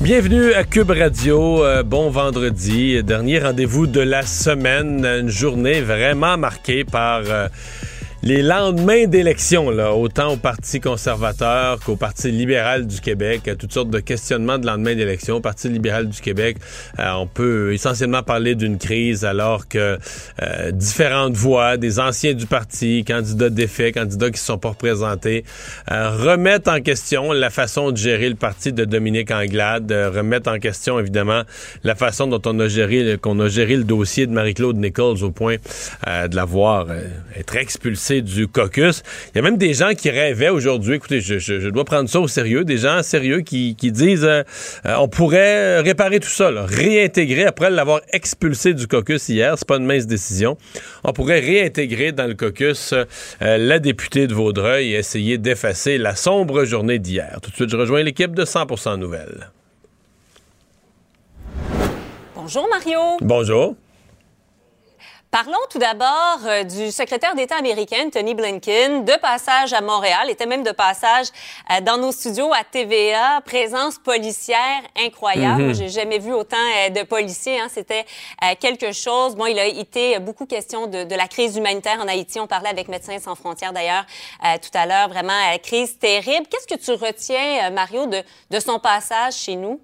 [0.00, 1.62] Bienvenue à Cube Radio.
[1.62, 5.04] Euh, bon vendredi, dernier rendez-vous de la semaine.
[5.04, 7.48] Une journée vraiment marquée par euh,
[8.22, 13.88] les lendemains d'élections, là, autant au Parti conservateur qu'au Parti libéral du Québec, toutes sortes
[13.88, 15.36] de questionnements de lendemain d'élections.
[15.36, 16.58] Au Parti libéral du Québec,
[16.98, 19.98] euh, on peut essentiellement parler d'une crise alors que
[20.42, 25.44] euh, différentes voix, des anciens du parti, candidats défaits, candidats qui ne sont pas représentés,
[25.90, 30.58] euh, remettent en question la façon de gérer le parti de Dominique Anglade, remettent en
[30.58, 31.42] question évidemment
[31.84, 35.30] la façon dont on a géré qu'on a géré le dossier de Marie-Claude Nichols au
[35.30, 35.56] point
[36.06, 36.86] de la voir
[37.36, 39.02] être expulsée du caucus.
[39.28, 42.28] Il y a même des gens qui rêvaient aujourd'hui, écoutez, je, dois prendre ça au
[42.28, 44.42] sérieux, des gens sérieux qui, disent euh,
[44.86, 49.76] euh, on pourrait réparer tout ça, réintégrer, après l'avoir expulsé du caucus hier, c'est pas
[49.76, 50.58] une mince décision,
[51.04, 53.04] on pourrait réintégrer dans le caucus euh,
[53.40, 57.38] la députée de Vaudreuil et essayer d'effacer la sombre journée d'hier.
[57.42, 59.50] Tout de suite, je rejoins l'équipe de 100% Nouvelles.
[62.34, 62.98] Bonjour Mario.
[63.20, 63.76] Bonjour.
[65.30, 70.44] Parlons tout d'abord euh, du secrétaire d'État américain, Tony Blinken, de passage à Montréal, était
[70.44, 71.28] même de passage
[71.70, 75.70] euh, dans nos studios à TVA, présence policière incroyable.
[75.70, 75.74] Mm-hmm.
[75.74, 77.68] J'ai jamais vu autant euh, de policiers, hein.
[77.70, 78.04] c'était
[78.58, 79.36] quelque chose.
[79.36, 82.40] Bon, il a été beaucoup question de, de, la crise humanitaire en Haïti.
[82.40, 84.04] On parlait avec Médecins sans frontières d'ailleurs
[84.62, 85.32] tout à l'heure, vraiment
[85.62, 86.46] crise terrible.
[86.50, 89.80] Qu'est-ce que tu retiens, Mario, de, de son passage chez nous?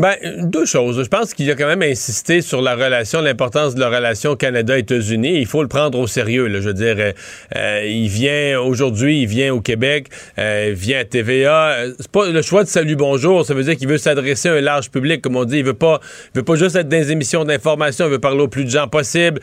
[0.00, 1.02] Ben, deux choses.
[1.04, 5.40] Je pense qu'il a quand même insisté sur la relation, l'importance de la relation Canada-États-Unis.
[5.40, 6.46] Il faut le prendre au sérieux.
[6.46, 6.62] Là.
[6.62, 7.12] Je veux dire, euh,
[7.54, 10.06] euh, il vient aujourd'hui, il vient au Québec,
[10.38, 11.84] euh, il vient à TVA.
[11.98, 13.44] C'est pas le choix de salut bonjour.
[13.44, 15.58] Ça veut dire qu'il veut s'adresser à un large public, comme on dit.
[15.58, 16.00] Il veut pas,
[16.34, 18.06] il veut pas juste être dans des émissions d'information.
[18.06, 19.42] Il veut parler au plus de gens possible.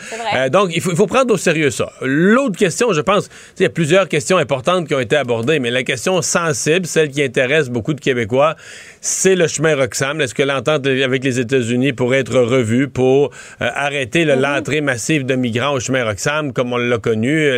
[0.51, 1.91] donc, il faut, il faut prendre au sérieux ça.
[2.01, 3.29] L'autre question, je pense,
[3.59, 7.09] il y a plusieurs questions importantes qui ont été abordées, mais la question sensible, celle
[7.09, 8.55] qui intéresse beaucoup de Québécois,
[9.01, 10.19] c'est le chemin Roxham.
[10.19, 13.31] Est-ce que l'entente avec les États-Unis pourrait être revue pour
[13.61, 14.39] euh, arrêter mhm.
[14.41, 17.57] l'entrée massive de migrants au chemin Roxham, comme on l'a connu,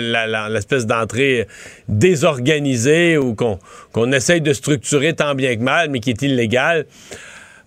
[0.50, 1.48] l'espèce d'entrée
[1.88, 6.86] désorganisée ou qu'on essaye de structurer tant bien que mal, mais qui est illégale.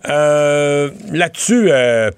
[0.09, 2.11] Euh, là-dessus, euh,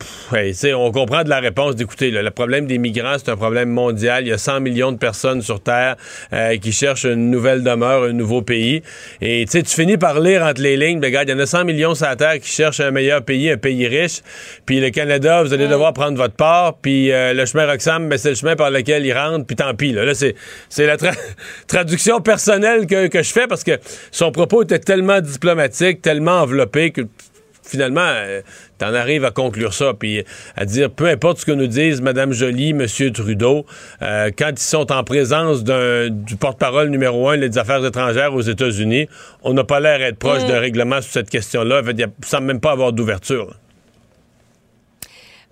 [0.75, 2.09] on comprend de la réponse d'écouter.
[2.09, 4.25] Le problème des migrants, c'est un problème mondial.
[4.25, 5.95] Il y a 100 millions de personnes sur Terre
[6.33, 8.81] euh, qui cherchent une nouvelle demeure, un nouveau pays.
[9.21, 11.65] Et tu finis par lire entre les lignes, ben, regarde, il y en a 100
[11.65, 14.21] millions sur la Terre qui cherchent un meilleur pays, un pays riche.
[14.65, 16.77] Puis le Canada, vous allez devoir prendre votre part.
[16.81, 19.45] Puis le chemin Roxham, ben, c'est le chemin par lequel ils rentrent.
[19.45, 19.91] Puis tant pis.
[19.91, 20.97] Là, là c'est la
[21.67, 23.77] traduction personnelle que, que je fais parce que
[24.11, 27.01] son propos était tellement diplomatique, tellement enveloppé que
[27.65, 28.41] finalement, euh,
[28.77, 30.23] t'en arrives à conclure ça, puis
[30.55, 32.85] à dire, peu importe ce que nous disent Mme Joly, M.
[33.11, 33.65] Trudeau,
[34.01, 39.07] euh, quand ils sont en présence du porte-parole numéro un des affaires étrangères aux États-Unis,
[39.43, 40.47] on n'a pas l'air d'être proche mm.
[40.47, 41.81] d'un règlement sur cette question-là.
[41.87, 43.55] Il ne semble même pas avoir d'ouverture.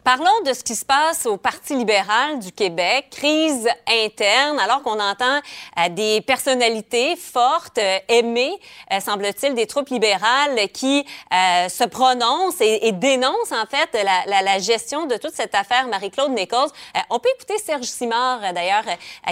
[0.03, 4.99] Parlons de ce qui se passe au Parti libéral du Québec, crise interne, alors qu'on
[4.99, 5.39] entend
[5.79, 8.51] euh, des personnalités fortes, euh, aimées,
[8.91, 15.15] euh, semble-t-il, des troupes libérales qui se prononcent et, dénoncent en fait la, gestion de
[15.15, 16.69] toute cette affaire Marie-Claude Nichols.
[17.09, 18.83] on peut écouter Serge Simard, d'ailleurs,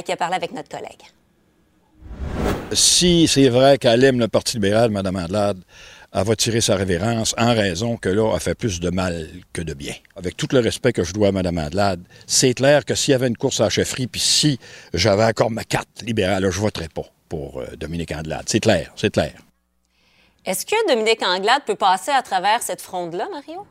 [0.03, 1.03] qui a parlé avec notre collègue.
[2.73, 5.61] Si c'est vrai qu'elle aime le Parti libéral, Mme Andelade,
[6.13, 9.61] elle va tirer sa révérence en raison que là, elle fait plus de mal que
[9.61, 9.93] de bien.
[10.15, 13.15] Avec tout le respect que je dois à Mme Adlade, c'est clair que s'il y
[13.15, 14.59] avait une course à la chefferie, puis si
[14.93, 18.43] j'avais encore ma carte libérale, je voterais pas pour euh, Dominique Anglade.
[18.47, 19.33] C'est clair, c'est clair.
[20.45, 23.65] Est-ce que Dominique Anglade peut passer à travers cette fronde-là, Mario?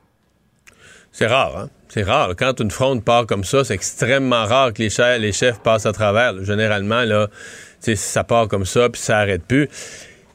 [1.12, 1.70] C'est rare, hein?
[1.88, 2.34] C'est rare.
[2.38, 5.86] Quand une fronde part comme ça, c'est extrêmement rare que les chefs, les chefs passent
[5.86, 6.44] à travers.
[6.44, 7.28] Généralement, là,
[7.80, 9.68] ça part comme ça, puis ça arrête plus.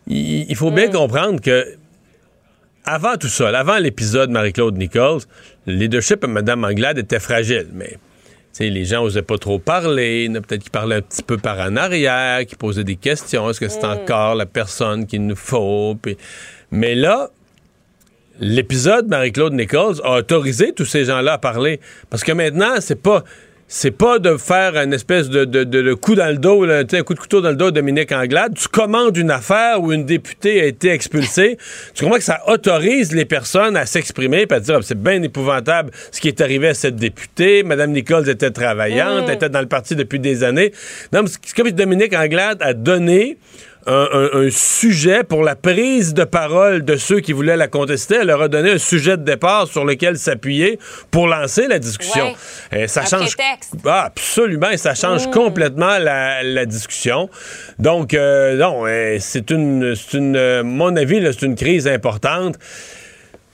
[0.08, 0.92] Il, faut bien mm.
[0.92, 1.78] comprendre que
[2.86, 5.22] avant tout ça, avant l'épisode Marie-Claude Nichols,
[5.66, 7.98] le leadership de Mme Anglade était fragile, mais
[8.60, 12.46] les gens n'osaient pas trop parler, peut-être qu'ils parlaient un petit peu par en arrière,
[12.46, 14.02] qu'ils posaient des questions, est-ce que c'est mm.
[14.02, 15.98] encore la personne qu'il nous faut?
[16.72, 17.30] Mais là,
[18.40, 21.80] l'épisode Marie-Claude Nichols a autorisé tous ces gens-là à parler.
[22.10, 23.24] Parce que maintenant, c'est pas
[23.68, 27.20] c'est pas de faire une espèce de, de, coup dans le dos, un coup de
[27.20, 28.54] couteau dans le dos de Dominique Anglade.
[28.56, 31.58] Tu commandes une affaire où une députée a été expulsée.
[31.96, 35.92] tu comprends que ça autorise les personnes à s'exprimer et à dire c'est bien épouvantable
[36.12, 37.64] ce qui est arrivé à cette députée.
[37.64, 40.72] Madame Nichols était travaillante, elle était dans le parti depuis des années.
[41.12, 43.38] Non, c'est comme si Dominique Anglade a donné
[43.88, 48.16] un, sujet pour la prise de parole de ceux qui voulaient la contester.
[48.22, 50.80] Elle leur a donné un sujet de départ sur lequel s'appuyer
[51.12, 52.34] pour lancer la discussion.
[52.72, 53.36] Et ça change.
[53.86, 55.32] Ah, absolument, et ça change mm.
[55.32, 57.30] complètement la, discussion.
[57.78, 58.86] Donc, euh, non,
[59.20, 62.58] c'est une, une, euh, mon avis, c'est une crise importante.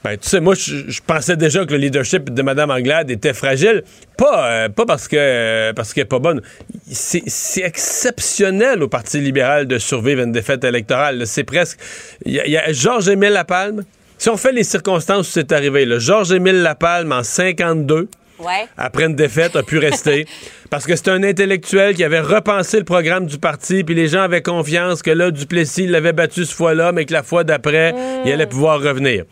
[0.04, 3.84] Ben, tu sais, moi, je, pensais déjà que le leadership de Mme Anglade était fragile.
[4.18, 6.42] Pas, euh, pas parce que euh, parce qu'elle est pas bonne.
[6.90, 11.28] C'est exceptionnel au Parti libéral de survivre une défaite électorale.
[11.28, 11.80] C'est presque.
[12.26, 13.84] Il y, a Georges-Émile Lapalme.
[14.18, 18.08] Si on fait les circonstances où c'est arrivé, Georges-Émile Lapalme en 52.
[18.78, 20.26] Après une défaite, a pu rester.
[20.72, 24.22] parce que c'est un intellectuel qui avait repensé le programme du parti, puis les gens
[24.22, 27.94] avaient confiance que là, Duplessis l'avait battu ce fois-là, mais que la fois d'après,
[28.26, 29.26] il allait pouvoir revenir.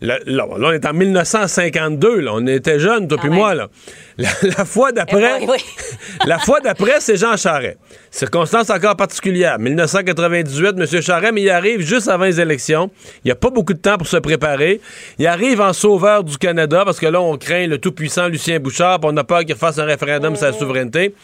[0.00, 2.32] Là, on est en 1952, là.
[2.34, 3.54] on était jeunes, toi ah puis moi.
[3.54, 3.68] Là.
[4.18, 7.78] La, fois d'après, eh la fois d'après, c'est Jean Charest.
[8.10, 9.58] Circonstance encore particulière.
[9.58, 11.02] 1998, M.
[11.02, 12.90] Charest, mais il arrive juste avant les élections.
[13.24, 14.80] Il n'y a pas beaucoup de temps pour se préparer.
[15.18, 19.00] Il arrive en sauveur du Canada parce que là, on craint le tout-puissant Lucien Bouchard,
[19.00, 21.14] puis on a peur qu'il fasse un référendum sur sa souveraineté.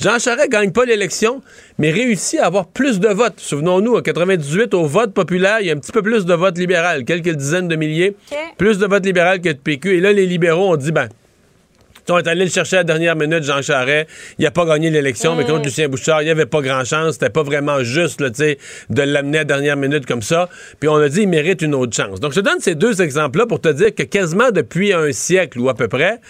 [0.00, 1.42] Jean Charest gagne pas l'élection,
[1.78, 3.38] mais réussit à avoir plus de votes.
[3.38, 6.58] Souvenons-nous, en 98, au vote populaire, il y a un petit peu plus de votes
[6.58, 8.16] libéraux, quelques dizaines de milliers,
[8.56, 9.96] plus de votes libéraux que de PQ.
[9.96, 11.08] Et là, les libéraux ont dit, ben,
[12.10, 14.08] on est allé le chercher à la dernière minute, Jean Charest.
[14.38, 15.64] Il n'a pas gagné l'élection, mais contre mm.
[15.64, 17.14] Lucien Bouchard, il n'y avait pas grand-chance.
[17.14, 20.48] C'était pas vraiment juste de l'amener à la dernière minute comme ça.
[20.78, 22.20] Puis on a dit, il mérite une autre chance.
[22.20, 25.60] Donc, je te donne ces deux exemples-là pour te dire que quasiment depuis un siècle
[25.60, 26.20] ou à peu près,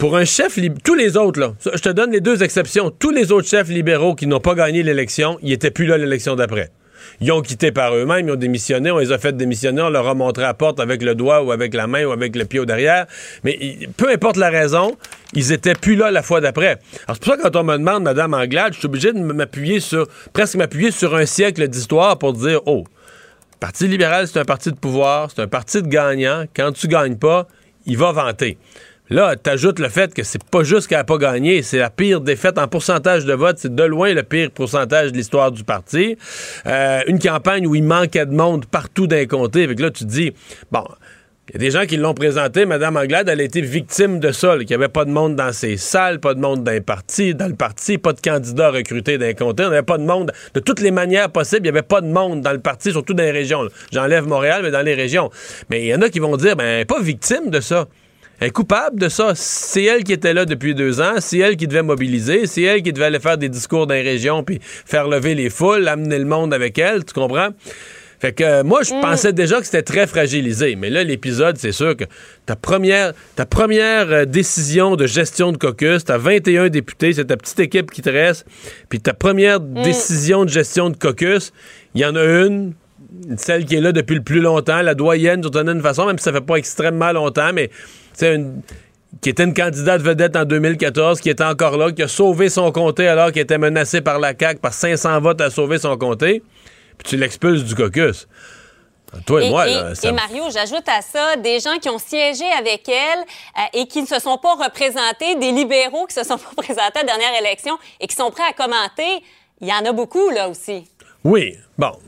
[0.00, 2.90] pour un chef, tous les autres, là, je te donne les deux exceptions.
[2.90, 6.36] Tous les autres chefs libéraux qui n'ont pas gagné l'élection, ils n'étaient plus là l'élection
[6.36, 6.70] d'après.
[7.20, 10.08] Ils ont quitté par eux-mêmes, ils ont démissionné, on les a fait démissionner, on leur
[10.08, 12.60] a montré la porte avec le doigt ou avec la main ou avec le pied
[12.60, 13.06] au derrière.
[13.44, 14.96] Mais peu importe la raison,
[15.34, 16.78] ils étaient plus là la fois d'après.
[17.06, 19.18] Alors c'est pour ça que quand on me demande, Madame Anglade, je suis obligé de
[19.18, 22.84] m'appuyer sur, presque m'appuyer sur un siècle d'histoire pour dire, oh,
[23.60, 26.44] Parti libéral, c'est un parti de pouvoir, c'est un parti de gagnant.
[26.56, 27.46] Quand tu gagnes pas,
[27.84, 28.56] il va vanter.
[29.10, 32.20] Là, t'ajoutes le fait que c'est pas juste qu'elle n'a pas gagné, c'est la pire
[32.20, 36.16] défaite en pourcentage de vote, c'est de loin le pire pourcentage de l'histoire du parti.
[36.66, 39.64] Euh, une campagne où il manquait de monde partout d'un comté.
[39.64, 40.32] Avec là, tu dis,
[40.70, 40.84] bon,
[41.48, 42.66] il y a des gens qui l'ont présenté.
[42.66, 45.52] Madame Anglade, elle a été victime de ça, qu'il n'y avait pas de monde dans
[45.52, 49.64] ses salles, pas de monde dans, dans le parti, pas de candidats recrutés d'un comté.
[49.64, 50.30] On n'avait pas de monde.
[50.54, 53.14] De toutes les manières possibles, il n'y avait pas de monde dans le parti, surtout
[53.14, 53.66] dans les régions.
[53.92, 55.30] J'enlève Montréal, mais dans les régions.
[55.68, 57.88] Mais il y en a qui vont dire, ben, pas victime de ça.
[58.40, 59.32] Elle est coupable de ça.
[59.34, 61.14] C'est elle qui était là depuis deux ans.
[61.18, 62.46] C'est elle qui devait mobiliser.
[62.46, 65.50] C'est elle qui devait aller faire des discours dans les régions puis faire lever les
[65.50, 67.04] foules, amener le monde avec elle.
[67.04, 67.50] Tu comprends?
[68.20, 69.00] Fait que euh, moi, je mm.
[69.00, 70.76] pensais déjà que c'était très fragilisé.
[70.76, 72.04] Mais là, l'épisode, c'est sûr que
[72.44, 77.38] ta première, ta première euh, décision de gestion de caucus, t'as 21 députés, c'est ta
[77.38, 78.46] petite équipe qui te reste.
[78.90, 79.82] Puis ta première mm.
[79.82, 81.52] décision de gestion de caucus,
[81.94, 82.74] il y en a une,
[83.38, 86.24] celle qui est là depuis le plus longtemps, la doyenne d'une certaine façon, même si
[86.24, 87.70] ça fait pas extrêmement longtemps, mais
[88.16, 92.72] qui était une candidate vedette en 2014, qui était encore là, qui a sauvé son
[92.72, 96.42] comté alors qu'il était menacé par la CAQ, par 500 votes à sauver son comté,
[96.98, 98.28] puis tu l'expulses du caucus.
[99.26, 102.88] Toi et, moi, là, et Mario, j'ajoute à ça des gens qui ont siégé avec
[102.88, 103.18] elle
[103.58, 107.00] euh, et qui ne se sont pas représentés, des libéraux qui se sont pas présentés
[107.00, 109.24] à la dernière élection et qui sont prêts à commenter.
[109.60, 110.84] Il y en a beaucoup, là aussi.
[111.24, 111.56] Oui.
[111.76, 111.98] Bon,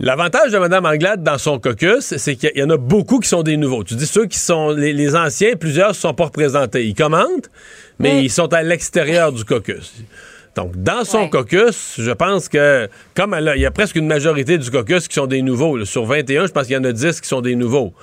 [0.00, 3.42] L'avantage de Mme Anglade dans son caucus, c'est qu'il y en a beaucoup qui sont
[3.42, 3.84] des nouveaux.
[3.84, 6.86] Tu dis ceux qui sont les, anciens, plusieurs ne sont pas représentés.
[6.86, 7.50] Ils commentent,
[7.98, 9.92] mais ils sont à l'extérieur du caucus.
[10.56, 14.70] Donc, dans son caucus, je pense que, comme il y a presque une majorité du
[14.70, 15.84] caucus qui sont des nouveaux.
[15.84, 17.94] sur 21, je pense qu'il y en a 10 qui sont des nouveaux.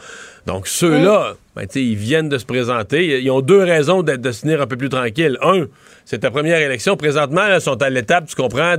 [0.48, 3.22] Donc, ceux-là, ben, ils viennent de se présenter.
[3.22, 5.38] Ils ont deux raisons de, de se tenir un peu plus tranquille.
[5.42, 5.66] Un,
[6.06, 6.96] c'est ta première élection.
[6.96, 8.76] Présentement, ils sont à l'étape, tu comprends,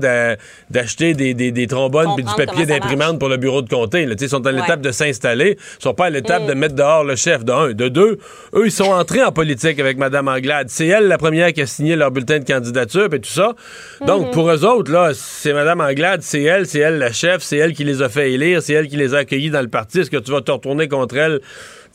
[0.70, 4.02] d'acheter des, des, trombones et du papier d'imprimante pour le bureau de comté.
[4.02, 5.56] Ils sont à l'étape de s'installer.
[5.78, 7.72] Ils sont pas à l'étape de mettre dehors le chef, de un.
[7.72, 8.18] De deux,
[8.54, 10.68] eux, ils sont entrés en politique avec Mme Anglade.
[10.70, 13.54] C'est elle la première qui a signé leur bulletin de candidature et tout ça.
[14.06, 14.30] Donc, mm-hmm.
[14.32, 17.74] pour eux autres, là, c'est Mme Anglade, c'est elle, c'est elle la chef, c'est elle
[17.74, 20.00] qui les a fait élire, c'est elle qui les a accueillis dans le parti.
[20.00, 21.40] Est-ce que tu vas te retourner contre elle?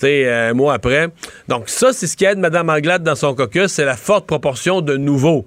[0.03, 1.07] Un mois après.
[1.47, 4.81] Donc ça, c'est ce qui aide Mme Anglade dans son caucus, c'est la forte proportion
[4.81, 5.45] de nouveaux nouveau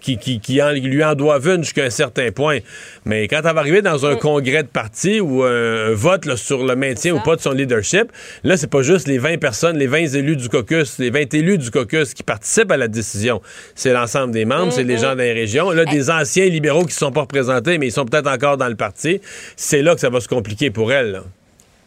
[0.00, 2.58] qui, qui, lui en doivent une jusqu'à un certain point.
[3.04, 4.18] Mais quand elle va arriver dans un mm.
[4.18, 8.12] congrès de parti ou un, vote sur le maintien ou pas de son leadership,
[8.44, 11.58] là, c'est pas juste les 20 personnes, les 20 élus du caucus, les 20 élus
[11.58, 13.42] du caucus qui participent à la décision.
[13.74, 15.00] C'est l'ensemble des membres, c'est les mm-hmm.
[15.00, 15.70] gens des régions.
[15.70, 18.68] Là, des anciens libéraux qui ne sont pas représentés, mais ils sont peut-être encore dans
[18.68, 19.20] le parti.
[19.56, 21.22] C'est là que ça va se compliquer pour elle.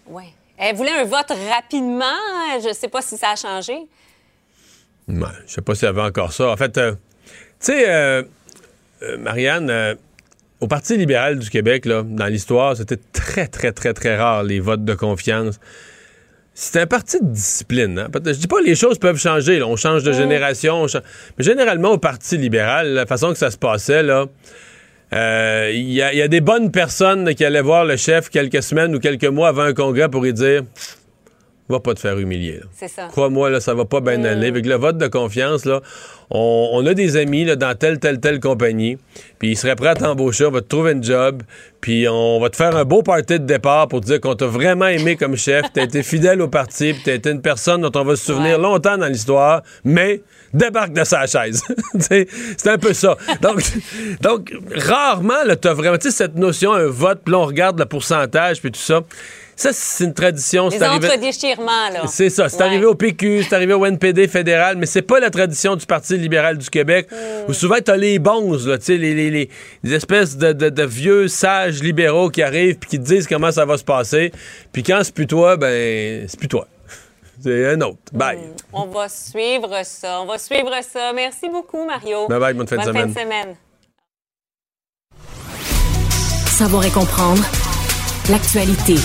[0.10, 0.24] Oui.
[0.64, 2.06] Elle voulait un vote rapidement.
[2.62, 3.74] Je ne sais pas si ça a changé.
[5.08, 6.50] Ouais, je sais pas si elle veut encore ça.
[6.50, 6.98] En fait, euh, tu
[7.60, 8.22] sais, euh,
[9.02, 9.98] euh, Marianne,
[10.60, 14.60] au Parti libéral du Québec, là, dans l'histoire, c'était très, très, très, très rare les
[14.60, 15.60] votes de confiance.
[16.54, 17.98] C'est un parti de discipline.
[17.98, 18.08] Hein?
[18.24, 19.64] Je dis pas que les choses peuvent changer.
[19.64, 20.86] On change de génération.
[21.38, 24.28] Mais généralement, au Parti libéral, la façon que ça se passait, là,
[25.14, 29.26] il y, a des bonnes personnes qui allaient voir le chef quelques semaines ou quelques
[29.26, 30.64] mois avant un congrès pour lui dire
[31.72, 32.60] va pas te faire humilier.
[32.74, 33.08] C'est ça.
[33.08, 34.48] Crois-moi, là, ça va pas bien aller.
[34.48, 35.82] Avec le vote de confiance, là,
[36.34, 38.98] on, a des amis là, dans telle, telle, telle compagnie,
[39.38, 41.44] puis ils seraient prêts à t'embaucher, on va te trouver un job,
[41.82, 44.46] puis on va te faire un beau party de départ pour te dire qu'on t'a
[44.46, 47.92] vraiment aimé comme chef, t'as été fidèle au parti, puis t'as été une personne dont
[48.00, 50.22] on va se souvenir longtemps dans l'histoire, mais
[50.54, 51.64] débarque de sa chaise.
[52.00, 53.18] c'est un peu ça.
[53.42, 53.62] Donc,
[54.22, 57.86] donc rarement, t'as vraiment, tu sais, cette notion, un vote, puis là, on regarde le
[57.86, 59.02] pourcentage, puis tout ça.
[59.56, 60.70] Ça, c'est une tradition.
[60.70, 62.04] Les entre-déchirements, là.
[62.08, 62.50] C'est ça.
[62.50, 65.86] C'est arrivé au PQ, c'est arrivé au NPD fédéral, mais c'est pas la tradition du
[65.86, 67.50] Parti libéral du Québec, hmm.
[67.50, 69.50] où souvent, t'as les bons, là, tu sais, les, les,
[69.84, 73.66] les, espèces de, de, vieux sages libéraux qui arrivent puis qui te disent comment ça
[73.66, 74.32] va se passer.
[74.72, 76.68] Puis quand c'est plus toi, ben, c'est plus toi.
[77.44, 77.98] C'est un autre.
[78.14, 78.38] Bye.
[78.38, 78.54] Hmm.
[78.74, 80.22] On va suivre ça.
[80.22, 81.12] On va suivre ça.
[81.14, 82.28] Merci beaucoup, Mario.
[82.28, 83.14] Bye bye, bonne fin, de, semaine.
[83.14, 83.56] fin de semaine.
[86.46, 87.44] Savoir et comprendre
[88.30, 88.96] l'actualité.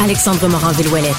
[0.00, 1.14] Alexandre Morin-Villouellette.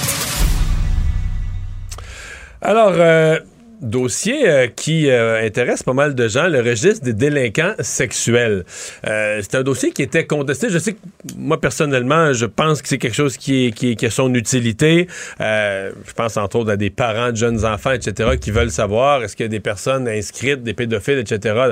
[2.62, 3.40] Alors, euh,
[3.82, 8.66] dossier euh, qui euh, intéresse pas mal de gens, le registre des délinquants sexuels.
[9.04, 10.70] c'est un dossier qui était contesté.
[10.70, 11.00] Je sais que
[11.38, 15.08] moi, personnellement, je pense que c'est quelque chose qui, qui, qui, a son utilité.
[15.40, 19.36] je pense entre autres à des parents de jeunes enfants, etc., qui veulent savoir est-ce
[19.36, 21.72] qu'il y a des personnes inscrites, des pédophiles, etc.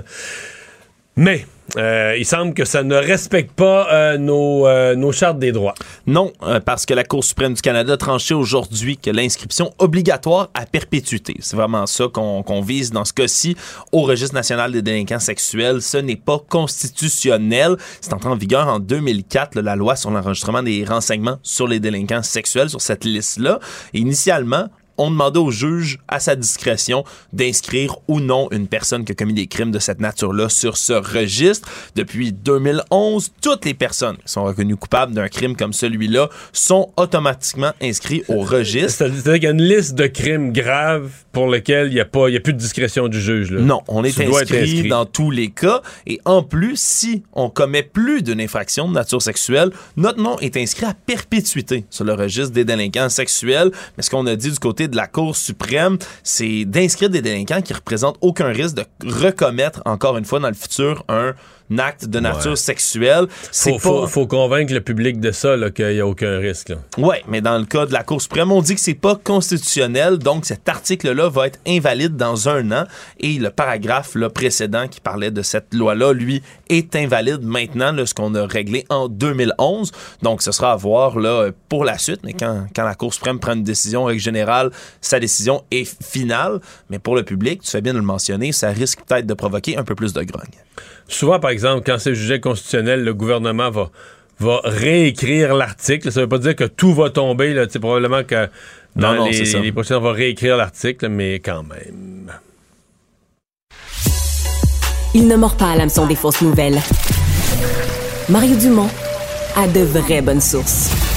[1.16, 1.46] Mais
[1.78, 5.74] euh, il semble que ça ne respecte pas euh, nos, euh, nos, chartes des droits.
[6.08, 6.32] Non,
[6.66, 11.36] parce que la Cour suprême du Canada a tranché aujourd'hui que l'inscription obligatoire à perpétuité,
[11.40, 13.56] c'est vraiment ça qu'on vise dans ce cas-ci
[13.92, 17.78] au registre national des délinquants sexuels, ce n'est pas constitutionnel.
[18.02, 22.24] C'est entré en vigueur en 2004, la loi sur l'enregistrement des renseignements sur les délinquants
[22.24, 23.60] sexuels sur cette liste-là.
[23.94, 24.68] Initialement,
[25.02, 27.04] on demandait au juge, à sa discrétion,
[27.34, 30.94] d'inscrire ou non une personne qui a commis des crimes de cette nature-là sur ce
[30.94, 31.68] registre.
[31.96, 37.72] Depuis 2011, toutes les personnes qui sont reconnues coupables d'un crime comme celui-là sont automatiquement
[37.82, 39.08] inscrites au registre.
[39.08, 42.28] C'est-à-dire qu'il y a une liste de crimes graves pour lesquels il n'y a, pas,
[42.28, 43.52] a plus de discrétion du juge.
[43.52, 45.82] Non, on est inscrit, dans tous les cas.
[46.06, 50.58] Et en plus, si on commet plus d'une infraction de nature sexuelle, notre nom est
[50.58, 53.72] inscrit à perpétuité sur le registre des délinquants sexuels.
[53.98, 57.62] Mais ce qu'on a dit du côté de la Cour suprême, c'est d'inscrire des délinquants
[57.62, 61.34] qui représentent aucun risque de recommettre encore une fois dans le futur un
[61.80, 63.28] acte de nature sexuelle.
[63.66, 66.74] Il faut, faut, convaincre le public de ça, qu'il n'y a aucun risque.
[66.98, 70.18] Oui, mais dans le cas de la Cour suprême, on dit que c'est pas constitutionnel,
[70.18, 72.86] donc cet article-là va être invalide dans un an
[73.20, 78.14] et le paragraphe là, précédent qui parlait de cette loi-là, lui, est invalide maintenant, ce
[78.14, 79.92] qu'on a réglé en 2011.
[80.22, 83.40] Donc, ce sera à voir là, pour la suite, mais quand, quand la Cour suprême
[83.40, 86.60] prend une décision, en règle générale, sa décision est finale.
[86.90, 89.78] Mais pour le public, tu fais bien de le mentionner, ça risque peut-être de provoquer
[89.78, 90.46] un peu plus de grogne.
[91.14, 93.90] Souvent, par exemple, quand c'est jugé constitutionnel, le gouvernement va,
[94.40, 96.12] va réécrire l'article.
[96.12, 97.54] Ça veut pas dire que tout va tomber.
[97.54, 97.68] Là.
[97.68, 98.48] Probablement que
[98.96, 102.32] dans les, les prochains, on va réécrire l'article, mais quand même.
[105.14, 106.80] Il ne mord pas à l'hameçon des fausses nouvelles.
[108.30, 108.90] Mario Dumont
[109.58, 111.11] a de vraies bonnes sources.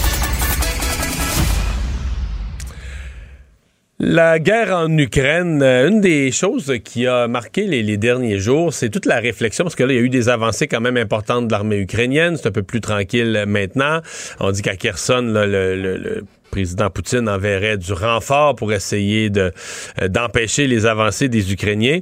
[4.07, 8.91] La guerre en Ukraine, euh, une des choses qui a marqué les, derniers jours, c'est
[8.91, 11.47] toute la réflexion, parce que là, il y a eu des avancées quand même importantes
[11.47, 12.37] de l'armée ukrainienne.
[12.37, 14.03] C'est un peu plus tranquille maintenant.
[14.41, 19.51] On dit qu'à Kherson, le, le président Poutine enverrait du renfort pour essayer euh,
[20.07, 21.99] d'empêcher les avancées des Ukrainiens.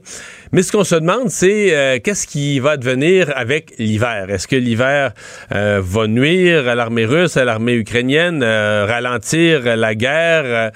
[0.52, 4.26] Mais ce qu'on se demande, c'est euh, qu'est-ce qui va devenir avec l'hiver?
[4.28, 5.12] Est-ce que l'hiver
[5.54, 10.72] euh, va nuire à l'armée russe, à l'armée ukrainienne, ralentir la guerre?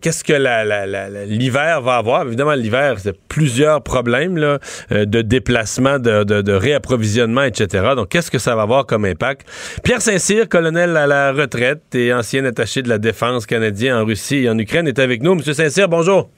[0.00, 2.24] qu'est-ce que l'hiver va avoir?
[2.26, 4.58] Évidemment, l'hiver, c'est plusieurs problèmes
[4.90, 7.94] de déplacement, de, de, de réapprovisionnement, etc.
[7.96, 9.46] Donc, qu'est-ce que ça va avoir comme impact?
[9.82, 14.44] Pierre Saint-Cyr, colonel à la retraite et ancien attaché de la défense canadienne en Russie
[14.44, 15.34] et en Ukraine, est avec nous.
[15.34, 16.28] Monsieur Saint-Cyr, bonjour.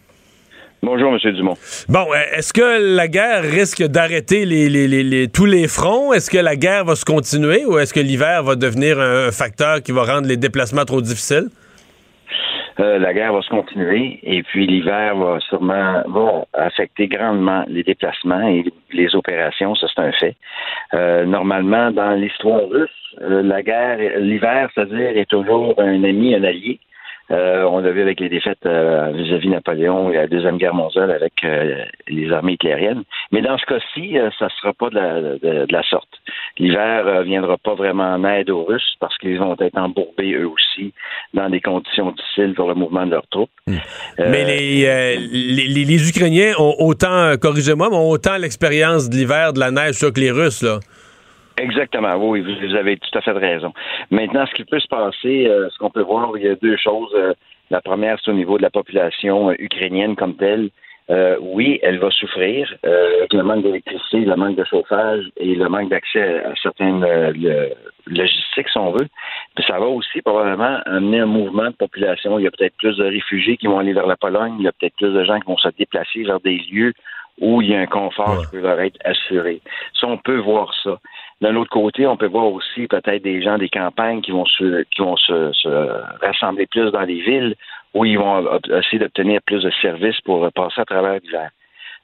[0.83, 1.33] Bonjour, M.
[1.33, 1.57] Dumont.
[1.89, 6.13] Bon, euh, est-ce que la guerre risque d'arrêter les, tous les fronts?
[6.13, 9.83] Est-ce que la guerre va se continuer ou est-ce que l'hiver va devenir un facteur
[9.83, 11.49] qui va rendre les déplacements trop difficiles?
[12.81, 17.83] Euh, la guerre va se continuer et puis l'hiver va sûrement va affecter grandement les
[17.83, 20.37] déplacements et les opérations, ça c'est un fait.
[20.95, 26.81] Euh, normalement, dans l'histoire russe, la guerre, l'hiver, c'est-à-dire, est toujours un ami, un allié.
[27.31, 31.11] Euh, on l'a vu avec les défaites euh, vis-à-vis Napoléon et la Deuxième Guerre mondiale
[31.11, 33.03] avec euh, les armées hitlériennes.
[33.33, 36.09] Mais dans ce cas-ci, ça ne sera pas de la, de, la sorte.
[36.59, 40.49] L'hiver ne viendra pas vraiment en aide aux Russes parce qu'ils vont être embourbés eux
[40.49, 40.95] aussi
[41.35, 43.51] dans des conditions difficiles pour le mouvement de leurs troupes.
[43.67, 43.77] Hmm.
[44.19, 49.71] Mais les, les, les, Ukrainiens ont autant, corrigez-moi, ont autant l'expérience de l'hiver, de la
[49.71, 50.79] neige que les Russes, là.
[51.59, 53.73] Exactement, oui, vous avez tout à fait raison.
[54.11, 56.77] Maintenant, ce qui peut se passer, euh, ce qu'on peut voir, il y a deux
[56.77, 57.11] choses.
[57.15, 57.35] Euh,
[57.71, 60.71] la première, c'est au niveau de la population euh, ukrainienne comme telle.
[61.41, 65.89] oui, elle va souffrir avec le manque d'électricité, le manque de chauffage et le manque
[65.89, 67.03] d'accès à certaines
[68.07, 69.09] logistiques, si on veut.
[69.57, 72.39] Mais ça va aussi probablement amener un mouvement de population.
[72.39, 74.57] Il y a peut-être plus de réfugiés qui vont aller vers la Pologne.
[74.59, 76.93] Il y a peut-être plus de gens qui vont se déplacer vers des lieux
[77.41, 79.61] où il y a un confort qui peut leur être assuré.
[79.99, 80.99] Ça, on peut voir ça.
[81.41, 84.83] D'un autre côté, on peut voir aussi peut-être des gens des campagnes qui vont se,
[84.85, 87.55] qui vont se, rassembler plus dans les villes
[87.95, 91.51] où ils vont essayer d'obtenir plus de services pour passer à travers l'hiver.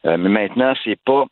[0.07, 1.25] Euh, mais maintenant, c'est pas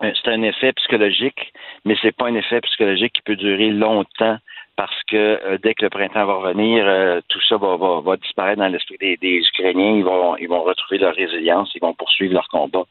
[0.00, 1.52] c'est un effet psychologique,
[1.84, 4.38] mais c'est pas un effet psychologique qui peut durer longtemps
[4.76, 8.16] parce que euh, dès que le printemps va revenir, euh, tout ça va, va, va,
[8.16, 9.96] disparaître dans l'esprit des, des, Ukrainiens.
[9.96, 12.84] Ils vont, ils vont retrouver leur résilience, ils vont poursuivre leur combat.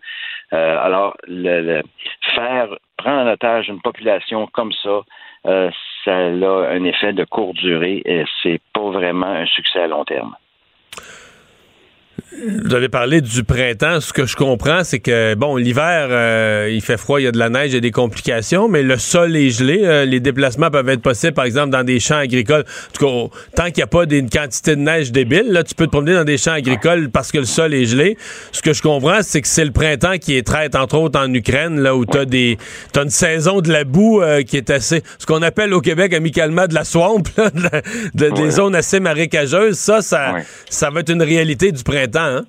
[0.53, 1.81] Euh, alors, le,
[2.35, 5.01] faire prendre en otage une population comme ça,
[5.45, 10.05] ça a un effet de courte durée et c'est pas vraiment un succès à long
[10.05, 10.35] terme.
[12.65, 14.01] Vous avez parlé du printemps.
[14.01, 17.31] Ce que je comprends, c'est que, bon, l'hiver, euh, il fait froid, il y a
[17.31, 19.81] de la neige, il y a des complications, mais le sol est gelé.
[19.83, 22.65] Euh, les déplacements peuvent être possibles, par exemple, dans des champs agricoles.
[22.65, 25.73] En tout cas, tant qu'il n'y a pas une quantité de neige débile, là, tu
[25.73, 28.17] peux te promener dans des champs agricoles parce que le sol est gelé.
[28.51, 31.33] Ce que je comprends, c'est que c'est le printemps qui est traite, entre autres, en
[31.33, 32.57] Ukraine, là, où tu as, des,
[32.95, 36.13] as une saison de la boue euh, qui est assez, ce qu'on appelle au Québec
[36.13, 37.23] amicalement de la swamp,
[38.13, 39.77] de, des zones assez marécageuses.
[39.77, 40.35] Ça, ça,
[40.69, 42.02] ça va être une réalité du printemps.
[42.15, 42.41] Hein?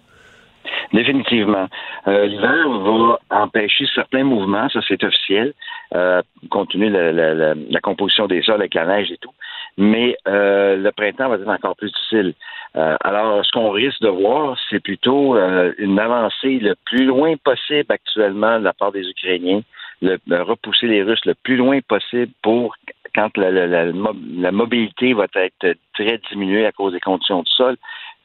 [0.93, 1.69] Définitivement.
[2.07, 5.53] Euh, L'hiver va empêcher certains mouvements, ça c'est officiel,
[5.95, 9.33] euh, compte tenu de la, composition des sols avec la neige et tout.
[9.77, 12.35] Mais euh, le printemps va être encore plus difficile.
[12.77, 15.37] Euh, alors, ce qu'on risque de voir, c'est plutôt
[15.79, 19.63] une avancée le plus loin possible actuellement de la part des Ukrainiens,
[20.03, 22.77] repousser les Russes le plus loin possible pour
[23.15, 27.77] quand la, mobilité va être très diminuée à cause des conditions du sol,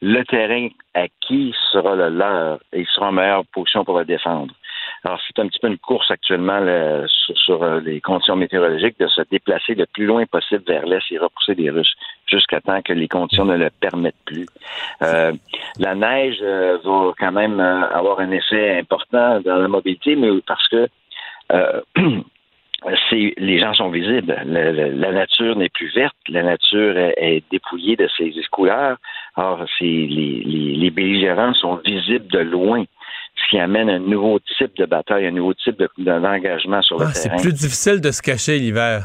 [0.02, 4.54] le terrain acquis sera le leur et ils seront en meilleure position pour le défendre.
[5.04, 6.60] Alors, c'est un petit peu une course actuellement
[7.08, 11.18] sur, euh, les conditions météorologiques de se déplacer le plus loin possible vers l'est et
[11.18, 11.94] repousser les Russes
[12.26, 14.46] jusqu'à temps que les conditions ne le permettent plus.
[15.02, 15.32] Euh,
[15.80, 20.68] la neige euh, va quand même avoir un effet important dans la mobilité, mais parce
[20.68, 20.88] que
[23.10, 24.36] c'est les gens sont visibles.
[24.46, 28.98] La, nature n'est plus verte, la nature est, dépouillée de ses couleurs.
[29.36, 30.08] Or, les,
[30.76, 32.84] les, belligérants sont visibles de loin,
[33.36, 37.12] ce qui amène un nouveau type de bataille, un nouveau type d'engagement sur le ah,
[37.12, 37.38] terrain.
[37.38, 39.04] C'est plus difficile de se cacher l'hiver.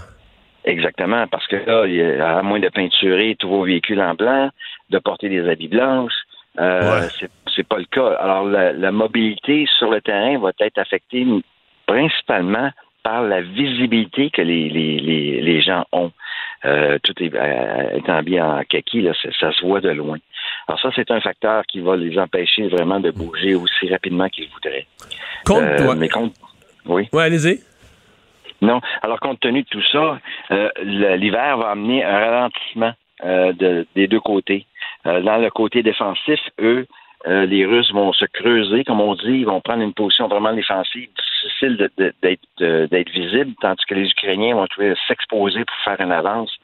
[0.64, 4.50] Exactement, parce que là, à moins de peinturer tous vos véhicules en blanc,
[4.90, 6.10] de porter des habits blancs,
[6.58, 7.02] euh,
[7.54, 8.14] c'est pas le cas.
[8.20, 11.26] Alors, la, la mobilité sur le terrain va être affectée
[11.86, 12.70] principalement
[13.04, 16.10] par la visibilité que les, les, les, gens ont.
[16.64, 20.16] Euh, tout est, euh, étant bien en kaki, là, ça, se voit de loin.
[20.66, 24.48] Alors ça, c'est un facteur qui va les empêcher vraiment de bouger aussi rapidement qu'ils
[24.48, 24.86] voudraient.
[25.44, 25.94] Compte euh, toi.
[25.94, 26.32] Mais compte...
[26.86, 27.08] Oui.
[27.12, 27.60] Oui, allez-y.
[28.62, 28.80] Non.
[29.02, 30.18] Alors, compte tenu de tout ça,
[30.82, 34.64] l'hiver va amener un ralentissement de, des deux côtés.
[35.04, 36.86] dans le côté défensif, eux,
[37.26, 40.52] euh, les Russes vont se creuser, comme on dit, ils vont prendre une position vraiment
[40.52, 41.08] défensive,
[41.42, 46.54] difficile d'être visible, tandis que les Ukrainiens vont trouver s'exposer pour faire une avance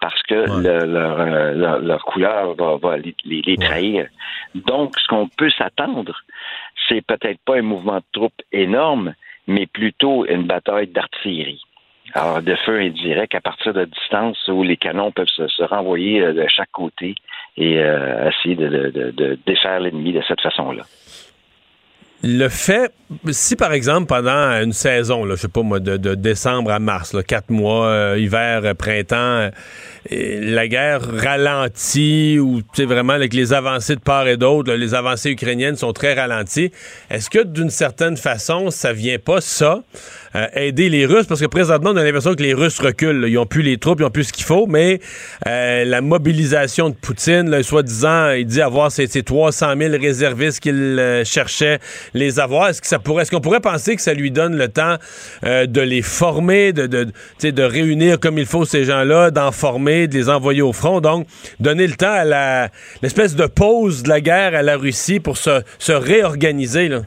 [0.00, 0.34] parce que
[0.84, 4.08] leur, leur, couleur va, les, trahir.
[4.54, 6.14] Donc, ce qu'on peut s'attendre,
[6.88, 9.14] c'est peut-être pas un mouvement de troupes énorme,
[9.46, 11.62] mais plutôt une bataille d'artillerie.
[12.14, 16.32] Alors, de feu indirect à partir de distance où les canons peuvent se, renvoyer euh,
[16.32, 17.14] de chaque côté
[17.56, 20.82] et euh, essayer de, défaire l'ennemi de cette façon-là.
[22.22, 22.92] le fait,
[23.30, 27.16] si par exemple pendant une saison, là, je sais pas moi, de, décembre à mars,
[27.26, 29.50] quatre mois, euh, hiver, printemps,
[30.10, 35.76] la guerre ralentit ou vraiment avec les avancées de part et d'autre, les avancées ukrainiennes
[35.76, 36.72] sont très ralenties.
[37.08, 39.82] Est-ce que d'une certaine façon, ça vient pas ça
[40.36, 41.26] euh, aider les Russes?
[41.26, 43.26] Parce que présentement, on a l'impression que les Russes reculent.
[43.28, 45.00] Ils ont plus les troupes, ils ont plus ce qu'il faut, mais
[45.46, 51.24] euh, la mobilisation de Poutine, soi-disant, il dit avoir ces, 300 000 réservistes qu'il euh,
[51.24, 51.78] cherchait
[52.14, 52.68] les avoir.
[52.68, 54.96] Est-ce que ça pourrait, est-ce qu'on pourrait penser que ça lui donne le temps
[55.42, 57.06] de les former, de, de,
[57.42, 61.00] de réunir comme il faut ces gens-là, d'en former de les envoyer au front?
[61.00, 61.26] Donc,
[61.58, 62.68] donner le temps à
[63.02, 66.88] l'espèce de pause de la guerre à la Russie pour se, se réorganiser.
[66.88, 67.02] Là.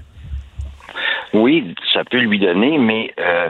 [1.33, 3.49] Oui, ça peut lui donner, mais euh,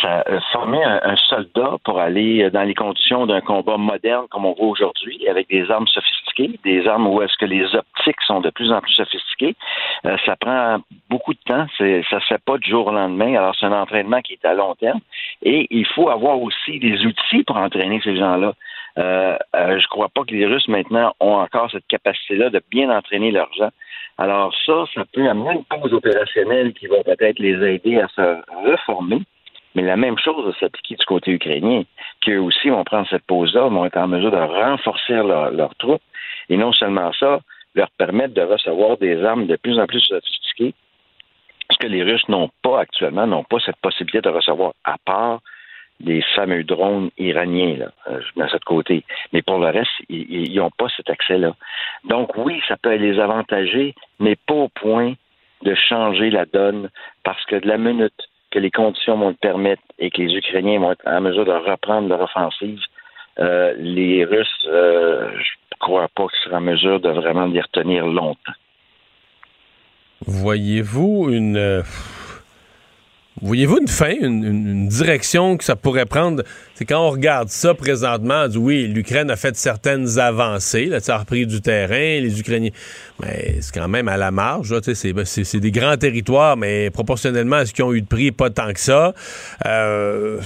[0.00, 4.52] ça, euh, former un, soldat pour aller dans les conditions d'un combat moderne comme on
[4.52, 8.50] voit aujourd'hui, avec des armes sophistiquées, des armes où est-ce que les optiques sont de
[8.50, 9.56] plus en plus sophistiquées,
[10.06, 11.66] euh, ça prend beaucoup de temps.
[11.78, 13.34] Ça se fait pas du jour au lendemain.
[13.34, 15.00] Alors c'est un entraînement qui est à long terme,
[15.42, 18.54] et il faut avoir aussi des outils pour entraîner ces gens-là.
[18.98, 22.90] Euh, euh, je crois pas que les Russes maintenant ont encore cette capacité-là de bien
[22.90, 23.70] entraîner leurs gens.
[24.20, 28.68] Alors ça, ça peut amener une pause opérationnelle qui va peut-être les aider à se
[28.70, 29.22] reformer.
[29.74, 31.84] Mais la même chose va s'appliquer du côté ukrainien,
[32.20, 36.02] qu'eux aussi vont prendre cette pause-là, vont être en mesure de renforcer leurs troupes,
[36.50, 37.40] et non seulement ça,
[37.74, 40.74] leur permettre de recevoir des armes de plus en plus sophistiquées,
[41.70, 45.40] ce que les Russes n'ont pas actuellement, n'ont pas cette possibilité de recevoir, à part
[46.00, 47.92] des fameux drones iraniens, là.
[48.08, 49.04] Euh, ça de côté.
[49.32, 51.54] Mais pour le reste, ils n'ont pas cet accès-là.
[52.04, 55.14] Donc oui, ça peut les avantager, mais pas au point
[55.62, 56.88] de changer la donne,
[57.22, 58.14] parce que de la minute
[58.50, 61.52] que les conditions vont le permettre et que les Ukrainiens vont être en mesure de
[61.52, 62.80] reprendre leur offensive,
[63.38, 67.60] euh, les Russes, euh, je ne crois pas qu'ils seront en mesure de vraiment les
[67.60, 68.52] retenir longtemps.
[70.26, 71.82] Voyez-vous une
[73.42, 76.42] Voyez-vous une fin, une, direction que ça pourrait prendre?
[76.74, 81.18] C'est quand on regarde ça présentement, oui, l'Ukraine a fait certaines avancées, là, ça a
[81.18, 82.70] repris du terrain, les Ukrainiens.
[83.22, 87.66] Mais c'est quand même à la marge, ben, c'est des grands territoires, mais proportionnellement à
[87.66, 89.14] ce qu'ils ont eu de prix, pas tant que ça.
[89.64, 90.38] Euh,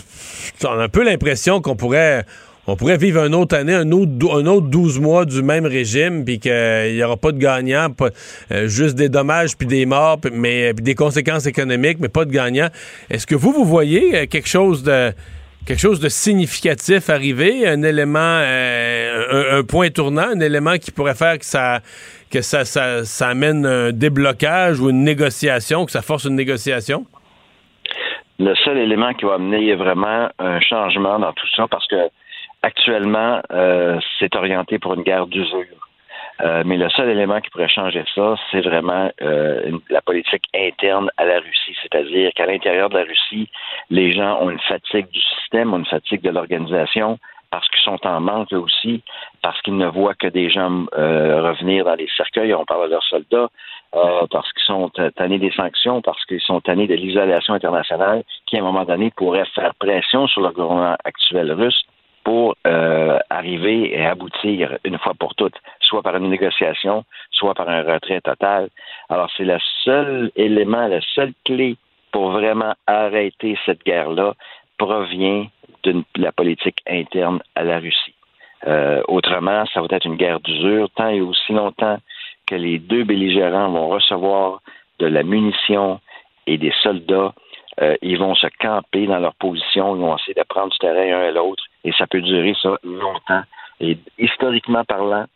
[0.63, 2.25] on a un peu l'impression qu'on pourrait
[2.67, 6.25] on pourrait vivre une autre année, un autre, un autre 12 mois du même régime,
[6.25, 7.89] puis qu'il n'y aura pas de gagnants,
[8.53, 12.69] euh, juste des dommages puis des morts, mais des conséquences économiques, mais pas de gagnants.
[13.11, 15.13] Est-ce que vous, vous voyez euh, quelque chose de
[15.67, 21.15] quelque chose de significatif arriver, un élément, euh, un, point tournant, un élément qui pourrait
[21.15, 21.81] faire que ça
[22.31, 27.07] que ça amène un déblocage ou une négociation, que ça force une négociation?
[28.41, 31.97] Le seul élément qui va amener vraiment un changement dans tout ça, parce que
[32.65, 35.67] Actuellement, euh, c'est orienté pour une guerre d'usure.
[36.41, 41.11] Euh, mais le seul élément qui pourrait changer ça, c'est vraiment euh, la politique interne
[41.19, 41.77] à la Russie.
[41.83, 43.51] C'est-à-dire qu'à l'intérieur de la Russie,
[43.91, 47.19] les gens ont une fatigue du système, ont une fatigue de l'organisation,
[47.51, 49.03] parce qu'ils sont en manque aussi,
[49.43, 53.05] parce qu'ils ne voient que des gens revenir dans les cercueils, on parle de leurs
[53.05, 53.49] soldats,
[53.93, 58.61] parce qu'ils sont tannés des sanctions, parce qu'ils sont tannés de l'isolation internationale, qui à
[58.61, 61.85] un moment donné pourrait faire pression sur le gouvernement actuel russe
[62.25, 67.69] pour euh, arriver et aboutir une fois pour toutes, soit par une négociation, soit par
[67.69, 68.71] un retrait total.
[69.09, 71.77] Alors c'est le seul élément, la seule clé
[72.13, 74.35] pour vraiment arrêter cette guerre-là
[74.79, 75.47] provient
[75.83, 78.15] de la politique interne à la Russie.
[78.67, 81.99] Euh, autrement, ça va être une guerre d'usure tant et aussi longtemps
[82.47, 84.61] que les deux belligérants vont recevoir
[84.99, 86.01] de la munition
[86.47, 87.35] et des soldats
[87.83, 91.19] euh, ils vont se camper dans leur position, ils vont essayer de prendre du terrain
[91.19, 93.43] un à l'autre, et ça peut durer ça longtemps.
[93.81, 95.27] Et historiquement parlant,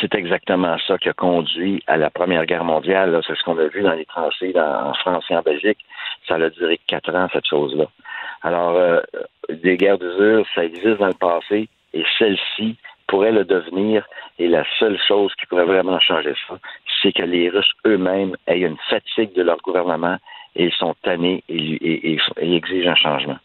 [0.00, 3.20] c'est exactement ça qui a conduit à la Première Guerre mondiale.
[3.26, 5.78] C'est ce qu'on a vu dans les tranchées en France et en Belgique.
[6.26, 7.86] Ça a duré quatre ans, cette chose-là.
[8.42, 9.00] Alors, euh,
[9.48, 14.04] des guerres d'usure, ça existe dans le passé, et celle-ci pourrait le devenir.
[14.38, 16.58] Et la seule chose qui pourrait vraiment changer ça,
[17.02, 20.18] c'est que les Russes eux-mêmes aient une fatigue de leur gouvernement
[20.56, 23.38] et ils sont tannés et, exigent un changement.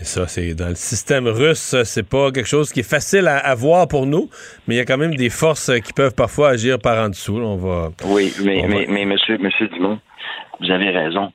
[0.00, 3.54] Et ça, c'est dans le système russe, c'est pas quelque chose qui est facile à,
[3.54, 4.30] voir pour nous,
[4.66, 7.36] mais il y a quand même des forces qui peuvent parfois agir par en dessous.
[7.36, 10.00] On va, oui, mais, mais, monsieur, monsieur Dumont,
[10.60, 11.32] vous avez raison.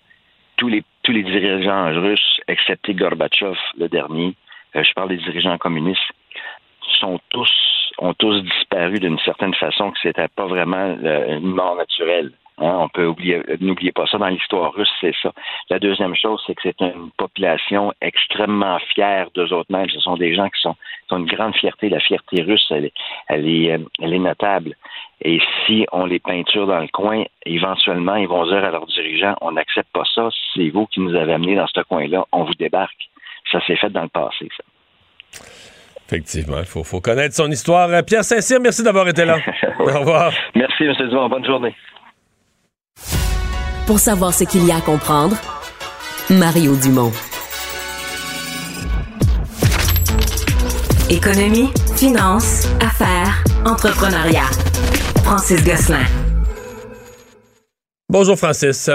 [0.57, 4.35] Tous les, tous les dirigeants russes, excepté Gorbatchev, le dernier,
[4.75, 6.01] euh, je parle des dirigeants communistes,
[6.99, 7.51] sont tous
[7.97, 10.97] ont tous disparu d'une certaine façon que c'était pas vraiment
[11.29, 12.31] une mort naturelle.
[12.57, 15.33] Hein, on peut oublier, n'oubliez pas ça dans l'histoire russe, c'est ça.
[15.69, 19.89] La deuxième chose, c'est que c'est une population extrêmement fière d'eux autres mêmes.
[19.89, 20.75] Ce sont des gens qui sont
[21.11, 21.89] ont une grande fierté.
[21.89, 22.91] La fierté russe, elle,
[23.27, 24.75] elle, est, euh, elle est notable.
[25.21, 29.35] Et si on les peinture dans le coin, éventuellement, ils vont dire à leurs dirigeants,
[29.41, 32.55] on n'accepte pas ça, c'est vous qui nous avez amenés dans ce coin-là, on vous
[32.55, 33.09] débarque.
[33.51, 35.43] Ça s'est fait dans le passé, ça.
[36.07, 37.89] Effectivement, il faut, faut, connaître son histoire.
[38.05, 39.37] Pierre Saint-Cyr, merci d'avoir été là.
[39.79, 40.31] Au revoir.
[40.53, 40.93] Merci, M.
[41.09, 41.29] Dumont.
[41.29, 41.73] Bonne journée.
[43.85, 45.37] Pour savoir ce qu'il y a à comprendre,
[46.31, 47.11] Mario Dumont.
[51.07, 54.49] Économie, finance, affaires, entrepreneuriat.
[55.23, 56.03] Francis Gosselin.
[58.09, 58.89] Bonjour Francis.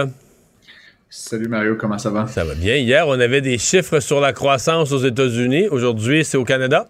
[1.09, 2.27] Salut Mario, comment ça va?
[2.27, 2.75] Ça va bien.
[2.75, 5.69] Hier, on avait des chiffres sur la croissance aux États-Unis.
[5.69, 6.89] Aujourd'hui, c'est au Canada?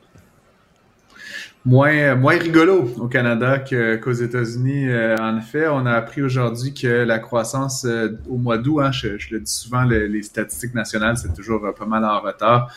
[1.66, 4.88] Moins, rigolo au Canada qu'aux États-Unis.
[4.88, 8.92] Euh, en effet, on a appris aujourd'hui que la croissance euh, au mois d'août, hein,
[8.92, 12.72] je, le dis souvent, les statistiques nationales, c'est toujours euh, pas mal en retard.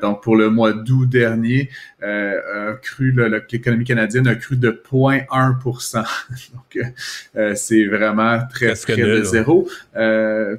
[0.00, 1.68] donc, pour le mois d'août dernier,
[2.02, 3.14] a cru
[3.50, 6.04] l'économie canadienne a cru de 0,1%
[6.54, 6.86] Donc,
[7.56, 9.68] c'est vraiment très près de zéro.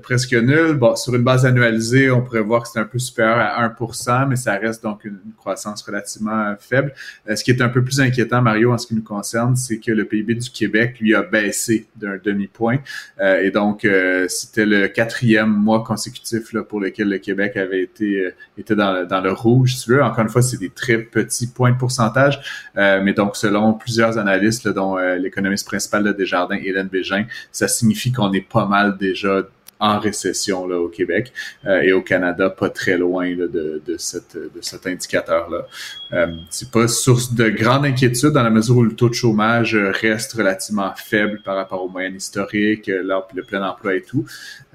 [0.02, 0.74] presque nul.
[0.74, 4.28] Bon, sur une base annualisée, on pourrait voir que c'est un peu supérieur à 1%
[4.28, 6.94] mais ça reste donc une, une croissance relativement faible
[7.36, 9.92] ce qui est un peu plus inquiétant, Mario, en ce qui nous concerne, c'est que
[9.92, 12.78] le PIB du Québec, lui, a baissé d'un demi-point.
[13.20, 17.82] Euh, et donc, euh, c'était le quatrième mois consécutif là, pour lequel le Québec avait
[17.82, 20.04] été euh, était dans, dans, le rouge, si tu veux.
[20.04, 22.40] Encore une fois, c'est des très petits points de pourcentage.
[22.76, 28.32] mais donc, selon plusieurs analystes, dont l'économiste principal de Desjardins, Hélène Bégin, ça signifie qu'on
[28.34, 29.44] est pas mal déjà
[29.80, 31.32] en récession là, au Québec
[31.66, 35.66] euh, et au Canada, pas très loin de, cet indicateur-là.
[36.12, 39.76] Euh, c'est pas source de grande inquiétude dans la mesure où le taux de chômage
[39.76, 44.26] reste relativement faible par rapport aux moyennes historiques, le plein emploi et tout.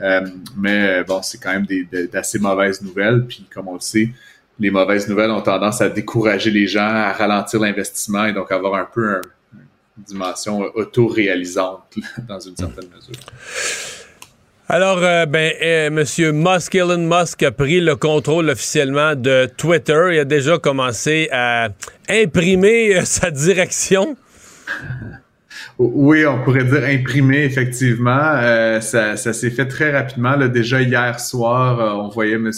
[0.01, 1.67] Euh, mais bon, c'est quand même
[2.11, 3.27] d'assez mauvaises nouvelles.
[3.27, 4.09] Puis comme on le sait,
[4.59, 8.75] les mauvaises nouvelles ont tendance à décourager les gens, à ralentir l'investissement et donc avoir
[8.75, 9.21] un peu
[9.97, 11.95] une dimension auto-réalisante
[12.29, 13.17] dans une certaine mesure.
[14.67, 20.09] Alors, euh, ben, euh, Monsieur Musk, Elon Musk a pris le contrôle officiellement de Twitter.
[20.13, 21.69] Il a déjà commencé à
[22.09, 24.17] imprimer euh, sa direction.
[25.79, 28.81] Oui, on pourrait dire imprimer, effectivement.
[28.81, 30.37] ça, s'est fait très rapidement.
[30.49, 32.51] Déjà hier soir, on voyait M.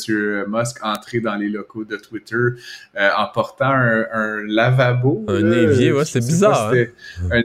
[0.49, 2.61] Musk entrer dans les locaux de Twitter
[2.95, 5.25] en portant un, lavabo.
[5.29, 6.73] Un évier, ouais, c'est bizarre.
[7.33, 7.43] Hein?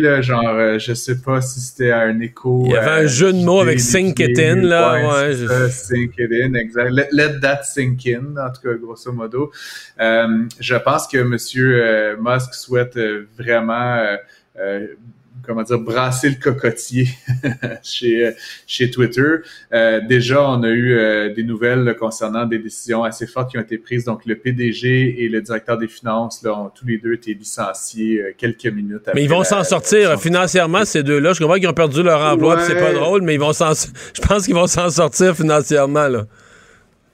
[0.00, 2.64] là, genre, euh, je sais pas si c'était un écho.
[2.66, 4.94] Il y avait un jeu de mots avec sink it in, là.
[4.94, 6.90] Ouais, ça, sink it in, exact.
[6.90, 9.52] Let, that sink in, en tout cas, grosso modo.
[10.00, 11.36] Euh, je pense que M.
[11.56, 12.98] Euh, Musk souhaite
[13.38, 14.16] vraiment
[15.42, 17.08] comment dire, brasser le cocotier
[17.82, 18.32] chez,
[18.66, 19.36] chez Twitter.
[19.72, 23.62] Euh, déjà, on a eu euh, des nouvelles concernant des décisions assez fortes qui ont
[23.62, 24.04] été prises.
[24.04, 28.20] Donc, le PDG et le directeur des finances là, ont tous les deux été licenciés
[28.20, 29.14] euh, quelques minutes après.
[29.14, 31.32] Mais ils vont s'en sortir financièrement, ces deux-là.
[31.32, 33.72] Je comprends qu'ils ont perdu leur emploi, c'est pas drôle, mais ils vont s'en,
[34.14, 36.26] je pense qu'ils vont s'en sortir financièrement, là.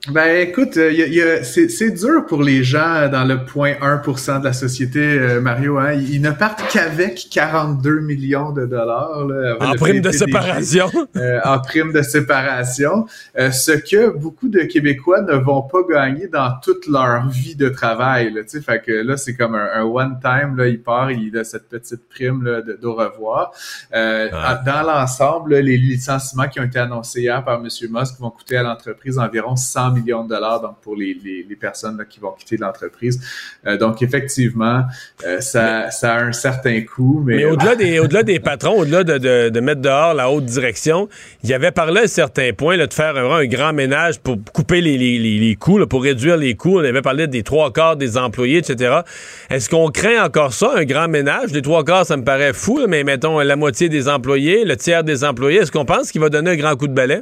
[0.07, 5.41] Ben écoute, euh, c'est dur pour les gens dans le 0.1% de la société, euh,
[5.41, 5.77] Mario.
[5.77, 5.91] Hein.
[5.91, 9.27] Ils ne partent qu'avec 42 millions de dollars.
[9.59, 10.89] en prime de séparation.
[11.17, 13.07] Euh, en prime de séparation.
[13.35, 18.31] ce que beaucoup de Québécois ne vont pas gagner dans toute leur vie de travail.
[18.33, 20.55] Là, fait que là, c'est comme un, one-time.
[20.55, 23.51] Là, il part, il a cette petite prime là, de, revoir.
[23.91, 27.67] Dans l'ensemble, les licenciements qui ont été annoncés hier par M.
[27.89, 32.05] Musk vont coûter à l'entreprise environ 100 millions de dollars donc pour les, les, personnes
[32.09, 33.19] qui vont quitter l'entreprise.
[33.67, 34.83] Euh, donc, effectivement,
[35.25, 37.21] euh, ça, ça a un certain coût.
[37.25, 40.45] Mais, mais au-delà des, au-delà des patrons, au-delà de, de, de, mettre dehors la haute
[40.45, 41.09] direction,
[41.43, 44.19] il y avait parlé à un certain point là, de faire un, un grand ménage
[44.19, 46.79] pour couper les, les, les coûts, pour réduire les coûts.
[46.79, 49.01] On avait parlé des trois quarts des employés, etc.
[49.49, 51.51] Est-ce qu'on craint encore ça, un grand ménage?
[51.51, 55.03] Les trois quarts, ça me paraît fou, mais mettons la moitié des employés, le tiers
[55.03, 55.59] des employés.
[55.59, 57.21] Est-ce qu'on pense qu'il va donner un grand coup de balai?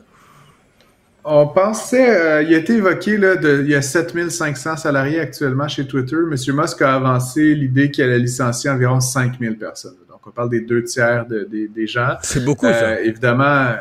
[1.29, 5.67] On pensait, euh, il a été évoqué, là, de, il y a 7500 salariés actuellement
[5.67, 6.15] chez Twitter.
[6.25, 9.97] Monsieur Musk a avancé l'idée qu'il allait licencier environ 5000 personnes.
[10.07, 12.15] Donc, on parle des deux tiers des gens.
[12.21, 12.91] C'est beaucoup, ça.
[12.91, 13.75] Euh, évidemment,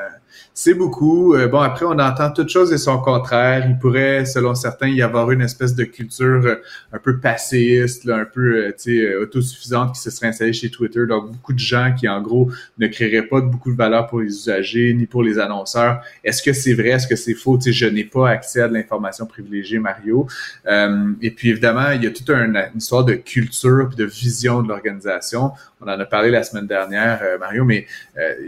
[0.58, 1.34] c'est beaucoup.
[1.34, 3.66] Euh, bon, après, on entend toutes choses et son contraire.
[3.68, 6.62] Il pourrait, selon certains, y avoir une espèce de culture euh,
[6.94, 11.04] un peu passéiste, un peu euh, sais, autosuffisante qui se serait installée chez Twitter.
[11.06, 14.20] Donc, beaucoup de gens qui, en gros, ne créeraient pas de beaucoup de valeur pour
[14.20, 16.00] les usagers ni pour les annonceurs.
[16.24, 16.88] Est-ce que c'est vrai?
[16.88, 17.60] Est-ce que c'est faux?
[17.60, 20.26] sais, je n'ai pas accès à de l'information privilégiée, Mario.
[20.66, 24.68] et puis, évidemment, il y a toute une, histoire de culture et de vision de
[24.68, 25.52] l'organisation.
[25.82, 27.86] On en a parlé la semaine dernière, Mario, mais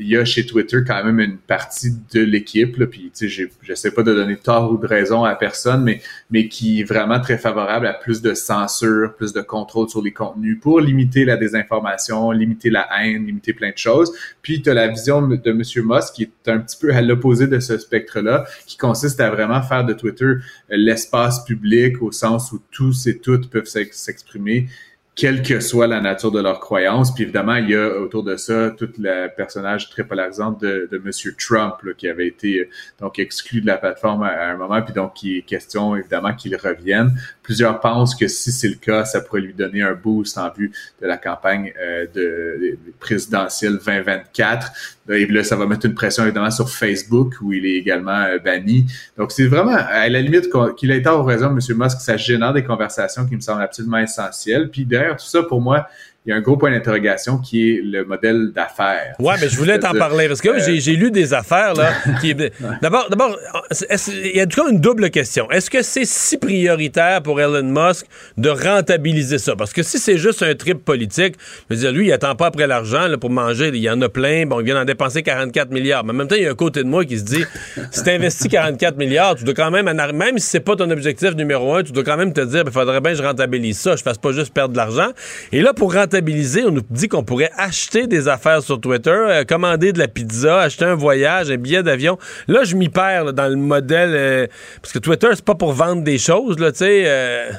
[0.01, 1.78] il y a chez Twitter quand même une partie
[2.13, 6.01] de l'équipe, puis je sais pas de donner tort ou de raison à personne, mais,
[6.31, 10.13] mais qui est vraiment très favorable à plus de censure, plus de contrôle sur les
[10.13, 14.13] contenus pour limiter la désinformation, limiter la haine, limiter plein de choses.
[14.43, 15.63] Puis tu as la vision de M.
[15.85, 19.63] Musk qui est un petit peu à l'opposé de ce spectre-là, qui consiste à vraiment
[19.63, 20.39] faire de Twitter euh,
[20.71, 24.69] l'espace public au sens où tous et toutes peuvent s'exprimer
[25.19, 27.13] quelle que soit la nature de leur croyance.
[27.13, 30.99] Puis évidemment, il y a autour de ça tout le personnage très polarisant de, de
[30.99, 32.69] Monsieur Trump qui avait été euh,
[33.01, 36.55] donc exclu de la plateforme à, un moment, puis donc qui est question évidemment qu'il
[36.55, 37.19] revienne.
[37.43, 40.71] Plusieurs pensent que si c'est le cas, ça pourrait lui donner un boost en vue
[41.03, 44.71] de la campagne euh, de, présidentielle 2024.
[45.11, 48.39] Et là, ça va mettre une pression évidemment sur Facebook où il est également euh,
[48.39, 48.87] banni.
[49.17, 51.59] Donc c'est vraiment à la limite qu'il a été au raison, M.
[51.77, 54.71] Musk, ça génère des conversations qui me semblent absolument essentielles.
[54.71, 55.87] Puis tout ça, pour moi,
[56.27, 59.15] il y a un gros point d'interrogation qui est le modèle d'affaires.
[59.19, 61.93] Ouais, mais je voulais t'en parler parce que euh, j'ai lu des affaires là.
[62.83, 63.39] D'abord, d'abord,
[63.71, 65.51] il y a comme une double question.
[65.51, 68.05] Est-ce que c'est si prioritaire pour Elon Musk
[68.37, 69.57] de rentabiliser ça?
[69.57, 71.37] Parce que si c'est juste un trip politique,
[71.71, 73.69] je veux dire, lui, il attend pas après l'argent pour manger.
[73.69, 74.45] Il y en a plein.
[74.45, 76.05] Bon, il vient d'en dépenser 44 milliards.
[76.05, 77.45] Mais en même temps, il y a un côté de moi qui se dit,
[77.91, 81.35] si tu investis 44 milliards, tu dois quand même, même si c'est pas ton objectif
[81.37, 83.97] numéro un, tu dois quand même te dire, il faudrait bien que je rentabilise ça.
[83.97, 85.09] Je fasse pas juste perdre de l'argent.
[85.53, 89.45] Et là, pour rentabiliser on nous dit qu'on pourrait acheter des affaires sur Twitter, euh,
[89.45, 92.19] commander de la pizza, acheter un voyage, un billet d'avion.
[92.47, 94.11] Là, je m'y perds dans le modèle.
[94.15, 94.47] Euh,
[94.83, 97.51] parce que Twitter, c'est pas pour vendre des choses, là, tu sais.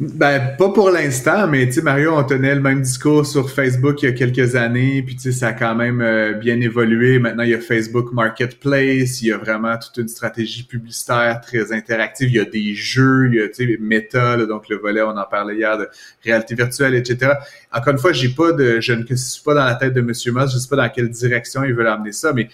[0.00, 4.00] Ben, pas pour l'instant, mais tu sais, Mario, on tenait le même discours sur Facebook
[4.00, 7.18] il y a quelques années, puis tu sais, ça a quand même euh, bien évolué.
[7.18, 11.72] Maintenant, il y a Facebook Marketplace, il y a vraiment toute une stratégie publicitaire très
[11.72, 12.28] interactive.
[12.28, 15.16] Il y a des jeux, il y a, tu sais, Meta, donc le volet, on
[15.16, 15.88] en parlait hier, de
[16.24, 17.32] réalité virtuelle, etc.
[17.72, 20.30] Encore une fois, j'ai pas de, je ne suis pas dans la tête de Monsieur
[20.30, 22.48] Musk, je sais pas dans quelle direction il veut amener ça, mais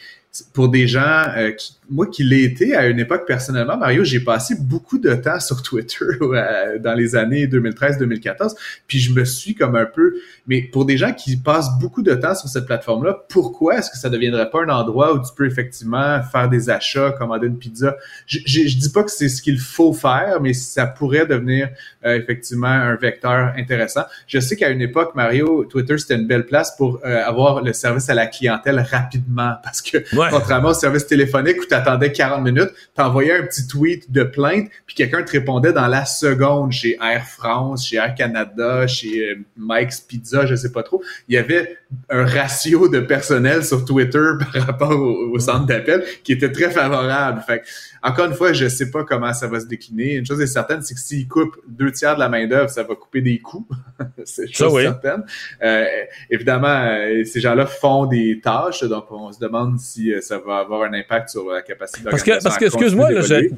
[0.53, 4.21] pour des gens euh, qui, moi qui l'ai été à une époque personnellement, Mario, j'ai
[4.21, 8.55] passé beaucoup de temps sur Twitter euh, dans les années 2013-2014,
[8.87, 10.15] puis je me suis comme un peu,
[10.47, 13.97] mais pour des gens qui passent beaucoup de temps sur cette plateforme-là, pourquoi est-ce que
[13.97, 17.97] ça deviendrait pas un endroit où tu peux effectivement faire des achats, commander une pizza?
[18.27, 21.69] Je, je, dis pas que c'est ce qu'il faut faire, mais ça pourrait devenir
[22.05, 24.03] euh, effectivement un vecteur intéressant.
[24.27, 28.09] Je sais qu'à une époque, Mario, Twitter c'était une belle place pour avoir le service
[28.09, 29.99] à la clientèle rapidement, parce que
[30.31, 34.23] contrairement au service téléphonique où tu attendais 40 minutes, tu envoyais un petit tweet de
[34.23, 39.31] plainte, puis quelqu'un te répondait dans la seconde chez Air France, chez Air Canada, chez
[39.31, 41.03] euh, Mike's Pizza, je sais pas trop.
[41.29, 41.79] Il y avait
[42.11, 47.43] un ratio de personnel sur Twitter par rapport au, centre d'appel qui était très favorable.
[47.47, 47.63] Fait
[48.07, 50.17] encore une fois, je sais pas comment ça va se décliner.
[50.17, 52.95] Une chose est certaine, c'est que s'ils coupent deux tiers de la main-d'œuvre, ça va
[52.95, 53.67] couper des coûts.
[54.25, 55.25] c'est chose certaine.
[55.63, 55.87] Euh,
[56.29, 60.59] évidemment, euh, ces gens-là font des tâches, donc on se demande si euh, ça va
[60.59, 63.09] avoir un impact sur la capacité Parce que, parce que excuse-moi,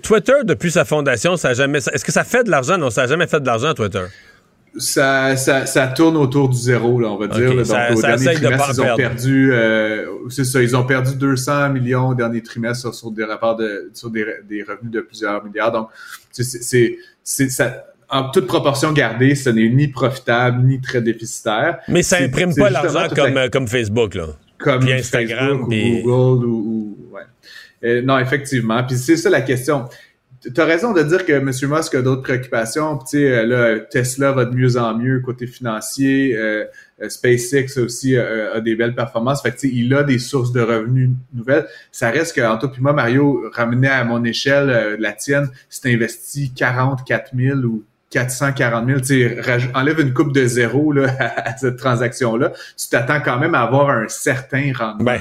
[0.00, 1.78] Twitter, depuis sa fondation, ça a jamais.
[1.78, 2.78] Est-ce que ça fait de l'argent?
[2.78, 4.04] Non, ça n'a jamais fait de l'argent, Twitter.
[4.78, 7.54] Ça, ça, ça, tourne autour du zéro, là, on va dire.
[7.54, 12.08] Donc, au dernier trimestre, ils ont perdu, euh, c'est ça, ils ont perdu 200 millions
[12.08, 15.72] au dernier trimestre sur, des rapports de, sur des, des, revenus de plusieurs milliards.
[15.72, 15.88] Donc,
[16.30, 21.78] c'est, c'est, ça, en toute proportion gardée, ce n'est ni profitable ni très déficitaire.
[21.88, 24.26] Mais ça imprime pas l'argent comme, comme Facebook, là.
[24.58, 27.22] Comme Instagram, ou Google ou, ouais.
[27.84, 28.82] Euh, non, effectivement.
[28.84, 29.86] Puis c'est ça la question
[30.54, 31.50] tu as raison de dire que M.
[31.50, 32.98] Musk a d'autres préoccupations.
[32.98, 36.36] Puis, euh, là, Tesla va de mieux en mieux côté financier.
[36.36, 36.64] Euh,
[37.02, 39.42] euh, SpaceX aussi a des belles performances.
[39.42, 41.66] Fait que, il a des sources de revenus nouvelles.
[41.92, 46.52] Ça reste en tout puis moi, Mario, ramené à mon échelle, la tienne, si investi
[46.54, 47.84] 44 000 ou
[48.16, 53.38] 440 000, tu enlève une coupe de zéro là, à cette transaction-là, tu t'attends quand
[53.38, 55.18] même à avoir un certain rendement.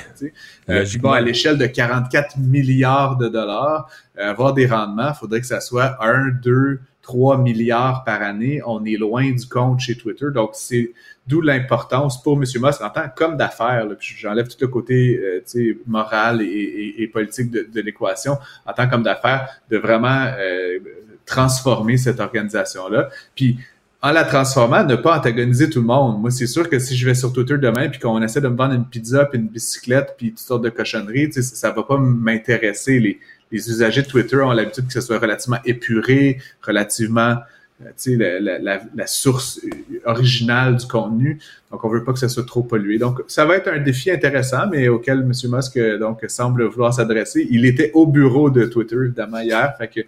[0.68, 5.42] Ben, euh, à l'échelle de 44 milliards de dollars, euh, avoir des rendements, il faudrait
[5.42, 8.62] que ça soit 1, 2, 3 milliards par année.
[8.66, 10.28] On est loin du compte chez Twitter.
[10.34, 10.92] Donc, c'est
[11.28, 12.46] d'où l'importance pour M.
[12.62, 13.86] Musk en tant comme d'affaires.
[14.00, 18.38] J'enlève tout le côté euh, moral et, politique de, de l'équation.
[18.66, 20.80] En tant qu'homme d'affaires, de vraiment euh,
[21.26, 23.10] transformer cette organisation-là.
[23.36, 23.58] Puis
[24.06, 26.22] en la transformant, ne pas antagoniser tout le monde.
[26.22, 28.56] Moi, c'est sûr que si je vais sur Twitter demain puis qu'on essaie de me
[28.56, 33.00] vendre une pizza puis une bicyclette puis toutes sortes de cochonneries, ça va pas m'intéresser.
[33.00, 33.20] Les,
[33.52, 37.38] usagers de Twitter ont l'habitude que ce soit relativement épuré, relativement
[37.82, 39.60] euh, la, la, la, source
[40.06, 41.40] originale du contenu.
[41.72, 43.00] Donc, on veut pas que ça soit trop pollué.
[43.00, 45.32] Donc, ça va être un défi intéressant, mais auquel M.
[45.50, 47.48] Musk donc semble vouloir s'adresser.
[47.50, 49.74] Il était au bureau de Twitter, évidemment, hier.
[49.78, 50.02] Fait que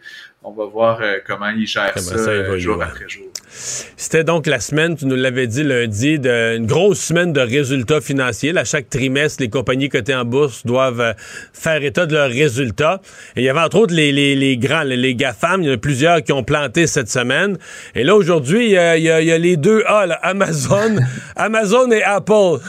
[0.48, 3.26] on va voir comment ils gèrent ça, jour après jour.
[3.50, 8.02] C'était donc la semaine, tu nous l'avais dit lundi, de, une grosse semaine de résultats
[8.02, 8.56] financiers.
[8.58, 11.14] À chaque trimestre, les compagnies cotées en bourse doivent euh,
[11.54, 13.02] faire état de leurs résultats.
[13.36, 15.64] Et il y avait entre autres les, les, les grands, les, les, GAFAM.
[15.64, 17.58] Il y en a plusieurs qui ont planté cette semaine.
[17.96, 20.98] Et là, aujourd'hui, il, y a, il y a les deux A, Amazon,
[21.36, 22.60] Amazon et Apple.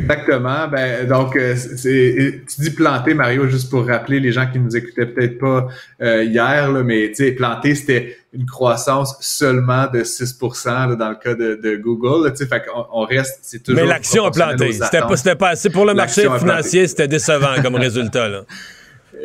[0.00, 0.68] Exactement.
[0.68, 4.76] Ben, donc, euh, c'est, tu dis planter, Mario, juste pour rappeler les gens qui nous
[4.76, 5.68] écoutaient peut-être pas
[6.02, 11.16] euh, hier, là, mais tu sais, planter, c'était une croissance seulement de 6% dans le
[11.16, 12.30] cas de, de Google.
[12.32, 13.80] Tu sais, fait qu'on on reste, c'est toujours.
[13.80, 14.72] Mais l'action a planté.
[14.72, 18.28] C'était pas, c'était pas assez pour le marché financier, c'était décevant comme résultat.
[18.28, 18.42] Là.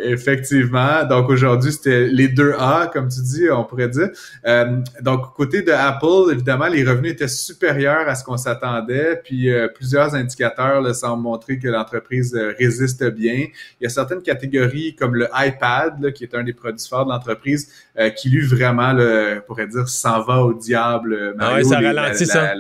[0.02, 1.06] Effectivement.
[1.06, 4.10] Donc aujourd'hui, c'était les deux A, comme tu dis, on pourrait dire.
[4.46, 9.22] Euh, donc côté de Apple, évidemment, les revenus étaient supérieurs à ce qu'on s'attendait.
[9.24, 13.48] Puis euh, plusieurs indicateurs là, semblent montrer que l'entreprise euh, résiste bien.
[13.80, 17.06] Il y a certaines catégories comme le iPad, là, qui est un des produits forts
[17.06, 17.70] de l'entreprise,
[18.18, 21.36] qui lui vraiment, là, on pourrait dire, s'en va au diable.
[21.40, 22.54] ah ouais, ça ralentit ça.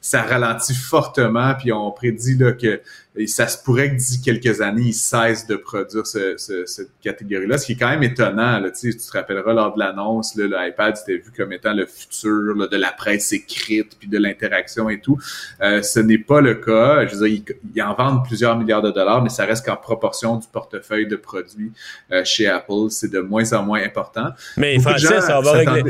[0.00, 1.54] ça ralentit fortement.
[1.54, 2.80] Puis on prédit là, que
[3.16, 6.90] et ça se pourrait que d'ici quelques années, ils cessent de produire ce, ce, cette
[7.00, 8.58] catégorie-là, ce qui est quand même étonnant.
[8.58, 12.76] Là, tu te rappelleras lors de l'annonce, l'iPad c'était vu comme étant le futur de
[12.76, 15.16] la presse écrite, puis de l'interaction et tout.
[15.62, 17.06] Euh, ce n'est pas le cas.
[17.06, 17.42] Je veux dire,
[17.74, 21.16] ils, en vendent plusieurs milliards de dollars, mais ça reste qu'en proportion du portefeuille de
[21.16, 21.72] produits
[22.10, 24.30] euh, chez Apple, c'est de moins en moins important.
[24.56, 25.84] Mais Francis, ça va régler.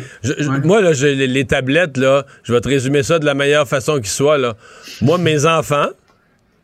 [0.62, 3.99] Moi, là, les, les tablettes, là, je vais te résumer ça de la meilleure façon
[4.01, 4.37] qui soit.
[4.37, 4.57] Là.
[5.01, 5.89] Moi, mes enfants,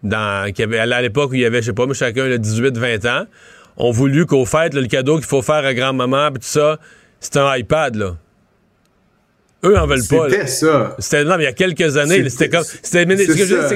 [0.03, 2.37] dans, qui avait, à l'époque où il y avait, je sais pas, mais chacun de
[2.37, 3.27] 18-20 ans,
[3.77, 6.79] ont voulu qu'au fait, le cadeau qu'il faut faire à grand-maman, puis tout ça,
[7.21, 8.17] c'est un iPad, là.
[9.63, 10.31] Eux en veulent pas.
[10.31, 10.97] C'était ça.
[10.99, 13.07] C'était non, mais il y a quelques années, c'était comme c'était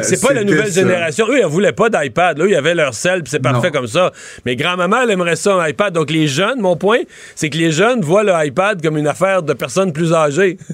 [0.03, 1.27] c'est pas la nouvelle génération.
[1.29, 4.11] Eux ils voulaient pas d'iPad, là, ils avaient leur sel, puis c'est parfait comme ça.
[4.47, 5.93] Mais grand-maman elle aimerait ça un iPad.
[5.93, 7.01] Donc les jeunes, mon point,
[7.35, 10.57] c'est que les jeunes voient le iPad comme une affaire de personnes plus âgées.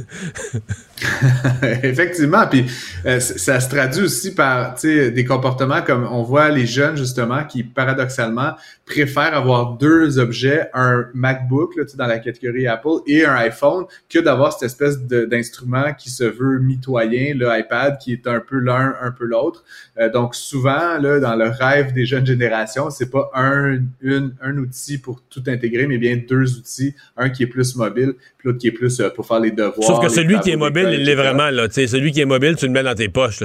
[1.83, 2.67] Effectivement, puis
[3.07, 7.63] euh, ça se traduit aussi par des comportements comme on voit les jeunes justement qui
[7.63, 8.55] paradoxalement
[8.87, 14.19] préfèrent avoir deux objets, un MacBook là, dans la catégorie Apple et un iPhone, que
[14.19, 18.95] d'avoir cette espèce d'instrument qui se veut mitoyen, le iPad qui est un peu l'un,
[19.01, 19.65] un peu l'autre.
[19.99, 24.59] Euh, donc souvent là, dans le rêve des jeunes générations, c'est pas un, une, un
[24.59, 28.59] outil pour tout intégrer, mais bien deux outils, un qui est plus mobile, puis l'autre
[28.59, 29.87] qui est plus euh, pour faire les devoirs.
[29.87, 31.51] Sauf que celui qui est mobile il l'est vraiment.
[31.51, 31.69] Là.
[31.71, 33.41] celui qui est mobile, tu le mets dans tes poches.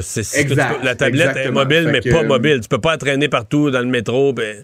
[0.83, 2.59] la tablette est mobile, mais pas mobile.
[2.61, 4.33] Tu peux pas entraîner partout dans le métro.
[4.33, 4.63] Ben...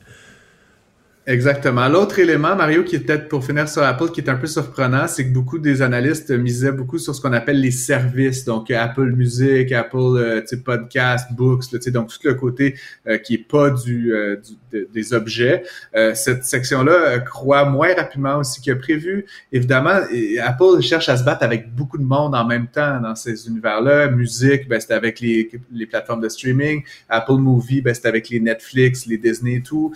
[1.27, 1.87] Exactement.
[1.87, 5.07] L'autre élément, Mario, qui est peut-être pour finir sur Apple, qui est un peu surprenant,
[5.07, 9.11] c'est que beaucoup des analystes misaient beaucoup sur ce qu'on appelle les services, donc Apple
[9.11, 12.73] Music, Apple euh, Podcast, Books, donc tout le côté
[13.07, 14.37] euh, qui est pas du, euh,
[14.73, 15.63] des objets.
[15.95, 19.27] Euh, cette section-là croît moins rapidement aussi que prévu.
[19.51, 19.99] Évidemment,
[20.41, 24.09] Apple cherche à se battre avec beaucoup de monde en même temps dans ces univers-là.
[24.09, 26.83] Musique, ben, c'est avec les, les plateformes de streaming.
[27.09, 29.93] Apple Movie, ben, c'est avec les Netflix, les Disney et tout.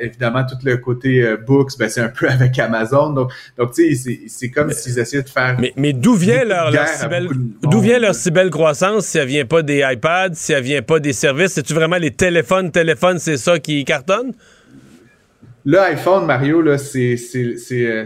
[0.00, 3.10] évidemment, tout le côté euh, books, ben, c'est un peu avec Amazon.
[3.10, 5.56] Donc, donc tu sais, c'est comme s'ils essayaient de faire.
[5.58, 7.28] Mais, mais d'où vient leur, leur si belle,
[7.62, 10.82] d'où vient leur si belle croissance si elle vient pas des iPads, si elle vient
[10.82, 11.52] pas des services?
[11.52, 14.32] C'est-tu vraiment les téléphones, téléphones, c'est ça qui cartonne?
[15.66, 18.04] Le iPhone, Mario, là, c'est, c'est, euh,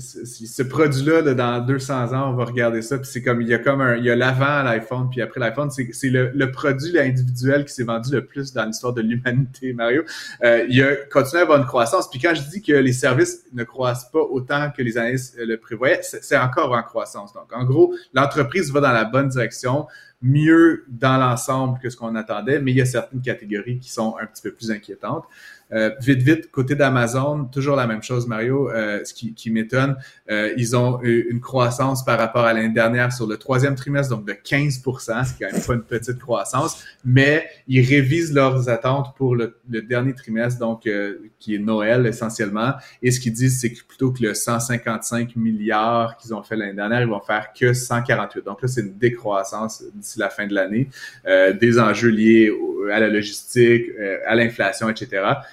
[0.00, 3.58] ce produit-là, dans 200 ans, on va regarder ça, puis c'est comme, il y a
[3.58, 7.74] comme un, il y a l'avant l'iPhone, puis après l'iPhone, c'est le, produit individuel qui
[7.74, 10.02] s'est vendu le plus dans l'histoire de l'humanité, Mario.
[10.42, 13.44] Euh, il a continué à avoir une croissance, puis quand je dis que les services
[13.52, 17.32] ne croissent pas autant que les analystes le prévoyaient, c'est encore en croissance.
[17.32, 19.86] Donc, en gros, l'entreprise va dans la bonne direction,
[20.20, 24.16] mieux dans l'ensemble que ce qu'on attendait, mais il y a certaines catégories qui sont
[24.20, 25.24] un petit peu plus inquiétantes.
[25.72, 28.70] Euh, vite, vite, côté d'Amazon, toujours la même chose, Mario.
[28.70, 29.96] Euh, ce qui, qui m'étonne,
[30.30, 34.16] euh, ils ont eu une croissance par rapport à l'année dernière sur le troisième trimestre,
[34.16, 39.14] donc de 15% C'est quand même pas une petite croissance, mais ils révisent leurs attentes
[39.16, 42.74] pour le, dernier trimestre, donc euh, qui est Noël essentiellement.
[43.02, 46.74] Et ce qu'ils disent, c'est que plutôt que le 155 milliards qu'ils ont fait l'année
[46.74, 48.44] dernière, ils vont faire que 148.
[48.44, 50.88] Donc là, c'est une décroissance d'ici la fin de l'année.
[51.26, 52.50] Des enjeux liés
[52.92, 53.86] à la logistique,
[54.26, 55.08] à l'inflation, etc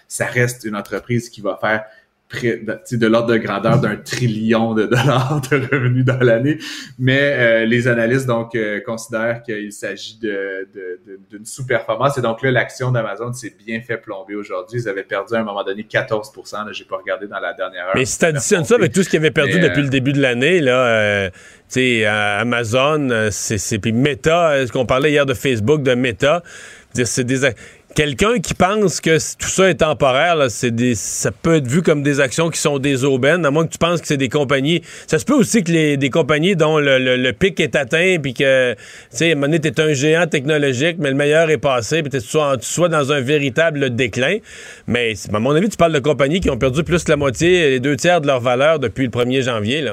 [0.08, 1.84] ça reste une entreprise qui va faire
[2.34, 6.58] de, de l'ordre de grandeur d'un trillion de dollars de revenus dans l'année.
[6.98, 10.68] Mais euh, les analystes donc euh, considèrent qu'il s'agit de,
[11.30, 12.18] d'une sous-performance.
[12.18, 14.82] Et donc là, l'action d'Amazon s'est bien fait plomber aujourd'hui.
[14.82, 17.88] Ils avaient perdu à un moment donné 14% Je j'ai pas regardé dans la dernière
[17.88, 17.96] heure.
[17.96, 20.12] Mais si tu additionnes ça avec tout ce qu'ils avaient perdu depuis le euh, début
[20.12, 21.34] de l'année, là, tu
[21.68, 26.42] sais, Amazon, c'est, puis Meta, ce qu'on parlait hier de Facebook, de Meta,
[27.04, 27.46] c'est des
[27.96, 32.04] quelqu'un qui pense que tout ça est temporaire, c'est des, ça peut être vu comme
[32.04, 34.82] des actions qui sont des aubaines, à moins que tu penses que c'est des compagnies.
[35.08, 38.80] Ça se peut aussi que des compagnies dont le, pic est atteint, puis que, tu
[39.12, 39.36] sais,
[39.78, 43.96] un géant technologique, mais le meilleur est passé, puis tu sois, sois dans un véritable
[43.96, 44.38] déclin.
[44.88, 47.70] Mais, à mon avis, tu parles de compagnies qui ont perdu plus que la moitié,
[47.70, 49.86] les deux tiers de leur valeur depuis le 1er janvier.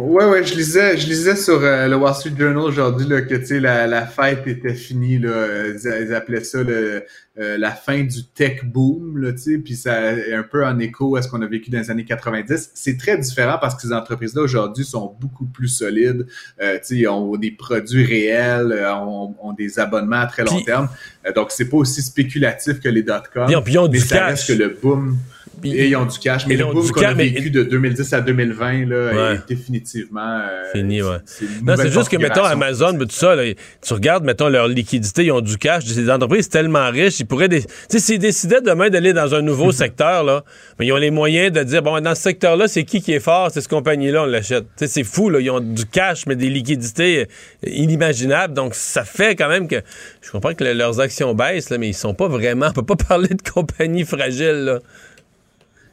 [0.00, 3.46] Ouais, ouais, je lisais, je lisais sur euh, le Wall Street Journal aujourd'hui que tu
[3.46, 5.66] sais la, la fête était finie là.
[5.68, 7.04] Ils, appelaient ça le,
[7.38, 10.78] euh, la fin du tech boom là, tu sais, puis ça est un peu en
[10.78, 12.70] écho à ce qu'on a vécu dans les années 90.
[12.74, 16.26] C'est très différent parce que ces entreprises-là aujourd'hui sont beaucoup plus solides.
[16.60, 20.44] Euh, tu sais, ils ont des produits réels, euh, ont, ont, des abonnements à très
[20.44, 20.88] long terme.
[21.34, 23.48] donc c'est pas aussi spéculatif que les dot-com.
[23.54, 24.46] Ont du cash.
[24.46, 25.16] que le boom.
[25.64, 26.46] Et ils ont du cash.
[26.46, 31.02] Mais le boom qu'on a vécu de 2010 à 2020 là, est définitivement euh, fini.
[31.02, 31.18] Ouais.
[31.62, 33.44] Non, c'est juste que, mettons, Amazon, tout ça, là,
[33.82, 35.84] tu regardes, mettons, leur liquidité, ils ont du cash.
[35.84, 37.48] Ces entreprises tellement riches, ils pourraient.
[37.48, 40.44] Tu sais, s'ils décidaient demain d'aller dans un nouveau secteur, là,
[40.78, 43.20] mais ils ont les moyens de dire, bon, dans ce secteur-là, c'est qui qui est
[43.20, 43.50] fort?
[43.52, 44.64] C'est cette compagnie-là, on l'achète.
[44.76, 45.40] Tu sais, c'est fou, là.
[45.40, 47.26] Ils ont du cash, mais des liquidités
[47.66, 48.54] inimaginables.
[48.54, 49.76] Donc, ça fait quand même que.
[50.20, 52.66] Je comprends que leurs actions baissent, là, mais ils sont pas vraiment.
[52.68, 54.78] On peut pas parler de compagnie fragile, là.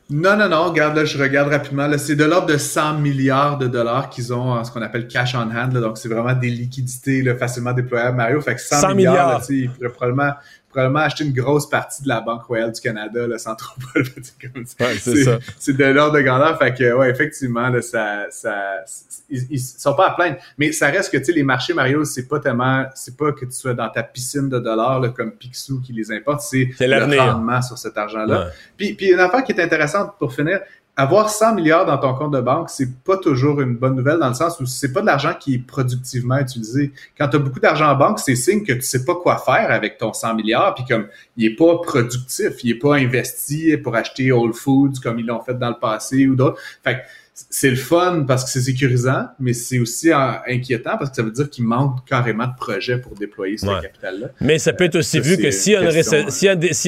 [0.09, 1.89] Non, non, non, regarde, là, je regarde rapidement.
[1.97, 5.35] C'est de l'ordre de 100 milliards de dollars qu'ils ont en ce qu'on appelle cash
[5.35, 5.73] on hand.
[5.73, 8.15] donc, c'est vraiment des liquidités là, facilement déployables.
[8.15, 10.31] Mario, fait que 100, milliards, ils pourraient probablement
[10.77, 13.99] probablement acheter une grosse partie de la Banque Royale du Canada là, sans trop pas
[13.99, 14.85] le comme ça.
[14.99, 16.55] c'est C'est de l'ordre de grandeur.
[16.59, 18.83] Fait que, ouais, effectivement, là, ça, ça,
[19.27, 20.37] ils, ils, sont pas à plaindre.
[20.59, 23.45] Mais ça reste que, tu sais, les marchés, Mario, c'est pas tellement, c'est pas que
[23.45, 27.19] tu sois dans ta piscine de dollars, là, comme Picsou qui les importe, c'est le
[27.19, 28.51] rendement sur cet argent-là.
[28.77, 30.59] Puis, puis une affaire qui est intéressante pour finir,
[30.99, 34.29] avoir 100 milliards dans ton compte de banque, c'est pas toujours une bonne nouvelle dans
[34.29, 36.91] le sens où c'est pas de l'argent qui est productivement utilisé.
[37.15, 39.69] Quand tu as beaucoup d'argent en banque, c'est signe que tu sais pas quoi faire
[39.69, 43.95] avec ton 100 milliards, puis comme il est pas productif, il est pas investi pour
[43.95, 46.59] acheter Whole Foods comme ils l'ont fait dans le passé ou d'autres.
[46.83, 47.03] Fait
[47.49, 51.31] c'est le fun parce que c'est sécurisant, mais c'est aussi inquiétant parce que ça veut
[51.31, 54.29] dire qu'il manque carrément de projets pour déployer ce capital-là.
[54.41, 55.77] Mais ça peut être aussi vu que s'il y, y,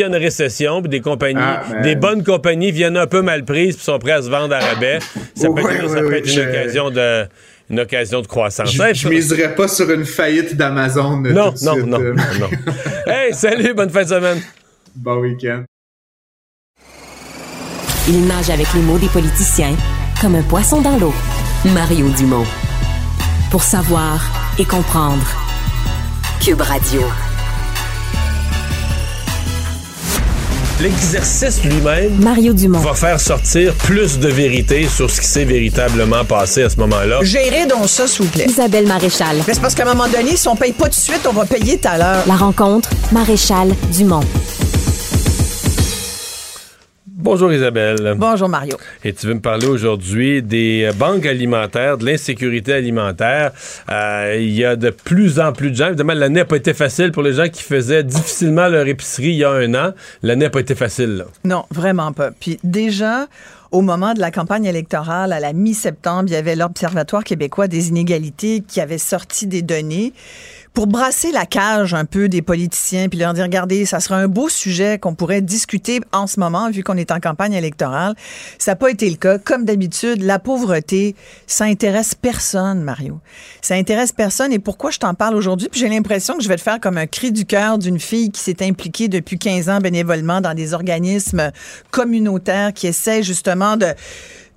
[0.03, 1.81] a une récession, puis des compagnies, ah, ben.
[1.83, 4.59] des bonnes compagnies viennent un peu mal prises puis sont prêtes à se vendre à
[4.59, 4.99] rabais,
[5.35, 7.25] ça peut être, une occasion de
[7.69, 8.71] une occasion de croissance.
[8.71, 11.17] Je, ne miserais pas sur une faillite d'Amazon.
[11.17, 12.49] Non, non, non, non, non.
[13.05, 14.39] hey, salut, bonne fin de semaine.
[14.95, 15.63] Bon week-end.
[18.07, 19.75] Il nage avec les mots des politiciens
[20.21, 21.13] comme un poisson dans l'eau.
[21.73, 22.45] Mario Dumont.
[23.51, 24.21] Pour savoir
[24.57, 25.23] et comprendre.
[26.41, 27.01] Cube Radio.
[30.81, 32.79] L'exercice lui-même Mario Dumont.
[32.79, 37.19] va faire sortir plus de vérité sur ce qui s'est véritablement passé à ce moment-là.
[37.21, 38.45] Gérez donc ça, s'il vous plaît.
[38.47, 39.37] Isabelle Maréchal.
[39.45, 41.45] c'est parce qu'à un moment donné, si on paye pas tout de suite, on va
[41.45, 42.23] payer tout à l'heure.
[42.27, 44.23] La rencontre, Maréchal Dumont.
[47.21, 48.15] Bonjour Isabelle.
[48.15, 48.77] Bonjour Mario.
[49.03, 53.51] Et tu veux me parler aujourd'hui des banques alimentaires, de l'insécurité alimentaire.
[53.91, 55.87] Euh, il y a de plus en plus de gens.
[55.87, 59.35] Évidemment, l'année n'a pas été facile pour les gens qui faisaient difficilement leur épicerie il
[59.35, 59.91] y a un an.
[60.23, 61.17] L'année n'a pas été facile.
[61.17, 61.25] Là.
[61.43, 62.31] Non, vraiment pas.
[62.31, 63.27] Puis déjà,
[63.71, 67.89] au moment de la campagne électorale, à la mi-septembre, il y avait l'Observatoire québécois des
[67.89, 70.13] inégalités qui avait sorti des données
[70.73, 74.27] pour brasser la cage un peu des politiciens, puis leur dire, regardez, ça serait un
[74.27, 78.15] beau sujet qu'on pourrait discuter en ce moment, vu qu'on est en campagne électorale.
[78.57, 79.37] Ça n'a pas été le cas.
[79.39, 81.15] Comme d'habitude, la pauvreté,
[81.47, 83.19] ça intéresse personne, Mario.
[83.61, 84.53] Ça intéresse personne.
[84.53, 85.67] Et pourquoi je t'en parle aujourd'hui?
[85.69, 88.31] Puis j'ai l'impression que je vais te faire comme un cri du cœur d'une fille
[88.31, 91.51] qui s'est impliquée depuis 15 ans bénévolement dans des organismes
[91.91, 93.87] communautaires qui essaient justement de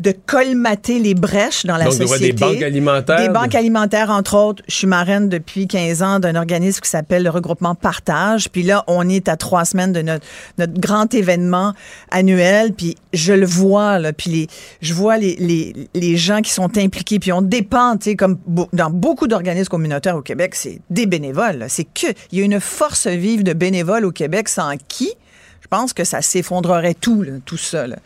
[0.00, 2.32] de colmater les brèches dans la Donc, société.
[2.32, 3.16] Des banques alimentaires.
[3.20, 4.62] Des banques alimentaires, entre autres.
[4.68, 8.48] Je suis marraine depuis 15 ans d'un organisme qui s'appelle le regroupement Partage.
[8.50, 10.26] Puis là, on est à trois semaines de notre,
[10.58, 11.74] notre grand événement
[12.10, 12.72] annuel.
[12.72, 14.12] Puis je le vois, là.
[14.12, 14.46] Puis les,
[14.80, 17.18] je vois les, les, les gens qui sont impliqués.
[17.18, 18.38] Puis on dépend, tu sais, comme
[18.72, 21.66] dans beaucoup d'organismes communautaires au Québec, c'est des bénévoles.
[21.68, 25.12] C'est que, il y a une force vive de bénévoles au Québec sans qui,
[25.60, 27.86] je pense que ça s'effondrerait tout, là, tout ça.
[27.86, 27.96] Là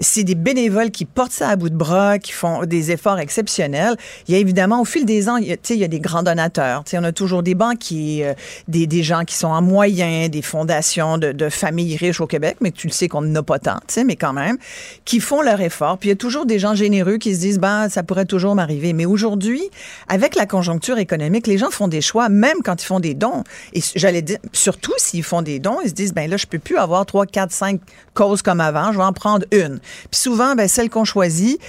[0.00, 3.96] c'est des bénévoles qui portent ça à bout de bras, qui font des efforts exceptionnels.
[4.28, 6.00] Il y a évidemment, au fil des ans, il y a, il y a des
[6.00, 6.84] grands donateurs.
[6.92, 8.34] on a toujours des banquiers, euh,
[8.68, 12.56] des, des, gens qui sont en moyen, des fondations de, de, familles riches au Québec,
[12.60, 14.56] mais tu le sais qu'on n'en a pas tant, mais quand même,
[15.04, 15.98] qui font leur effort.
[15.98, 18.54] Puis il y a toujours des gens généreux qui se disent, ben, ça pourrait toujours
[18.54, 18.92] m'arriver.
[18.92, 19.62] Mais aujourd'hui,
[20.08, 23.44] avec la conjoncture économique, les gens font des choix, même quand ils font des dons.
[23.72, 26.58] Et j'allais dire, surtout s'ils font des dons, ils se disent, ben là, je peux
[26.58, 27.80] plus avoir trois, quatre, cinq
[28.14, 29.80] causes comme avant, je vais en prendre une.
[30.10, 31.60] Puis souvent, ben, celle qu'on choisit,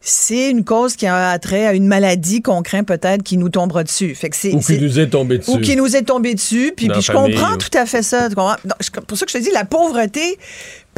[0.00, 3.84] c'est une cause qui a trait à une maladie qu'on craint peut-être qui nous tombera
[3.84, 4.14] dessus.
[4.14, 5.50] Fait que c'est, ou qui nous est tombé dessus.
[5.50, 6.72] Ou qui nous est tombé dessus.
[6.74, 8.28] Puis, puis je comprends tout à fait ça.
[8.30, 10.38] Pour ça que je te dis, la pauvreté,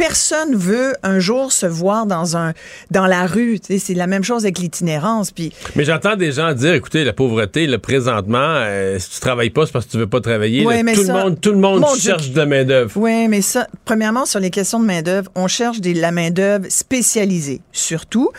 [0.03, 2.55] personne veut un jour se voir dans un
[2.91, 3.61] dans la rue.
[3.63, 5.31] C'est la même chose avec l'itinérance.
[5.31, 5.53] Puis...
[5.77, 9.65] Mais j'entends des gens dire, écoutez, la pauvreté, le présentement, euh, si tu travailles pas,
[9.65, 10.65] c'est parce que tu veux pas travailler.
[10.65, 12.91] tout, le monde, tout le monde cherche de la main d'œuvre.
[12.97, 16.31] Oui, mais ça, premièrement sur les questions de main d'œuvre, on cherche de la main
[16.31, 17.61] d'œuvre spécialisée.
[17.71, 18.31] Surtout,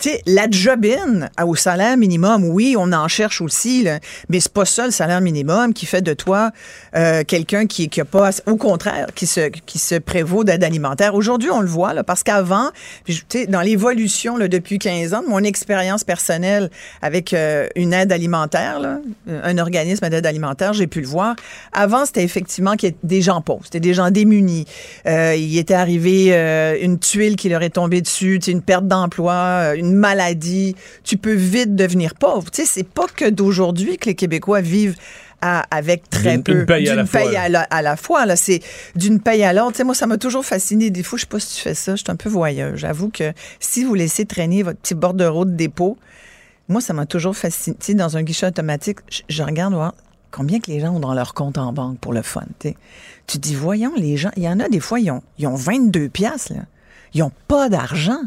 [0.00, 4.52] tu sais, la jobine au salaire minimum, oui, on en cherche aussi, là, mais c'est
[4.52, 6.50] pas ça le salaire minimum qui fait de toi
[6.96, 11.11] euh, quelqu'un qui qui a pas, au contraire, qui se qui se prévaut d'aide alimentaire
[11.12, 12.70] Aujourd'hui, on le voit, là, parce qu'avant,
[13.48, 19.58] dans l'évolution depuis 15 ans, mon expérience personnelle avec euh, une aide alimentaire, euh, un
[19.58, 21.36] organisme d'aide alimentaire, j'ai pu le voir.
[21.72, 24.66] Avant, c'était effectivement qu'il des gens pauvres, c'était des gens démunis.
[25.06, 26.32] Euh, il était arrivé
[26.82, 30.74] une tuile qui leur est tombée dessus, une perte d'emploi, une maladie.
[31.04, 32.48] Tu peux vite devenir pauvre.
[32.52, 34.96] C'est pas que d'aujourd'hui que les Québécois vivent
[35.42, 36.54] avec très peu.
[36.54, 38.26] D'une paye, à la, paye à, la, fois.
[38.26, 38.60] Là, c'est
[38.94, 39.82] d'une paye à l'autre.
[39.84, 40.90] moi, ça m'a toujours fasciné.
[40.90, 41.96] Des fois, je sais pas si tu fais ça.
[41.96, 42.76] Je suis un peu voyeur.
[42.76, 45.98] J'avoue que si vous laissez traîner votre petit bordereau de dépôt,
[46.68, 47.76] moi, ça m'a toujours fasciné.
[47.94, 49.94] dans un guichet automatique, je, regarde voir
[50.30, 52.44] combien que les gens ont dans leur compte en banque pour le fun.
[52.60, 52.74] Tu
[53.26, 55.56] Tu dis, voyons, les gens, il y en a des fois, ils ont, ils ont
[55.56, 56.54] 22 piastres.
[56.54, 56.62] Là.
[57.14, 58.20] Ils n'ont pas d'argent.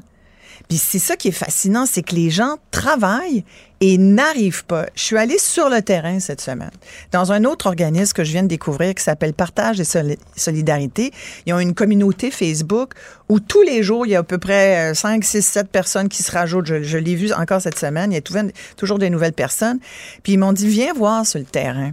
[0.68, 3.43] Puis c'est ça qui est fascinant, c'est que les gens travaillent
[3.88, 4.88] et n'arrivent pas.
[4.95, 6.71] Je suis allée sur le terrain cette semaine,
[7.11, 9.83] dans un autre organisme que je viens de découvrir qui s'appelle Partage et
[10.36, 11.11] Solidarité.
[11.45, 12.93] Ils ont une communauté Facebook
[13.29, 16.23] où tous les jours, il y a à peu près 5, 6, 7 personnes qui
[16.23, 16.65] se rajoutent.
[16.65, 18.11] Je, l'ai vu encore cette semaine.
[18.11, 18.43] Il y a
[18.75, 19.77] toujours des nouvelles personnes.
[20.23, 21.91] Puis ils m'ont dit, viens voir sur le terrain.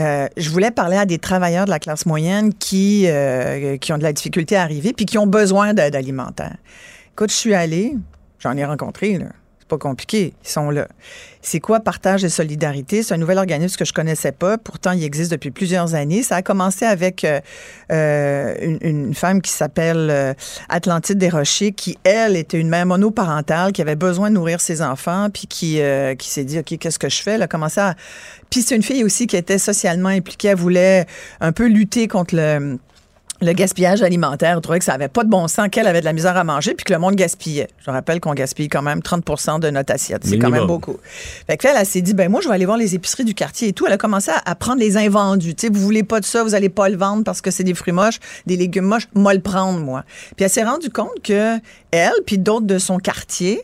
[0.00, 3.98] Euh, je voulais parler à des travailleurs de la classe moyenne qui, euh, qui ont
[3.98, 6.56] de la difficulté à arriver puis qui ont besoin d'aide alimentaire.
[7.12, 7.94] Écoute, je suis allée,
[8.40, 9.26] j'en ai rencontré, là.
[9.72, 10.86] Pas compliqué, ils sont là.
[11.40, 13.02] C'est quoi Partage et Solidarité?
[13.02, 14.58] C'est un nouvel organisme que je connaissais pas.
[14.58, 16.22] Pourtant, il existe depuis plusieurs années.
[16.22, 17.40] Ça a commencé avec euh,
[17.90, 20.34] euh, une, femme qui s'appelle euh,
[20.68, 25.28] Atlantide Desrochers, qui, elle, était une mère monoparentale, qui avait besoin de nourrir ses enfants,
[25.32, 25.80] puis qui,
[26.18, 27.36] qui s'est dit, OK, qu'est-ce que je fais?
[27.36, 27.94] Elle a commencé à...
[28.50, 30.48] Puis c'est une fille aussi qui était socialement impliquée.
[30.48, 31.06] Elle voulait
[31.40, 32.76] un peu lutter contre le
[33.42, 34.56] le gaspillage alimentaire.
[34.56, 36.44] On trouvait que ça avait pas de bon sens, qu'elle avait de la misère à
[36.44, 37.68] manger, puis que le monde gaspillait.
[37.84, 40.22] Je rappelle qu'on gaspille quand même 30% de notre assiette.
[40.24, 40.96] C'est quand même beaucoup.
[41.46, 43.34] Fait que elle, elle s'est dit, ben moi, je vais aller voir les épiceries du
[43.34, 43.86] quartier et tout.
[43.86, 45.54] Elle a commencé à, prendre les invendus.
[45.54, 47.64] Tu sais, vous voulez pas de ça, vous allez pas le vendre parce que c'est
[47.64, 49.08] des fruits moches, des légumes moches.
[49.14, 50.04] Moi, le prendre, moi.
[50.36, 51.58] Puis elle s'est rendue compte que
[51.90, 53.62] elle, puis d'autres de son quartier,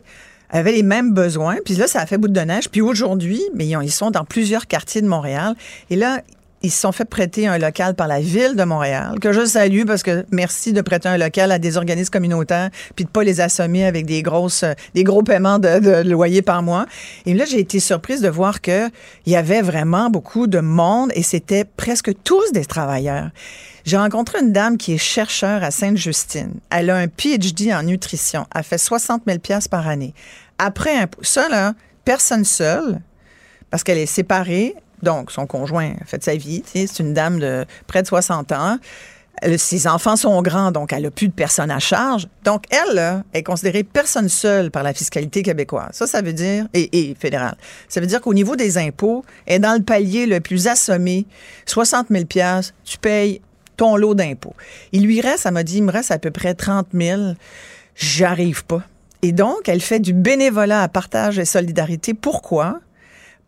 [0.50, 1.56] avaient les mêmes besoins.
[1.64, 2.68] Puis là, ça a fait bout de neige.
[2.70, 5.54] Puis aujourd'hui, mais ils sont dans plusieurs quartiers de Montréal.
[5.90, 6.22] Et là,
[6.62, 9.84] ils se sont fait prêter un local par la ville de Montréal, que je salue
[9.84, 13.40] parce que merci de prêter un local à des organismes communautaires puis de pas les
[13.40, 14.22] assommer avec des
[14.94, 16.86] des gros paiements de, de loyer par mois.
[17.26, 18.88] Et là, j'ai été surprise de voir que
[19.26, 23.30] il y avait vraiment beaucoup de monde et c'était presque tous des travailleurs.
[23.84, 26.54] J'ai rencontré une dame qui est chercheur à Sainte-Justine.
[26.70, 28.46] Elle a un PhD en nutrition.
[28.54, 29.38] Elle fait 60 000
[29.70, 30.12] par année.
[30.58, 33.00] Après un ça, là, personne seule,
[33.70, 36.62] parce qu'elle est séparée, donc, son conjoint a fait sa vie.
[36.66, 38.78] C'est une dame de près de 60 ans.
[39.56, 42.28] ses enfants sont grands, donc elle n'a plus de personnes à charge.
[42.44, 45.90] Donc, elle est considérée personne seule par la fiscalité québécoise.
[45.92, 47.56] Ça, ça veut dire, et, et fédérale,
[47.88, 51.26] ça veut dire qu'au niveau des impôts, elle est dans le palier le plus assommé.
[51.66, 52.24] 60 000
[52.84, 53.40] tu payes
[53.76, 54.54] ton lot d'impôts.
[54.92, 57.34] Il lui reste, elle m'a dit, il me reste à peu près 30 000.
[57.94, 58.82] J'arrive pas.
[59.22, 62.14] Et donc, elle fait du bénévolat à partage et solidarité.
[62.14, 62.80] Pourquoi?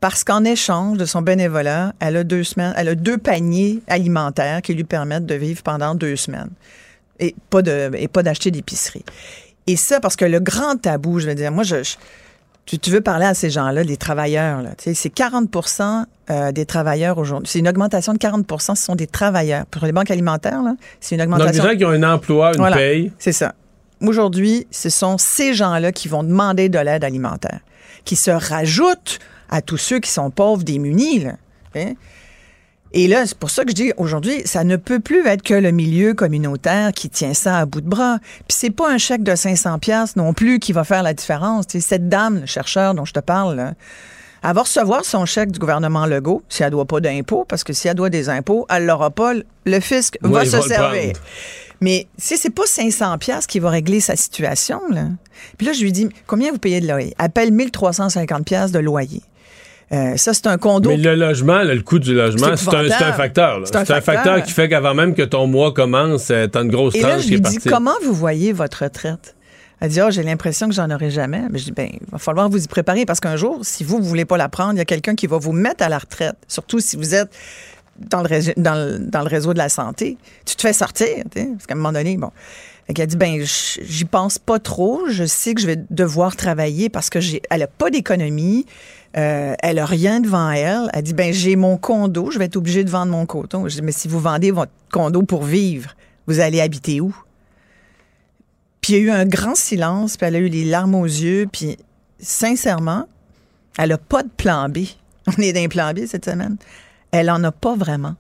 [0.01, 4.63] Parce qu'en échange de son bénévolat, elle a deux semaines, elle a deux paniers alimentaires
[4.63, 6.51] qui lui permettent de vivre pendant deux semaines
[7.19, 9.05] et pas de et pas d'acheter d'épicerie.
[9.67, 11.77] Et ça parce que le grand tabou, je veux dire, moi je,
[12.65, 17.49] tu, veux parler à ces gens-là, les travailleurs là, c'est 40% euh, des travailleurs aujourd'hui.
[17.51, 19.67] C'est une augmentation de 40% ce sont des travailleurs.
[19.67, 20.63] Pour les banques alimentaires,
[21.01, 21.63] c'est une augmentation.
[21.63, 23.13] Donc, des gens qui ont un emploi, une paye.
[23.19, 23.55] C'est ça.
[24.01, 27.61] Aujourd'hui, ce sont ces gens-là qui vont demander de l'aide alimentaire,
[28.05, 29.19] qui se rajoutent
[29.51, 31.21] à tous ceux qui sont pauvres, démunis.
[31.21, 31.33] Là.
[31.75, 31.93] Hein?
[32.93, 35.55] Et là, c'est pour ça que je dis aujourd'hui, ça ne peut plus être que
[35.55, 38.19] le milieu communautaire qui tient ça à bout de bras.
[38.49, 41.67] Puis c'est pas un chèque de 500 pièces non plus qui va faire la différence.
[41.69, 43.75] cette dame, le chercheur dont je te parle, là,
[44.43, 47.73] elle va recevoir son chèque du gouvernement Legault si elle doit pas d'impôts, parce que
[47.73, 49.35] si elle doit des impôts, elle l'aura pas.
[49.67, 51.13] Le fisc va se servir.
[51.83, 55.05] Mais si c'est pas 500 pièces qui va régler sa situation, là.
[55.57, 57.15] Puis là, je lui dis, combien vous payez de loyer?
[57.19, 59.23] Elle paye 1350 pièces de loyer.
[59.93, 60.91] Euh, ça, c'est un condo.
[60.91, 63.61] Mais le logement, le coût du logement, c'est un, un, facteur.
[63.65, 66.95] C'est un, facteur qui fait qu'avant même que ton mois commence, euh, t'as une grosse
[66.95, 69.35] Et là, je lui dis, comment vous voyez votre retraite?
[69.81, 71.43] Elle dit, oh, j'ai l'impression que j'en aurai jamais.
[71.51, 73.99] Mais je dis, ben, il va falloir vous y préparer parce qu'un jour, si vous
[73.99, 75.99] ne voulez pas la prendre, il y a quelqu'un qui va vous mettre à la
[75.99, 76.37] retraite.
[76.47, 77.31] Surtout si vous êtes
[77.99, 80.17] dans le, réseau, dans le, réseau de la santé.
[80.47, 82.31] Tu te fais sortir, parce qu'à un moment donné, bon.
[82.91, 85.03] Elle a dit, ben, j'y pense pas trop.
[85.09, 88.67] Je sais que je vais devoir travailler parce que j'ai, elle a pas d'économie.
[89.17, 90.91] Euh, elle a rien devant elle.
[90.93, 92.33] Elle dit, ben, j'ai mon condo.
[92.33, 93.69] Je vais être obligée de vendre mon condo.
[93.69, 95.95] Je dis, mais si vous vendez votre condo pour vivre,
[96.27, 97.15] vous allez habiter où?
[98.81, 101.05] Puis il y a eu un grand silence, puis elle a eu les larmes aux
[101.05, 101.77] yeux, puis
[102.19, 103.07] sincèrement,
[103.79, 104.79] elle n'a pas de plan B.
[105.29, 106.57] On est d'un plan B cette semaine.
[107.13, 108.17] Elle en a pas vraiment.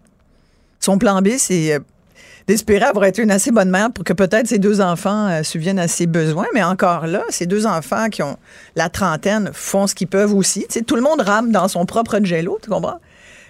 [0.78, 1.80] Son plan B, c'est euh,
[2.46, 5.78] d'espérer avoir été une assez bonne mère pour que peut-être ses deux enfants euh, subviennent
[5.78, 6.46] à ses besoins.
[6.54, 8.36] Mais encore là, ces deux enfants qui ont
[8.76, 10.66] la trentaine font ce qu'ils peuvent aussi.
[10.86, 13.00] tout le monde rame dans son propre jello, tu comprends?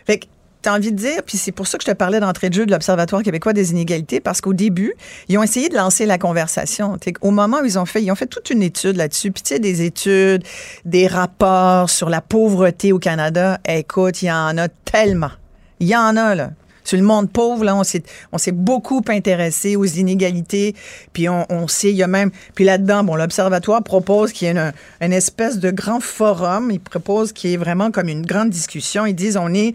[0.06, 0.26] Fait que
[0.62, 2.66] T'as envie de dire, puis c'est pour ça que je te parlais d'entrée de jeu
[2.66, 4.92] de l'Observatoire québécois des inégalités, parce qu'au début,
[5.28, 6.98] ils ont essayé de lancer la conversation.
[7.22, 9.54] Au moment où ils ont fait, ils ont fait toute une étude là-dessus, puis tu
[9.54, 10.44] sais, des études,
[10.84, 13.58] des rapports sur la pauvreté au Canada.
[13.64, 15.30] Écoute, il y en a tellement.
[15.78, 16.50] Il y en a, là.
[16.84, 20.74] Sur le monde pauvre, là, on s'est, beaucoup intéressé aux inégalités.
[21.12, 22.30] Puis on, sait, il y a même.
[22.54, 26.70] Puis là-dedans, bon, l'Observatoire propose qu'il y ait une, espèce de grand forum.
[26.70, 29.06] Il propose qu'il y ait vraiment comme une grande discussion.
[29.06, 29.74] Ils disent on est,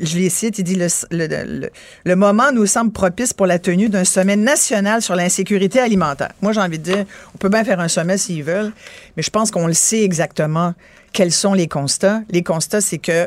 [0.00, 1.70] je les cite, il dit le, le,
[2.04, 6.32] le, moment nous semble propice pour la tenue d'un sommet national sur l'insécurité alimentaire.
[6.42, 7.04] Moi, j'ai envie de dire,
[7.34, 8.72] on peut bien faire un sommet s'ils veulent,
[9.16, 10.74] mais je pense qu'on le sait exactement
[11.12, 12.20] quels sont les constats.
[12.30, 13.26] Les constats, c'est que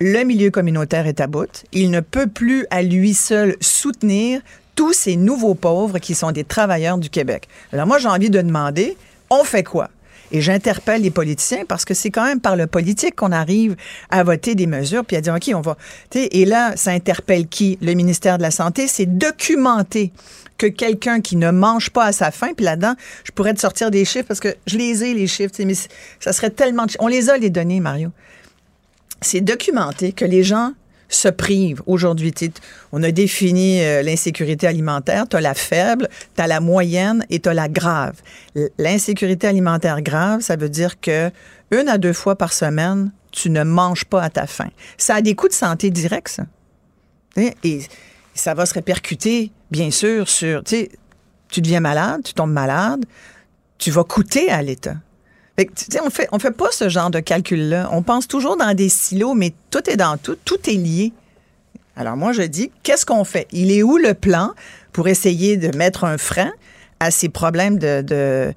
[0.00, 1.64] le milieu communautaire est à bout.
[1.72, 4.40] Il ne peut plus à lui seul soutenir
[4.74, 7.48] tous ces nouveaux pauvres qui sont des travailleurs du Québec.
[7.72, 8.96] Alors moi, j'ai envie de demander,
[9.28, 9.90] on fait quoi?
[10.32, 13.76] Et j'interpelle les politiciens parce que c'est quand même par le politique qu'on arrive
[14.08, 15.76] à voter des mesures puis à dire, OK, on va.
[16.14, 17.78] Et là, ça interpelle qui?
[17.82, 18.86] Le ministère de la Santé.
[18.86, 20.12] C'est documenter
[20.56, 22.94] que quelqu'un qui ne mange pas à sa faim, puis là-dedans,
[23.24, 25.74] je pourrais te sortir des chiffres parce que je les ai, les chiffres, mais
[26.20, 26.86] ça serait tellement...
[27.00, 28.12] On les a, les données, Mario
[29.20, 30.72] c'est documenté que les gens
[31.08, 32.32] se privent aujourd'hui.
[32.92, 35.28] On a défini euh, l'insécurité alimentaire.
[35.28, 38.14] Tu as la faible, tu as la moyenne et tu as la grave.
[38.78, 41.30] L'insécurité alimentaire grave, ça veut dire que
[41.72, 44.70] une à deux fois par semaine, tu ne manges pas à ta faim.
[44.96, 46.44] Ça a des coûts de santé directs, ça.
[47.36, 47.80] Et
[48.34, 50.64] ça va se répercuter, bien sûr, sur...
[50.64, 53.04] Tu deviens malade, tu tombes malade,
[53.78, 54.96] tu vas coûter à l'État
[56.04, 57.88] on fait, on fait pas ce genre de calcul-là.
[57.92, 61.12] On pense toujours dans des silos, mais tout est dans tout, tout est lié.
[61.96, 63.46] Alors moi, je dis, qu'est-ce qu'on fait?
[63.52, 64.52] Il est où le plan
[64.92, 66.50] pour essayer de mettre un frein
[66.98, 68.54] à ces problèmes de,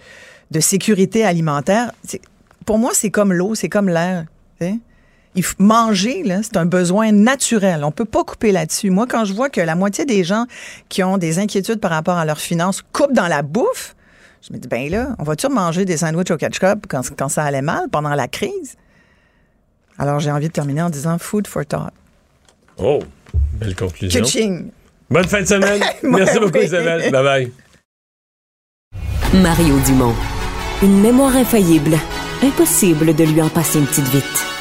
[0.59, 1.91] sécurité alimentaire?
[2.65, 4.25] Pour moi, c'est comme l'eau, c'est comme l'air.
[5.35, 7.83] Il faut manger, c'est un besoin naturel.
[7.83, 8.91] On peut pas couper là-dessus.
[8.91, 10.45] Moi, quand je vois que la moitié des gens
[10.89, 13.95] qui ont des inquiétudes par rapport à leurs finances coupent dans la bouffe,
[14.45, 17.43] je me dis, ben là, on va-tu manger des sandwichs au ketchup quand, quand ça
[17.43, 18.75] allait mal pendant la crise?
[19.97, 21.93] Alors, j'ai envie de terminer en disant food for thought.
[22.77, 22.99] Oh,
[23.53, 24.21] belle conclusion.
[24.21, 24.71] Kitching.
[25.09, 25.81] Bonne fin de semaine.
[26.03, 27.11] Merci beaucoup, Isabelle.
[27.11, 27.51] Bye bye.
[29.41, 30.15] Mario Dumont.
[30.81, 31.97] Une mémoire infaillible.
[32.41, 34.52] Impossible de lui en passer une petite vite.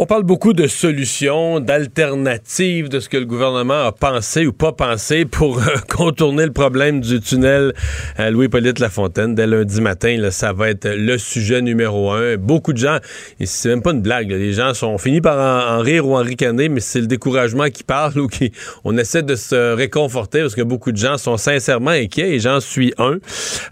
[0.00, 4.70] On parle beaucoup de solutions, d'alternatives, de ce que le gouvernement a pensé ou pas
[4.70, 7.74] pensé pour euh, contourner le problème du tunnel
[8.16, 9.34] à Louis-Polyte Lafontaine.
[9.34, 12.36] Dès lundi matin, là, ça va être le sujet numéro un.
[12.36, 12.98] Beaucoup de gens,
[13.40, 15.36] et c'est même pas une blague, les gens sont finis par
[15.76, 18.52] en, rire ou en ricaner, mais c'est le découragement qui parle ou qui
[18.84, 22.60] on essaie de se réconforter parce que beaucoup de gens sont sincèrement inquiets et j'en
[22.60, 23.18] suis un.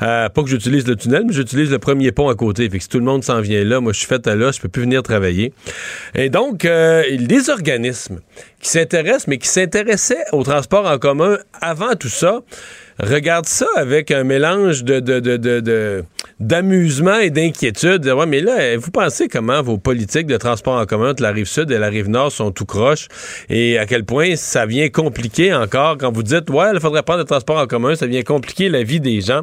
[0.02, 2.68] Euh, pas que j'utilise le tunnel, mais j'utilise le premier pont à côté.
[2.68, 4.50] Fait que si tout le monde s'en vient là, moi je suis fait à là,
[4.50, 5.52] je peux plus venir travailler.
[6.18, 8.20] Et donc, euh, des organismes
[8.60, 12.40] qui s'intéressent, mais qui s'intéressaient au transport en commun avant tout ça,
[12.98, 16.04] regardent ça avec un mélange de,
[16.40, 18.06] d'amusement et d'inquiétude.
[18.06, 21.46] Ouais, mais là, vous pensez comment vos politiques de transport en commun de la rive
[21.46, 23.08] sud et la rive nord sont tout croches
[23.48, 25.96] et à quel point ça vient compliquer encore?
[25.98, 28.82] Quand vous dites, ouais, il faudrait prendre le transport en commun, ça vient compliquer la
[28.82, 29.42] vie des gens.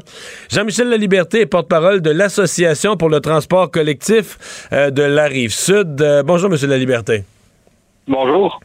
[0.52, 6.02] Jean-Michel Laliberté est porte-parole de l'Association pour le transport collectif euh, de la rive sud.
[6.02, 7.24] Euh, bonjour, Monsieur Laliberté.
[8.08, 8.60] Bonjour.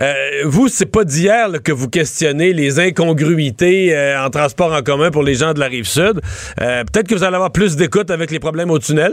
[0.00, 5.12] Euh, vous, c'est pas d'hier que vous questionnez les incongruités euh, en transport en commun
[5.12, 6.20] pour les gens de la rive sud.
[6.60, 9.12] Euh, peut-être que vous allez avoir plus d'écoute avec les problèmes au tunnel?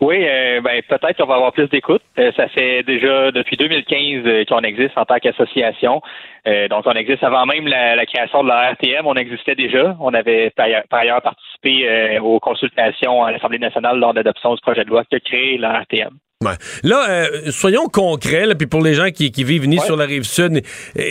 [0.00, 0.18] Oui,
[0.64, 2.02] ben, peut-être qu'on va avoir plus d'écoute.
[2.16, 6.02] ça fait déjà depuis 2015 qu'on existe en tant qu'association.
[6.70, 9.06] donc, on existe avant même la, création de la RTM.
[9.06, 9.96] On existait déjà.
[10.00, 14.84] On avait par ailleurs, participé aux consultations à l'Assemblée nationale lors de l'adoption du projet
[14.84, 16.10] de loi qui a créé la RTM.
[16.42, 16.52] Ouais.
[16.84, 20.62] Là, euh, soyons concrets, puis pour les gens qui, vivent ni sur la rive sud,
[20.98, 21.02] euh,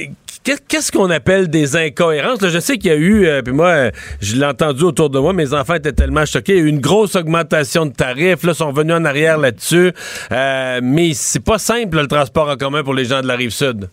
[0.43, 2.39] qu'est-ce qu'on appelle des incohérences?
[2.41, 5.31] je sais qu'il y a eu, euh, puis moi, je l'ai entendu autour de moi,
[5.33, 8.55] mes enfants étaient tellement choqués, il y a eu une grosse augmentation de tarifs, là,
[8.55, 9.91] sont venus en arrière là-dessus,
[10.31, 13.87] mais c'est pas simple, le transport en commun pour les gens de la rive sud.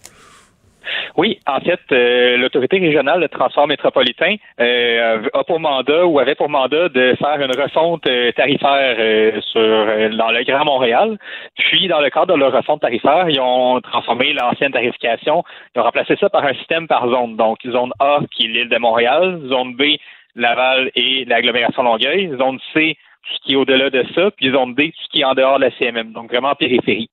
[1.16, 6.34] Oui, en fait, euh, l'autorité régionale de transport métropolitain euh, a pour mandat ou avait
[6.34, 8.96] pour mandat de faire une refonte euh, tarifaire
[9.42, 9.60] sur
[10.16, 11.18] dans le Grand Montréal.
[11.56, 15.42] Puis, dans le cadre de leur refonte tarifaire, ils ont transformé l'ancienne tarification.
[15.74, 17.36] Ils ont remplacé ça par un système par zone.
[17.36, 19.96] Donc, zone A qui est l'île de Montréal, zone B
[20.34, 22.96] Laval et l'agglomération Longueuil, zone C
[23.34, 25.64] ce qui est au-delà de ça, puis zone D, ce qui est en dehors de
[25.64, 27.10] la CMM, donc vraiment périphérie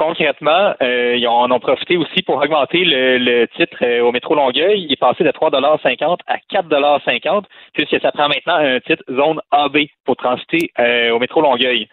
[0.00, 4.86] concrètement, euh, ils en ont profité aussi pour augmenter le, titre euh, au métro Longueuil.
[4.86, 7.44] Il est passé de 3,50 à 4,50
[7.74, 9.76] puisque ça prend maintenant un titre zone AB
[10.06, 11.86] pour transiter euh, au métro Longueuil.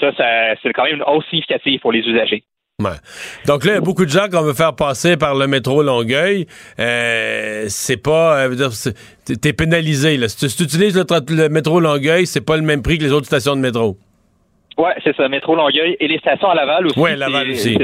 [0.00, 0.10] Ça,
[0.62, 2.44] c'est quand même une hausse significative pour les usagers.
[3.46, 5.82] Donc là, il y a beaucoup de gens qu'on veut faire passer par le métro
[5.82, 6.46] Longueuil.
[6.78, 8.48] c'est pas,
[9.42, 10.16] t'es pénalisé.
[10.28, 11.04] Si tu utilises le,
[11.34, 13.98] le métro Longueuil, c'est pas le même prix que les autres stations de métro.
[14.78, 16.98] Oui, c'est ça, métro Longueuil et les stations à Laval aussi.
[16.98, 17.78] Oui, Laval aussi.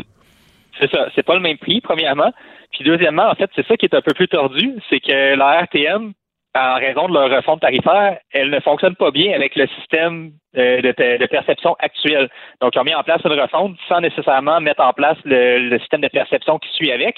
[0.78, 2.32] C'est ça, c'est pas le même prix, premièrement.
[2.72, 5.62] Puis deuxièmement, en fait, c'est ça qui est un peu plus tordu, c'est que la
[5.62, 6.12] RTM,
[6.56, 10.80] en raison de leur refonte tarifaire, elle ne fonctionne pas bien avec le système euh,
[10.82, 12.28] de, perception actuel.
[12.60, 16.00] Donc, ils ont mis en place une refonte sans nécessairement mettre en place le, système
[16.00, 17.16] de perception qui suit avec.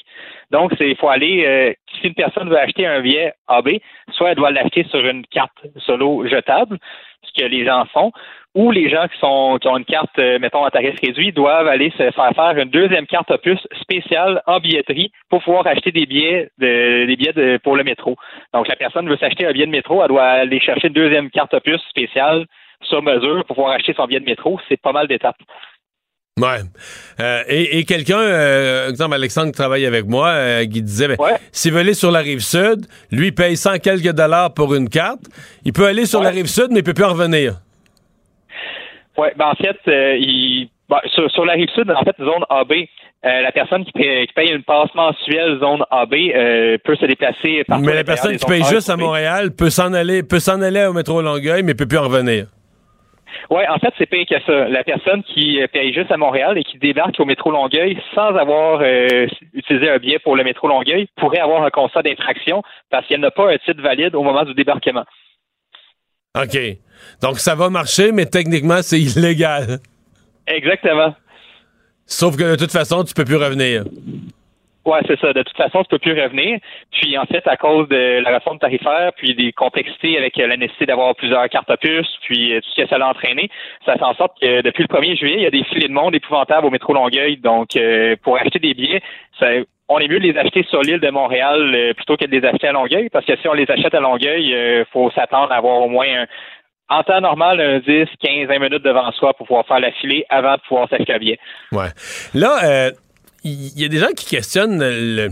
[0.50, 3.68] Donc, il faut aller, euh, si une personne veut acheter un billet AB,
[4.12, 6.78] soit elle doit l'acheter sur une carte solo jetable,
[7.22, 8.12] ce que les gens font,
[8.54, 11.68] ou les gens qui sont qui ont une carte, euh, mettons, à tarif réduit, doivent
[11.68, 16.06] aller se faire faire une deuxième carte opus spéciale en billetterie pour pouvoir acheter des
[16.06, 18.16] billets de, des billets pour le métro.
[18.54, 21.30] Donc la personne veut s'acheter un billet de métro, elle doit aller chercher une deuxième
[21.30, 22.46] carte opus spéciale
[22.82, 24.58] sur mesure pour pouvoir acheter son billet de métro.
[24.68, 25.36] C'est pas mal d'étapes.
[26.38, 26.58] Ouais.
[27.18, 31.16] Euh, et, quelqu'un, euh, exemple Alexandre qui travaille avec moi, euh, qui disait, ben,
[31.50, 35.22] s'il veut aller sur la rive sud, lui paye 100 quelques dollars pour une carte.
[35.64, 37.54] Il peut aller sur la rive sud, mais il peut plus en revenir.
[39.16, 42.70] Oui, ben en fait, euh, il, ben, sur, la rive sud, en fait, zone AB,
[43.24, 47.80] euh, la personne qui paye, une passe mensuelle zone AB euh, peut se déplacer par
[47.80, 50.92] Mais la personne qui paye juste à Montréal peut s'en aller, peut s'en aller au
[50.92, 52.48] métro Longueuil, mais peut plus en revenir.
[53.50, 54.68] Oui, en fait, c'est payé que ça.
[54.68, 58.82] La personne qui paye juste à Montréal et qui débarque au métro Longueuil sans avoir
[59.52, 63.30] utilisé un billet pour le métro Longueuil pourrait avoir un constat d'infraction parce qu'elle n'a
[63.30, 65.04] pas un titre valide au moment du débarquement.
[66.36, 66.58] OK.
[67.22, 69.78] Donc, ça va marcher, mais techniquement, c'est illégal.
[70.46, 71.14] Exactement.
[72.06, 73.84] Sauf que de toute façon, tu peux plus revenir.
[74.86, 75.32] Oui, c'est ça.
[75.32, 76.60] De toute façon, tu peux plus revenir.
[76.92, 80.86] Puis, en fait, à cause de la réforme tarifaire, puis des complexités avec la nécessité
[80.86, 83.50] d'avoir plusieurs cartes opus, puis euh, tout ce que ça a entraîné,
[83.84, 85.92] ça fait en sorte que depuis le 1er juillet, il y a des filets de
[85.92, 87.36] monde épouvantables au métro Longueuil.
[87.38, 89.02] Donc, euh, pour acheter des billets,
[89.88, 92.46] on est mieux de les acheter sur l'île de Montréal euh, plutôt que de les
[92.46, 95.56] acheter à Longueuil, parce que si on les achète à Longueuil, il faut s'attendre à
[95.56, 96.26] avoir au moins un,
[96.88, 100.24] en temps normal, un 10, 15, 20 minutes devant soi pour pouvoir faire la filée
[100.28, 101.38] avant de pouvoir s'acheter un billet.
[101.72, 101.88] Ouais.
[102.34, 102.92] Là,
[103.46, 105.28] il y a des gens qui questionnent le.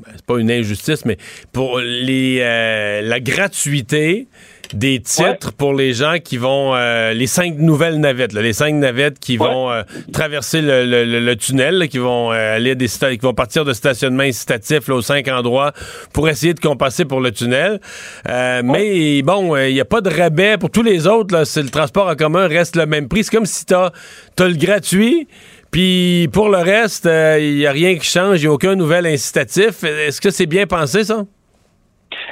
[0.00, 1.18] Ben, c'est pas une injustice, mais
[1.52, 4.28] pour les, euh, la gratuité
[4.72, 9.18] des titres pour les gens qui vont euh, les cinq nouvelles navettes, les cinq navettes
[9.18, 9.82] qui vont euh,
[10.12, 15.28] traverser le, tunnel, qui vont aller des qui vont partir de stationnement incitatif aux cinq
[15.28, 15.72] endroits
[16.14, 17.80] pour essayer de compenser pour le tunnel.
[18.26, 21.34] Mais bon, il n'y a pas de rabais pour tous les autres.
[21.34, 23.24] Là, le transport en commun reste le même prix.
[23.24, 23.92] C'est comme si tu as,
[24.38, 25.26] le gratuit.
[25.72, 29.06] Puis pour le reste, il n'y a rien qui change, il n'y a aucun nouvel
[29.06, 29.84] incitatif.
[29.84, 31.22] Est-ce que c'est bien pensé, ça?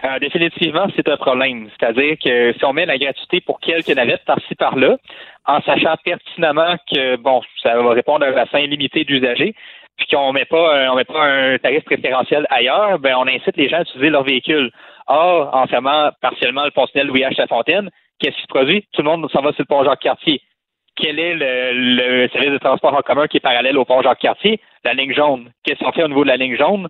[0.05, 1.69] Euh, définitivement, c'est un problème.
[1.79, 4.97] C'est-à-dire que si on met la gratuité pour quelques navettes par-ci par-là,
[5.47, 9.55] en sachant pertinemment que bon, ça va répondre à un bassin limité d'usagers,
[9.97, 13.69] puis qu'on met pas on met pas un tarif préférentiel ailleurs, ben on incite les
[13.69, 14.71] gens à utiliser leur véhicule.
[15.07, 17.39] Or, en fermant partiellement le pont Louis H.
[17.39, 18.87] Lafontaine, qu'est-ce qui se produit?
[18.93, 20.43] Tout le monde s'en va sur le pont Jacques-Cartier.
[21.01, 24.61] Quel est le, le, service de transport en commun qui est parallèle au pont Jacques-Cartier?
[24.85, 25.51] La ligne jaune.
[25.65, 26.89] Qu'est-ce qu'on fait au niveau de la ligne jaune?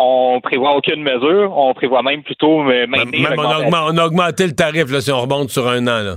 [0.00, 1.52] on prévoit aucune mesure.
[1.56, 3.30] On prévoit même plutôt euh, maintenir.
[3.30, 6.16] Même on, a augmenté le tarif là, si on remonte sur un an.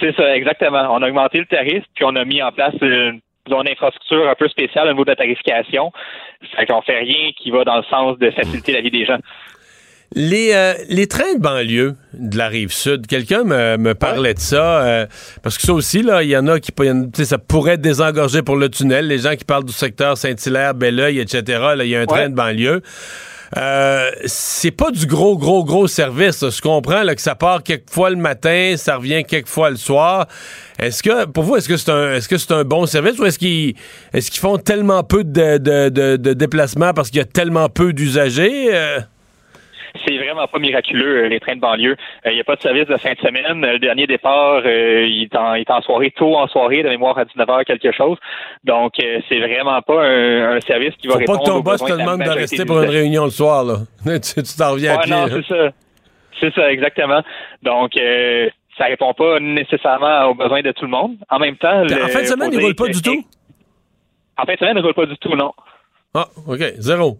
[0.00, 0.88] C'est ça, exactement.
[0.90, 4.34] On a augmenté le tarif, puis on a mis en place une, une infrastructure un
[4.34, 5.92] peu spéciale au niveau de la tarification.
[6.56, 9.18] Fait qu'on fait rien qui va dans le sens de faciliter la vie des gens.
[10.14, 14.38] Les, euh, les trains de banlieue de la rive sud, quelqu'un me, me, parlait de
[14.38, 15.06] ça, euh,
[15.42, 16.72] parce que ça aussi, là, il y en a qui
[17.24, 19.06] ça pourrait désengorger pour le tunnel.
[19.06, 22.34] Les gens qui parlent du secteur Saint-Hilaire, Belleuil, etc., il y a un train de
[22.34, 22.80] banlieue.
[23.56, 26.40] euh, c'est pas du gros, gros, gros service.
[26.48, 29.76] Je comprends là, que ça part quelques fois le matin, ça revient quelques fois le
[29.76, 30.26] soir.
[30.78, 33.26] Est-ce que, pour vous, est-ce que c'est un, est-ce que c'est un bon service ou
[33.26, 33.74] est-ce qu'ils,
[34.14, 37.92] est-ce qu'ils font tellement peu de, de, de, déplacements parce qu'il y a tellement peu
[37.92, 38.70] d'usagers?
[38.72, 39.00] Euh?
[40.06, 41.96] C'est vraiment pas miraculeux, euh, les trains de banlieue.
[42.26, 43.60] Il n'y a pas de service de fin de semaine.
[43.60, 47.18] Le dernier départ, il, est en, il, est en, soirée, tôt en soirée, de mémoire
[47.18, 48.18] à 19h quelque chose.
[48.64, 51.92] Donc, c'est vraiment pas un, service qui va Faut répondre pas que ton boss te
[51.92, 53.76] demande de rester pour une réunion le soir, là.
[54.20, 55.12] tu t'en reviens à pied.
[55.12, 55.70] Non, c'est ça.
[56.40, 57.22] C'est ça, exactement.
[57.62, 61.16] Donc, euh, ça répond pas nécessairement aux besoins de tout le monde.
[61.28, 63.24] En même temps, en fin de semaine, il roule pas du tout?
[64.36, 65.52] En fin de semaine, il roule pas du tout, non.
[66.14, 67.18] Ah, ok, zéro.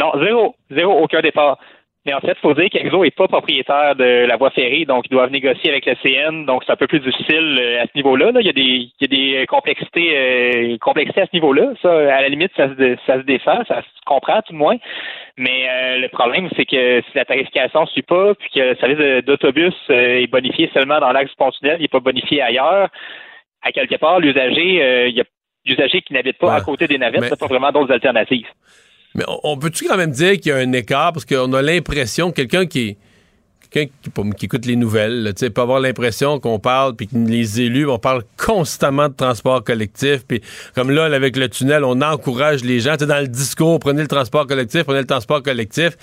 [0.00, 1.58] Non, zéro, zéro, aucun départ.
[2.06, 5.04] Mais en fait, il faut dire qu'Exo n'est pas propriétaire de la voie ferrée, donc
[5.04, 7.90] ils doivent négocier avec le CN, donc c'est un peu plus difficile euh, à ce
[7.94, 8.32] niveau-là.
[8.40, 9.06] Il, y a des, il y a
[9.40, 11.74] des complexités, euh, complexités à ce niveau-là.
[11.82, 14.78] Ça, à la limite, ça se, ça se défend, ça se comprend tout de moins.
[15.36, 18.76] Mais euh, le problème, c'est que si la tarification ne suit pas, puis que le
[18.76, 22.88] service d'autobus est bonifié seulement dans l'axe tunnel, il n'est pas bonifié ailleurs,
[23.60, 25.24] à quelque part, l'usager, il y a
[25.66, 28.48] l'usager qui n'habite pas à côté des navettes, n'a pas vraiment d'autres alternatives.
[29.14, 31.12] Mais on, peut-tu quand même dire qu'il y a un écart?
[31.12, 32.96] Parce qu'on a l'impression que quelqu'un qui
[33.70, 33.92] quelqu'un
[34.36, 37.98] qui, écoute les nouvelles, tu peut avoir l'impression qu'on parle puis que les élus, on
[37.98, 40.40] parle constamment de transport collectif puis
[40.74, 44.46] comme là avec le tunnel, on encourage les gens, dans le discours, prenez le transport
[44.46, 45.96] collectif, prenez le transport collectif.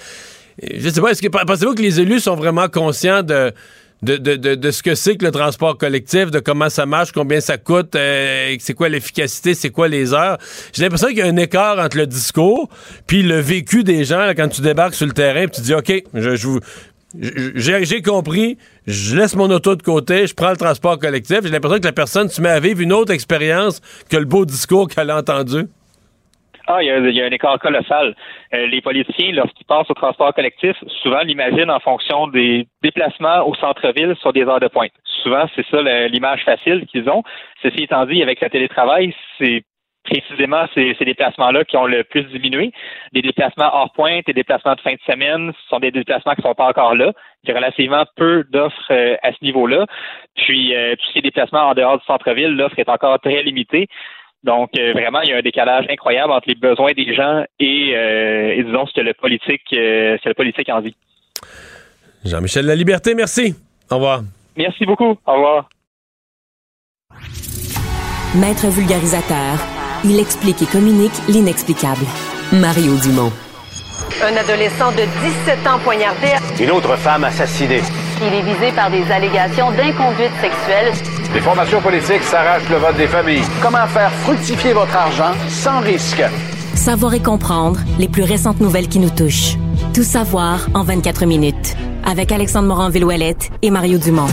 [0.62, 3.54] Je sais pas, est-ce que pensez-vous que les élus sont vraiment conscients de
[4.04, 7.40] de, de, de, ce que c'est que le transport collectif, de comment ça marche, combien
[7.40, 10.38] ça coûte, euh, c'est quoi l'efficacité, c'est quoi les heures.
[10.74, 12.70] J'ai l'impression qu'il y a un écart entre le discours
[13.08, 16.04] puis le vécu des gens quand tu débarques sur le terrain et tu dis OK,
[17.56, 21.40] j'ai compris, je laisse mon auto de côté, je prends le transport collectif.
[21.44, 24.46] J'ai l'impression que la personne se met à vivre une autre expérience que le beau
[24.46, 25.68] discours qu'elle a entendu.
[26.70, 28.14] Ah, il y, a, un écart colossal.
[28.54, 33.56] Euh, les politiciens, lorsqu'ils passent au transport collectif, souvent l'imaginent en fonction des déplacements au
[33.56, 34.92] centre-ville sur des heures de pointe.
[35.24, 37.24] Souvent, c'est ça l'image facile qu'ils ont.
[37.64, 39.64] Ceci étant dit, avec le télétravail, c'est
[40.04, 42.72] précisément ces, déplacements-là qui ont le plus diminué.
[43.14, 46.42] Des déplacements hors pointe, des déplacements de fin de semaine, ce sont des déplacements qui
[46.42, 47.12] ne sont pas encore là.
[47.44, 49.86] Il y a relativement peu d'offres euh, à ce niveau-là.
[50.36, 53.88] Puis, euh, tous ces déplacements en dehors du centre-ville, l'offre est encore très limitée.
[54.44, 57.94] Donc, euh, vraiment, il y a un décalage incroyable entre les besoins des gens et,
[57.96, 60.96] euh, disons, ce que le politique, euh, ce le politique en dit.
[62.24, 63.56] Jean-Michel La Liberté, merci.
[63.90, 64.22] Au revoir.
[64.56, 65.18] Merci beaucoup.
[65.26, 65.70] Au revoir.
[68.36, 69.58] Maître vulgarisateur,
[70.04, 72.06] il explique et communique l'inexplicable.
[72.54, 73.32] Mario Dumont.
[74.22, 75.06] Un adolescent de
[75.46, 76.28] 17 ans poignardé.
[76.60, 77.82] Une autre femme assassinée.
[78.22, 80.92] Il est visé par des allégations d'inconduite sexuelle.
[81.34, 83.44] Les formations politiques s'arrachent le vote des familles.
[83.62, 86.24] Comment faire fructifier votre argent sans risque?
[86.74, 89.58] Savoir et comprendre les plus récentes nouvelles qui nous touchent.
[89.94, 91.76] Tout savoir en 24 minutes.
[92.06, 94.28] Avec Alexandre Morin-Villouellette et Mario Dumont.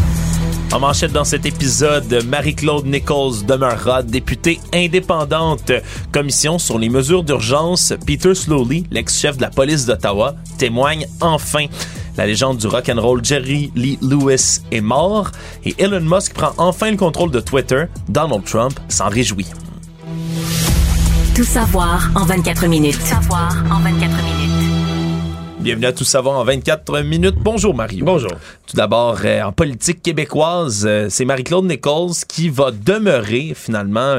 [0.72, 5.72] En manchette dans cet épisode, Marie-Claude Nichols demeurera députée indépendante.
[6.12, 11.66] Commission sur les mesures d'urgence, Peter Slowly, l'ex-chef de la police d'Ottawa, témoigne enfin.
[12.16, 15.30] La légende du rock and roll Jerry Lee Lewis est mort
[15.64, 17.86] et Elon Musk prend enfin le contrôle de Twitter.
[18.08, 19.48] Donald Trump s'en réjouit.
[21.34, 22.96] Tout savoir en 24 minutes.
[22.96, 24.74] Tout savoir en 24 minutes.
[25.58, 27.36] Bienvenue à Tout savoir en 24 minutes.
[27.40, 28.04] Bonjour Mario.
[28.04, 28.30] Bonjour.
[28.66, 34.18] Tout d'abord, euh, en politique québécoise, euh, c'est Marie-Claude Nichols qui va demeurer finalement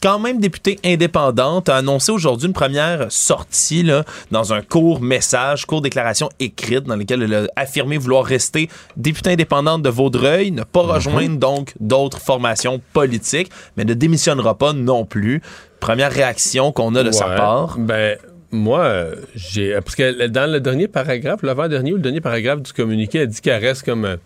[0.00, 5.66] quand même députée indépendante, a annoncé aujourd'hui une première sortie là, dans un court message,
[5.66, 10.62] court déclaration écrite dans lequel elle a affirmé vouloir rester députée indépendante de Vaudreuil, ne
[10.62, 10.90] pas mhm.
[10.90, 15.42] rejoindre donc d'autres formations politiques, mais ne démissionnera pas non plus.
[15.80, 17.76] Première réaction qu'on a de sa part.
[17.78, 18.16] Ben,
[18.50, 19.74] moi, j'ai.
[19.74, 23.40] Parce que dans le dernier paragraphe, l'avant-dernier ou le dernier paragraphe du communiqué, elle dit
[23.40, 24.16] qu'elle reste comme euh,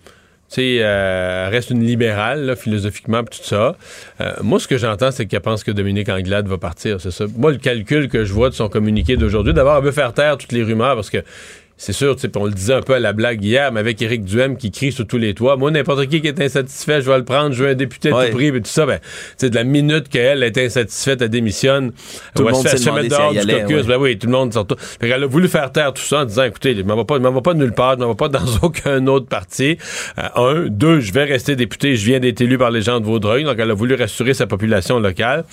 [0.55, 3.77] sais, euh, reste une libérale, philosophiquement, tout ça.
[4.21, 7.25] Euh, moi, ce que j'entends, c'est qu'elle pense que Dominique Anglade va partir, c'est ça.
[7.37, 10.37] Moi, le calcul que je vois de son communiqué d'aujourd'hui, d'abord, elle veut faire taire
[10.37, 11.19] toutes les rumeurs parce que
[11.83, 14.57] c'est sûr, on le disait un peu à la blague hier, mais avec Éric Duhem
[14.57, 15.57] qui crie sur tous les toits.
[15.57, 18.15] Moi, n'importe qui qui est insatisfait, je vais le prendre, je veux un député de
[18.15, 18.87] tout prix, et tout ça.
[18.87, 19.01] Ben,
[19.41, 21.91] de la minute qu'elle est insatisfaite, elle démissionne.
[22.37, 22.77] Tout le monde se,
[23.09, 23.87] dehors du caucus.
[23.87, 24.69] Ben oui, tout le monde sort.
[25.01, 27.17] Fait elle a voulu faire taire tout ça en disant, écoutez, je m'en vais pas,
[27.17, 29.77] je m'en vais pas nulle part, je m'en vais pas dans aucun autre parti.
[30.19, 30.67] Euh, un.
[30.69, 33.57] Deux, je vais rester député, je viens d'être élu par les gens de Vaudreuil, donc
[33.59, 35.45] elle a voulu rassurer sa population locale.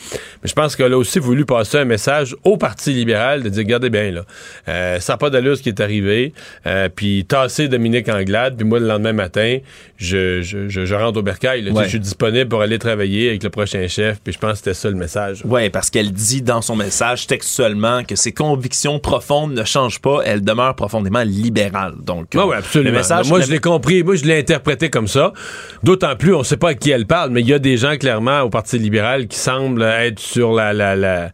[0.44, 3.64] Mais je pense qu'elle a aussi voulu passer un message au Parti libéral de dire,
[3.64, 4.26] regardez bien, là,
[4.68, 6.19] euh, ça n'a pas d'allure ce qui est arrivé
[6.66, 9.58] euh, puis tasser Dominique Anglade, puis moi, le lendemain matin,
[9.98, 11.62] je, je, je, je rentre au bercail.
[11.62, 11.72] là.
[11.72, 11.84] Ouais.
[11.86, 14.74] Je suis disponible pour aller travailler avec le prochain chef, puis je pense que c'était
[14.74, 15.42] ça le message.
[15.46, 20.22] Oui, parce qu'elle dit dans son message textuellement que ses convictions profondes ne changent pas,
[20.26, 21.94] elle demeure profondément libérale.
[22.02, 22.92] Donc, absolument.
[22.92, 24.04] le message, moi, je l'ai compris.
[24.04, 25.34] Moi, je l'ai interprété comme ça.
[25.84, 27.78] D'autant plus, on ne sait pas à qui elle parle, mais il y a des
[27.78, 30.74] gens, clairement, au Parti libéral qui semblent être sur la...
[30.74, 31.32] la, la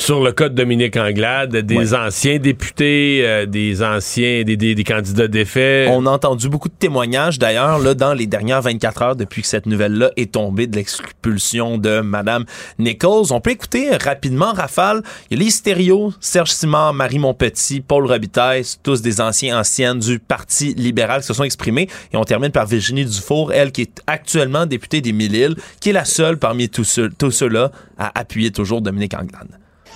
[0.00, 4.84] sur le cas de Dominique Anglade, des anciens députés, euh, des anciens, des, des, des
[4.84, 5.88] candidats défaits.
[5.90, 9.48] On a entendu beaucoup de témoignages d'ailleurs là dans les dernières 24 heures depuis que
[9.48, 12.44] cette nouvelle-là est tombée de l'expulsion de Madame
[12.78, 13.26] Nichols.
[13.32, 15.02] On peut écouter rapidement Rafale.
[15.30, 19.98] Il y a les stéréos, Serge Simard, Marie Montpetit, Paul Robitaille, tous des anciens anciennes
[19.98, 21.88] du Parti libéral qui se sont exprimés.
[22.12, 25.92] Et on termine par Virginie Dufour, elle qui est actuellement députée des Mille-Îles, qui est
[25.92, 29.48] la seule parmi tous ceux- tous ceux-là à appuyer toujours Dominique Anglade.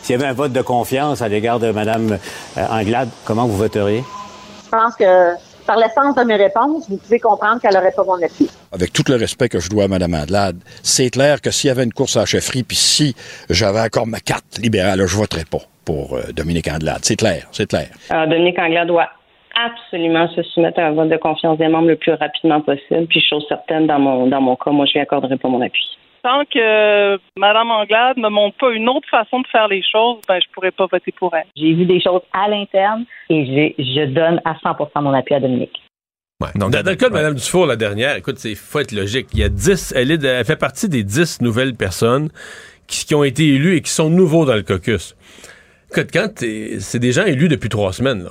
[0.03, 2.19] S'il y avait un vote de confiance à l'égard de Mme
[2.57, 4.03] Anglade, comment vous voteriez?
[4.65, 5.35] Je pense que
[5.67, 8.49] par l'essence de mes réponses, vous pouvez comprendre qu'elle n'aurait pas mon appui.
[8.73, 11.71] Avec tout le respect que je dois à Mme Andelade, c'est clair que s'il y
[11.71, 13.15] avait une course à la chefferie, puis si
[13.49, 17.01] j'avais encore ma carte libérale, je voterais pas pour euh, Dominique Andelade.
[17.03, 17.89] C'est clair, c'est clair.
[18.11, 19.09] Alors, Dominique Anglade doit
[19.55, 23.07] absolument se soumettre à un vote de confiance des membres le plus rapidement possible.
[23.09, 25.99] Puis, chose certaine, dans mon, dans mon cas, moi, je lui accorderai pas mon appui.
[26.23, 30.39] Tant que Mme Anglade ne montre pas une autre façon de faire les choses, ben,
[30.41, 31.47] je pourrais pas voter pour elle.
[31.57, 35.41] J'ai vu des choses à l'interne et j'ai- je donne à 100% mon appui à
[35.41, 35.81] Dominique.
[36.57, 39.29] dans, dans le cas de Mme Dufour, la dernière, écoute, c'est faut être logique.
[39.33, 42.31] Il y a 10, elle, est de- elle fait partie des 10 nouvelles personnes
[42.87, 45.17] qui, qui ont été élues et qui sont nouveaux dans le caucus.
[45.91, 48.31] Écoute, quand c'est des gens élus depuis trois semaines, là.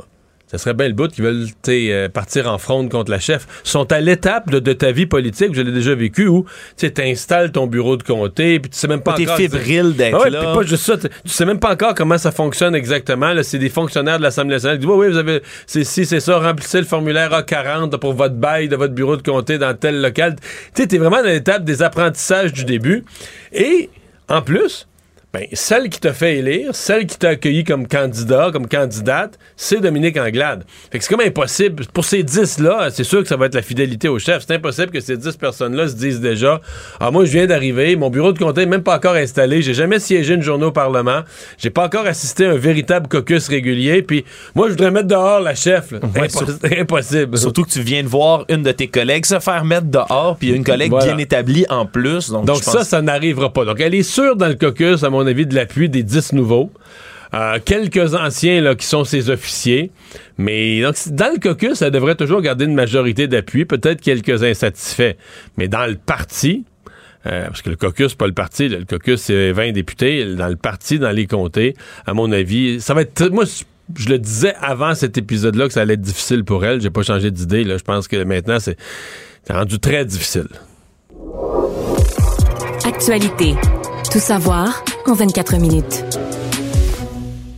[0.51, 3.47] Ça serait bien le bout qui veulent euh, partir en fronde contre la chef.
[3.63, 6.45] sont à l'étape de, de ta vie politique, je l'ai déjà vécu, où
[6.77, 10.23] tu installes ton bureau de comté, puis tu sais même pas T'es fébrile d'être Ah
[10.23, 10.39] ouais, là.
[10.39, 13.31] puis pas juste ça, tu sais même pas encore comment ça fonctionne exactement.
[13.43, 16.19] C'est des fonctionnaires de l'Assemblée nationale qui disent, oui, oui, vous avez, c'est si, c'est
[16.19, 20.01] ça, remplissez le formulaire A40 pour votre bail de votre bureau de comté dans tel
[20.01, 20.35] local.
[20.75, 23.05] Tu sais, t'es vraiment dans l'étape des apprentissages du début.
[23.53, 23.89] Et,
[24.27, 24.87] en plus,
[25.33, 29.79] ben, celle qui t'a fait élire, celle qui t'a accueilli comme candidat, comme candidate, c'est
[29.79, 30.65] Dominique Anglade.
[30.91, 31.85] Fait que c'est comme impossible.
[31.93, 34.43] Pour ces 10-là, c'est sûr que ça va être la fidélité au chef.
[34.45, 36.59] C'est impossible que ces 10 personnes-là se disent déjà
[36.99, 39.73] Ah, moi, je viens d'arriver, mon bureau de comté n'est même pas encore installé, j'ai
[39.73, 41.21] jamais siégé une journée au Parlement,
[41.57, 45.39] j'ai pas encore assisté à un véritable caucus régulier, puis moi, je voudrais mettre dehors
[45.39, 45.93] la chef.
[46.19, 46.45] Ouais, sur-
[46.77, 47.37] impossible.
[47.37, 50.49] Surtout que tu viens de voir une de tes collègues se faire mettre dehors, puis
[50.49, 51.05] une collègue Voilà.
[51.13, 52.29] bien établie en plus.
[52.31, 53.63] Donc, ça, pense- ça n'arrivera pas.
[53.63, 56.71] Donc elle est sûre dans le caucus, à mon avis, de l'appui des 10 nouveaux.
[57.33, 59.91] Euh, quelques anciens là, qui sont ses officiers.
[60.37, 65.13] Mais donc, dans le caucus, elle devrait toujours garder une majorité d'appui, peut-être quelques insatisfaits.
[65.57, 66.65] Mais dans le parti,
[67.27, 70.35] euh, parce que le caucus, pas le parti, le caucus, c'est 20 députés.
[70.35, 73.29] Dans le parti, dans les comtés, à mon avis, ça va être...
[73.29, 73.63] Moi, je-
[74.07, 76.79] le disais avant cet épisode-là que ça allait être difficile pour elle.
[76.81, 77.65] J'ai pas changé d'idée.
[77.65, 78.77] Je pense que maintenant, c'est
[79.49, 80.47] rendu très difficile.
[82.85, 83.55] Actualité.
[84.11, 86.03] Tout savoir en 24 minutes.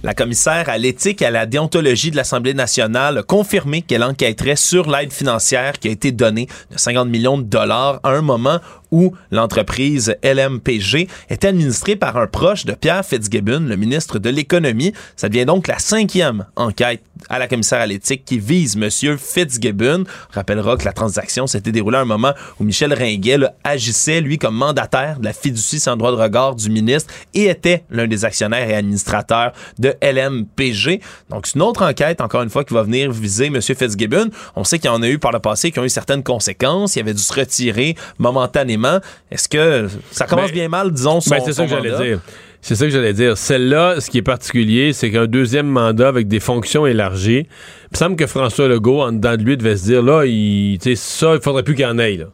[0.03, 4.57] La commissaire à l'éthique et à la déontologie de l'Assemblée nationale a confirmé qu'elle enquêterait
[4.57, 8.59] sur l'aide financière qui a été donnée de 50 millions de dollars à un moment
[8.93, 14.93] où l'entreprise LMPG est administrée par un proche de Pierre Fitzgibbon, le ministre de l'Économie.
[15.15, 19.17] Ça devient donc la cinquième enquête à la commissaire à l'éthique qui vise M.
[19.17, 20.03] Fitzgibbon.
[20.03, 24.37] On rappellera que la transaction s'était déroulée à un moment où Michel Ringuet agissait, lui,
[24.37, 28.25] comme mandataire de la fiducie sans droit de regard du ministre et était l'un des
[28.25, 31.01] actionnaires et administrateurs de LMPG.
[31.31, 33.59] Donc, c'est une autre enquête, encore une fois, qui va venir viser M.
[33.59, 34.29] Fitzgibbon.
[34.55, 36.95] On sait qu'il y en a eu par le passé qui ont eu certaines conséquences.
[36.95, 38.82] Il avait dû se retirer momentanément.
[39.31, 42.19] Est-ce que ça commence Ben, bien mal, disons, son Ben, c'est ça que j'allais dire.
[42.61, 43.37] C'est ça que j'allais dire.
[43.37, 47.45] Celle-là, ce qui est particulier, c'est qu'un deuxième mandat avec des fonctions élargies.
[47.47, 50.79] Il me semble que François Legault, en dedans de lui, devait se dire là, il,
[50.95, 52.15] ça, il faudrait plus qu'il y en ait.
[52.15, 52.27] Là.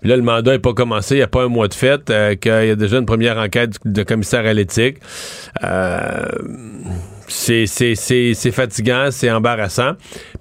[0.00, 2.10] Puis là, le mandat n'est pas commencé, il n'y a pas un mois de fête,
[2.10, 4.96] euh, qu'il y a déjà une première enquête de commissaire à l'éthique.
[5.62, 6.24] Euh,
[7.32, 9.92] c'est, c'est, c'est, c'est fatigant, c'est embarrassant.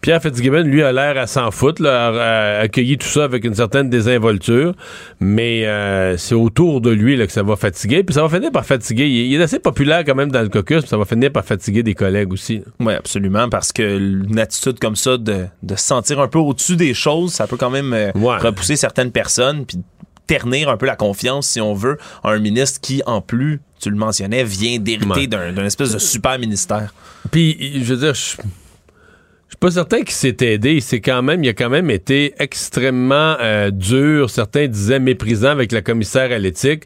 [0.02, 3.56] Pierre Fitzgibbon, lui, a l'air à s'en foutre, là, a, accueilli tout ça avec une
[3.56, 4.74] certaine désinvolture,
[5.20, 8.52] mais euh, c'est autour de lui là, que ça va fatiguer, puis ça va finir
[8.52, 9.08] par fatiguer.
[9.08, 11.82] Il, est- assez populaire quand même dans le caucus, puis ça va finir par fatiguer
[11.82, 12.62] des collègues aussi.
[12.80, 16.76] Oui, absolument, parce que une attitude comme ça de, de se sentir un peu au-dessus
[16.76, 19.78] des choses, ça peut quand même euh, repousser certaines personnes, puis
[20.30, 23.90] ternir un peu la confiance, si on veut, à un ministre qui, en plus, tu
[23.90, 25.28] le mentionnais, vient d'hériter Ouais.
[25.28, 26.94] d'un espèce de super ministère.
[27.32, 28.36] Puis, je veux dire, je
[29.48, 30.80] je suis pas certain qu'il s'est aidé.
[30.82, 34.30] C'est quand même, il a quand même été extrêmement euh, dur.
[34.30, 36.84] Certains disaient méprisant avec la commissaire à l'éthique.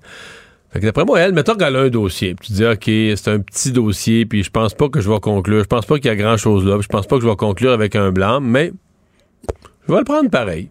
[0.71, 3.27] Fait que d'après moi, elle, mettons qu'elle a un dossier, puis tu dis, OK, c'est
[3.27, 6.05] un petit dossier, puis je pense pas que je vais conclure, je pense pas qu'il
[6.05, 8.39] y a grand-chose là, puis je pense pas que je vais conclure avec un blanc,
[8.39, 8.71] mais
[9.87, 10.69] je vais le prendre pareil.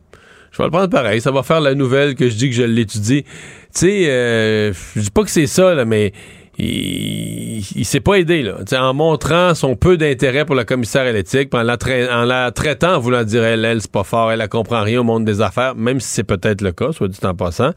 [0.52, 1.20] Je vais le prendre pareil.
[1.20, 3.24] Ça va faire la nouvelle que je dis que je l'étudie.
[3.24, 3.30] Tu
[3.72, 6.12] sais, euh, je dis pas que c'est ça, là, mais
[6.58, 8.58] il, il s'est pas aidé là.
[8.78, 11.78] en montrant son peu d'intérêt pour la commissaire à l'éthique, en la,
[12.12, 15.00] en la traitant, en voulant dire elle, elle c'est pas fort, elle, elle comprend rien
[15.00, 17.70] au monde des affaires, même si c'est peut-être le cas, soit dit en passant.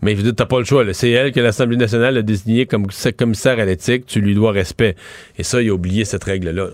[0.00, 0.84] Mais je veux dire, t'as pas le choix.
[0.92, 2.86] C'est elle que l'Assemblée nationale a désigné comme
[3.18, 4.06] commissaire à l'éthique.
[4.06, 4.94] Tu lui dois respect.
[5.36, 6.52] Et ça, il a oublié cette règle-là.
[6.52, 6.70] là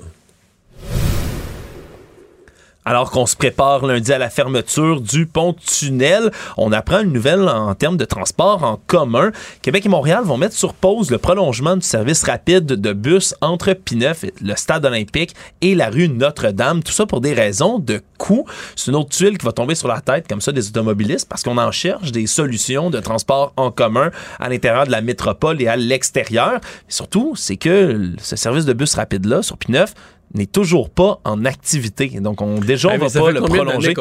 [2.86, 7.74] alors qu'on se prépare lundi à la fermeture du pont-tunnel, on apprend une nouvelle en
[7.74, 9.32] termes de transport en commun.
[9.60, 13.72] Québec et Montréal vont mettre sur pause le prolongement du service rapide de bus entre
[13.72, 16.84] Pineuf, le stade olympique et la rue Notre-Dame.
[16.84, 18.46] Tout ça pour des raisons de coût.
[18.76, 21.42] C'est une autre tuile qui va tomber sur la tête comme ça des automobilistes parce
[21.42, 25.66] qu'on en cherche des solutions de transport en commun à l'intérieur de la métropole et
[25.66, 26.60] à l'extérieur.
[26.86, 29.92] Surtout, c'est que ce service de bus rapide-là sur Pineuf
[30.34, 32.08] n'est toujours pas en activité.
[32.20, 33.94] Donc, on, déjà, on va pas le prolonger.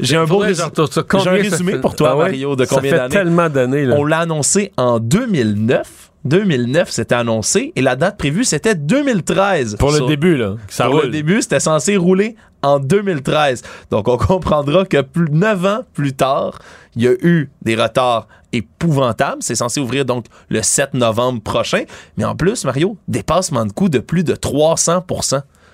[0.00, 3.14] J'ai un beau résumé pour toi, ah Mario, de combien d'années?
[3.14, 3.88] tellement d'années.
[3.92, 6.10] On l'a annoncé en 2009.
[6.24, 9.76] 2009, c'était annoncé et la date prévue, c'était 2013.
[9.76, 10.56] Pour le début, là.
[10.68, 13.62] Ça pour le début, c'était censé rouler en 2013.
[13.90, 16.58] Donc, on comprendra que plus, 9 ans plus tard,
[16.96, 19.42] il y a eu des retards épouvantables.
[19.42, 21.84] C'est censé ouvrir donc le 7 novembre prochain.
[22.16, 25.04] Mais en plus, Mario, dépassement de coût de plus de 300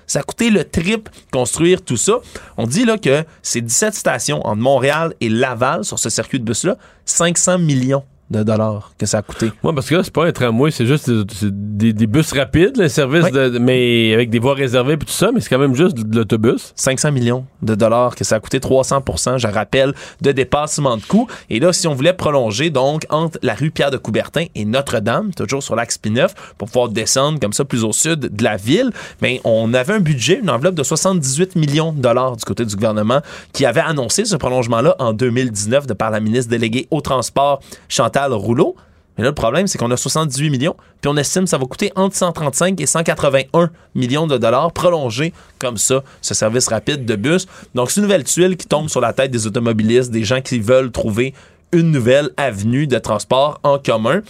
[0.07, 2.19] ça a coûté le trip construire tout ça.
[2.57, 6.45] On dit là que c'est 17 stations entre Montréal et Laval sur ce circuit de
[6.45, 9.51] bus-là, 500 millions de dollars que ça a coûté.
[9.63, 13.31] Oui, parce que là, c'est pas un tramway, c'est juste des, bus rapides, le service,
[13.31, 16.17] de, mais avec des voies réservées et tout ça, mais c'est quand même juste de
[16.17, 16.73] l'autobus.
[16.77, 21.29] 500 millions de dollars que ça a coûté 300% je rappelle, de dépassement de coûts.
[21.51, 25.33] Et là, si on voulait prolonger, donc, entre la rue Pierre de Coubertin et Notre-Dame,
[25.35, 28.91] toujours sur l'axe P9, pour pouvoir descendre comme ça plus au sud de la ville,
[29.23, 32.75] mais on avait un budget, une enveloppe de 78 millions de dollars du côté du
[32.75, 33.21] gouvernement
[33.53, 38.24] qui avait annoncé ce prolongement-là en 2019 de par la ministre déléguée au transport, Chantal
[38.33, 38.77] rouleau.
[39.17, 41.67] Mais là, le problème, c'est qu'on a 78 millions, puis on estime que ça va
[41.67, 47.15] coûter entre 135 et 181 millions de dollars prolongés comme ça, ce service rapide de
[47.15, 47.47] bus.
[47.75, 50.59] Donc, c'est une nouvelle tuile qui tombe sur la tête des automobilistes, des gens qui
[50.59, 51.33] veulent trouver
[51.71, 54.23] une nouvelle avenue de transport en commun.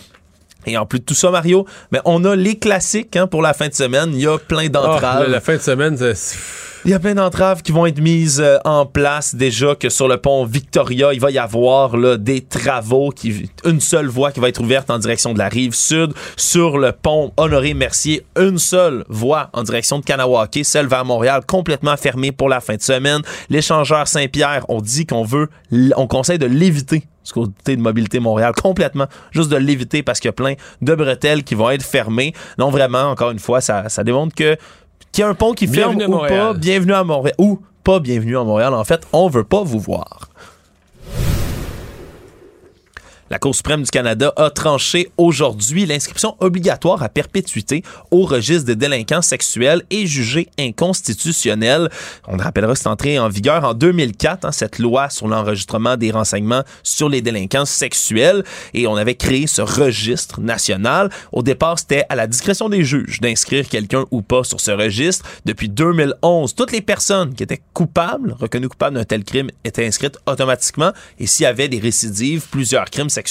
[0.67, 3.53] Et en plus de tout ça, Mario, mais on a les classiques hein, pour la
[3.53, 4.11] fin de semaine.
[4.15, 5.25] Il y a plein d'entraves.
[5.27, 6.37] Ah, la fin de semaine, c'est
[6.85, 10.07] il y a plein d'entraves qui vont être mises euh, en place déjà que sur
[10.07, 14.41] le pont Victoria, il va y avoir là, des travaux, qui, une seule voie qui
[14.41, 16.13] va être ouverte en direction de la rive sud.
[16.37, 21.97] Sur le pont Honoré-Mercier, une seule voie en direction de Kanawake, celle vers Montréal, complètement
[21.97, 23.23] fermée pour la fin de semaine.
[23.49, 25.49] L'échangeur Saint-Pierre, on dit qu'on veut,
[25.97, 30.29] on conseille de l'éviter du côté de Mobilité Montréal, complètement, juste de l'éviter parce qu'il
[30.29, 32.35] y a plein de bretelles qui vont être fermées.
[32.59, 34.59] Non, vraiment, encore une fois, ça, ça démontre que
[35.15, 37.37] qu'il y a un pont qui ferme ou pas, bienvenue à Montréal.
[37.39, 38.75] Ou pas bienvenue à Montréal.
[38.75, 40.29] En fait, on veut pas vous voir.
[43.35, 47.83] La Cour suprême du Canada a tranché aujourd'hui l'inscription obligatoire à perpétuité
[48.13, 51.91] au registre des délinquants sexuels et jugée inconstitutionnelle.
[52.29, 56.13] On rappellera que c'est entré en vigueur en 2004, hein, cette loi sur l'enregistrement des
[56.13, 61.11] renseignements sur les délinquants sexuels, et on avait créé ce registre national.
[61.33, 65.27] Au départ, c'était à la discrétion des juges d'inscrire quelqu'un ou pas sur ce registre.
[65.45, 70.19] Depuis 2011, toutes les personnes qui étaient coupables, reconnues coupables d'un tel crime, étaient inscrites
[70.25, 73.24] automatiquement, et s'il y avait des récidives, plusieurs crimes sexuels,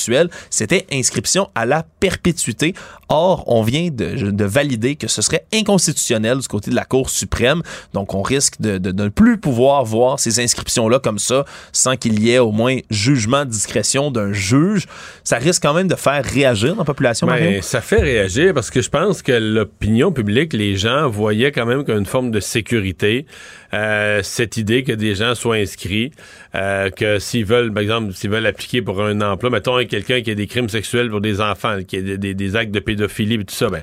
[0.49, 2.74] c'était inscription à la perpétuité.
[3.10, 7.61] Or, on vient de, valider que ce serait inconstitutionnel du côté de la Cour suprême.
[7.94, 12.32] Donc, on risque de, ne plus pouvoir voir ces inscriptions-là comme ça sans qu'il y
[12.32, 14.86] ait au moins jugement de discrétion d'un juge.
[15.24, 17.28] Ça risque quand même de faire réagir dans la population.
[17.28, 21.65] Mais ça fait réagir parce que je pense que l'opinion publique, les gens voyaient quand
[21.65, 23.26] même une forme de sécurité.
[23.73, 26.11] Euh, cette idée que des gens soient inscrits,
[26.53, 30.29] euh, que s'ils veulent, par exemple, s'ils veulent appliquer pour un emploi, mettons quelqu'un qui
[30.29, 33.55] a des crimes sexuels pour des enfants, qui a des, actes de pédophilie et tout
[33.55, 33.81] ça, ben,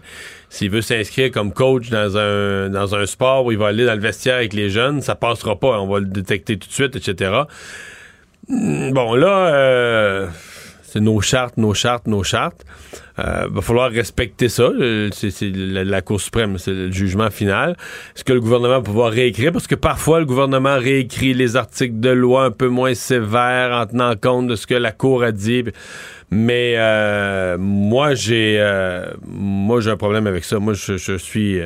[0.48, 3.94] s'il veut s'inscrire comme coach dans un, dans un sport où il va aller dans
[3.94, 5.80] le vestiaire avec les jeunes, ça passera pas.
[5.80, 7.32] On va le détecter tout de suite, etc.
[8.48, 10.26] Hmm, bon, là, euh,
[10.92, 12.64] c'est nos chartes, nos chartes, nos chartes.
[13.16, 14.64] Il euh, va falloir respecter ça.
[14.64, 17.76] Euh, c'est la, Cour suprême, c'est le jugement final.
[18.16, 19.52] Est-ce que le gouvernement va pouvoir réécrire?
[19.52, 23.86] Parce que parfois, le gouvernement réécrit les articles de loi un peu moins sévères en
[23.86, 25.62] tenant compte de ce que la Cour a dit.
[26.32, 28.58] Mais euh, moi, j'ai
[29.28, 30.58] moi j'ai un problème avec ça.
[30.58, 31.60] Moi, je, suis...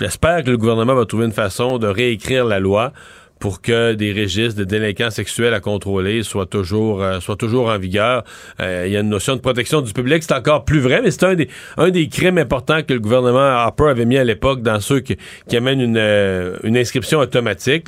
[0.00, 2.94] J'espère que le gouvernement va trouver une façon de réécrire la loi
[3.40, 7.78] pour que des registres de délinquants sexuels à contrôler soient toujours, euh, soient toujours en
[7.78, 8.22] vigueur.
[8.60, 11.10] Euh, il y a une notion de protection du public, c'est encore plus vrai, mais
[11.10, 11.48] c'est un des,
[11.78, 15.16] un des crimes importants que le gouvernement Harper avait mis à l'époque dans ceux qui,
[15.56, 17.86] amènent une, euh, une inscription automatique.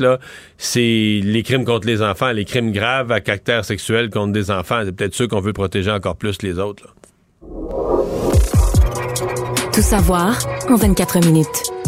[0.57, 4.83] C'est les crimes contre les enfants, les crimes graves à caractère sexuel contre des enfants.
[4.85, 6.95] C'est peut-être ceux qu'on veut protéger encore plus les autres.
[9.73, 10.39] Tout savoir
[10.71, 11.82] en 24 minutes.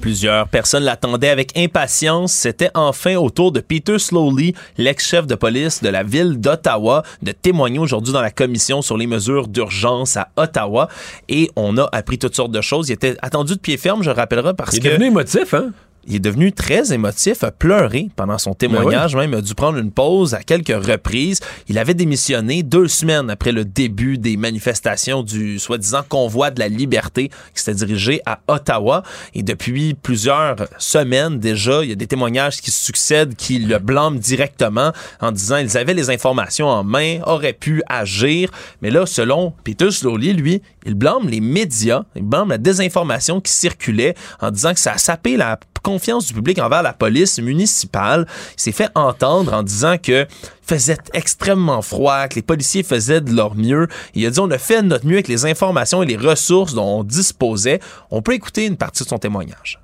[0.00, 2.32] Plusieurs personnes l'attendaient avec impatience.
[2.32, 7.32] C'était enfin au tour de Peter Slowly, l'ex-chef de police de la ville d'Ottawa, de
[7.32, 10.88] témoigner aujourd'hui dans la commission sur les mesures d'urgence à Ottawa.
[11.28, 12.88] Et on a appris toutes sortes de choses.
[12.88, 14.88] Il était attendu de pied ferme, je rappellerai, parce Il que...
[14.88, 15.72] est devenu émotif, hein?
[16.10, 19.90] Il est devenu très émotif, a pleuré pendant son témoignage, même a dû prendre une
[19.90, 21.40] pause à quelques reprises.
[21.68, 26.68] Il avait démissionné deux semaines après le début des manifestations du soi-disant convoi de la
[26.68, 29.02] liberté qui s'était dirigé à Ottawa.
[29.34, 34.18] Et depuis plusieurs semaines déjà, il y a des témoignages qui succèdent qui le blâment
[34.18, 38.50] directement en disant ils avaient les informations en main, auraient pu agir.
[38.80, 43.52] Mais là, selon Peter Slowly, lui, il blâme les médias, il blâme la désinformation qui
[43.52, 45.58] circulait en disant que ça a sapé la
[45.98, 48.26] confiance du public envers la police municipale.
[48.56, 50.26] Il s'est fait entendre en disant que
[50.62, 53.88] faisait extrêmement froid, que les policiers faisaient de leur mieux.
[54.14, 56.74] Il a dit on a fait de notre mieux avec les informations et les ressources
[56.74, 57.80] dont on disposait.
[58.12, 59.80] On peut écouter une partie de son témoignage.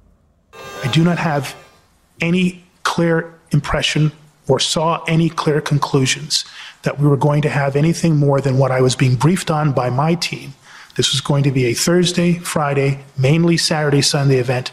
[0.84, 1.52] I do not have
[2.22, 4.12] any clear impression
[4.46, 6.44] or saw any clear conclusions
[6.82, 9.72] that we were going to have anything more than what I was being briefed on
[9.72, 10.52] by my team.
[10.96, 14.70] This was going to be a Thursday, Friday, mainly Saturday, Sunday event.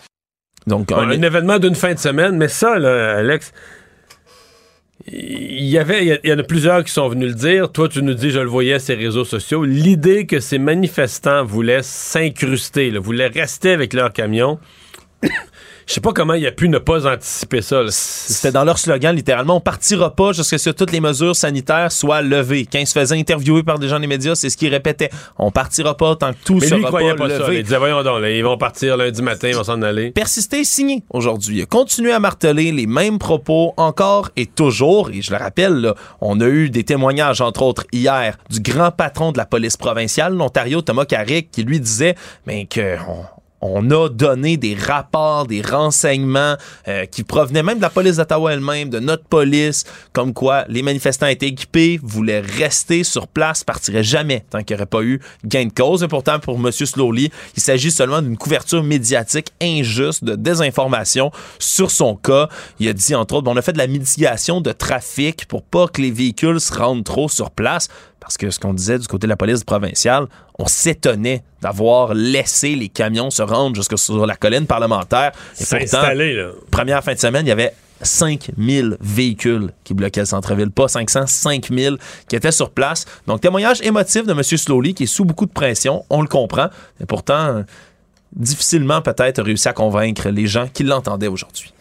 [0.68, 3.52] Donc, un, un événement d'une fin de semaine, mais ça, là, Alex,
[5.08, 7.72] il y avait, il y, en a plusieurs qui sont venus le dire.
[7.72, 9.64] Toi, tu nous dis, je le voyais sur les réseaux sociaux.
[9.64, 14.60] L'idée que ces manifestants voulaient s'incruster, voulaient rester avec leur camion.
[15.88, 17.84] Je sais pas comment il a pu ne pas anticiper ça.
[17.90, 19.58] C'était dans leur slogan, littéralement.
[19.58, 22.68] On partira pas jusqu'à ce que toutes les mesures sanitaires soient levées.
[22.72, 25.10] Quand ils se faisaient interviewer par des gens des médias, c'est ce qu'ils répétaient.
[25.38, 27.46] On partira pas tant que tout Mais sera lui, il croyait pas, pas levé.
[27.46, 27.54] ça.
[27.54, 30.12] Il disait, voyons donc, là, ils vont partir lundi matin, ils vont s'en aller.
[30.12, 31.66] Persister, signer aujourd'hui.
[31.68, 35.10] Continué à marteler les mêmes propos encore et toujours.
[35.10, 38.92] Et je le rappelle, là, on a eu des témoignages, entre autres, hier, du grand
[38.92, 43.24] patron de la police provinciale, l'Ontario, Thomas Carrick, qui lui disait mais que on,
[43.62, 46.56] on a donné des rapports, des renseignements
[46.88, 50.82] euh, qui provenaient même de la police d'Ottawa elle-même, de notre police, comme quoi les
[50.82, 55.22] manifestants étaient équipés, voulaient rester sur place, partiraient jamais tant qu'il n'y aurait pas eu
[55.46, 56.04] gain de cause.
[56.04, 56.72] Et pourtant, pour M.
[56.72, 62.50] Slowly, il s'agit seulement d'une couverture médiatique injuste de désinformation sur son cas.
[62.80, 65.88] Il a dit, entre autres, on a fait de la mitigation de trafic pour pas
[65.88, 67.90] que les véhicules se rendent trop sur place.
[68.22, 70.28] Parce que ce qu'on disait du côté de la police provinciale,
[70.58, 75.32] on s'étonnait d'avoir laissé les camions se rendre jusque sur la colline parlementaire.
[75.60, 76.52] Et pourtant, là.
[76.70, 77.74] première fin de semaine, il y avait
[78.04, 80.70] 5000 véhicules qui bloquaient le centre-ville.
[80.70, 81.98] Pas 500, 5000
[82.30, 83.06] qui étaient sur place.
[83.26, 84.44] Donc, témoignage émotif de M.
[84.44, 86.06] Slowly qui est sous beaucoup de pression.
[86.12, 86.68] On le comprend.
[87.00, 87.64] Mais pourtant,
[88.36, 91.74] difficilement peut-être réussi à convaincre les gens qui l'entendaient aujourd'hui.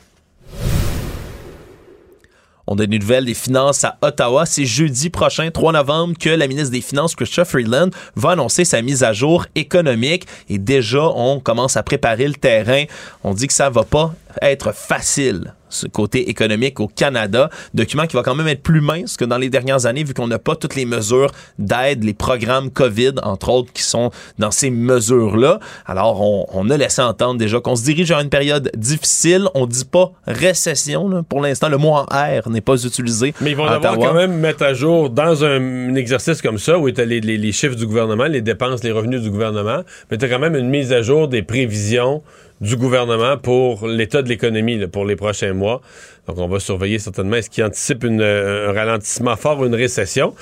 [2.72, 4.46] On a des nouvelles des finances à Ottawa.
[4.46, 8.80] C'est jeudi prochain, 3 novembre, que la ministre des Finances, Chrystia Freeland, va annoncer sa
[8.80, 10.24] mise à jour économique.
[10.48, 12.84] Et déjà, on commence à préparer le terrain.
[13.24, 18.16] On dit que ça va pas être facile ce côté économique au Canada, document qui
[18.16, 20.56] va quand même être plus mince que dans les dernières années vu qu'on n'a pas
[20.56, 21.30] toutes les mesures
[21.60, 25.60] d'aide, les programmes COVID entre autres qui sont dans ces mesures-là.
[25.86, 29.46] Alors on, on a laissé entendre déjà qu'on se dirige vers une période difficile.
[29.54, 31.22] On dit pas récession là.
[31.28, 31.68] pour l'instant.
[31.68, 33.32] Le mot en R n'est pas utilisé.
[33.40, 36.78] Mais ils vont devoir quand même mettre à jour dans un, un exercice comme ça
[36.78, 40.24] où les, les- les chiffres du gouvernement, les dépenses, les revenus du gouvernement, mais tu
[40.24, 42.22] as quand même une mise à jour des prévisions
[42.60, 45.80] du gouvernement pour l'état de l'économie pour les prochains mois.
[46.26, 49.74] Donc on va surveiller certainement est-ce qu'il anticipe une, euh, un ralentissement fort ou une
[49.74, 50.34] récession.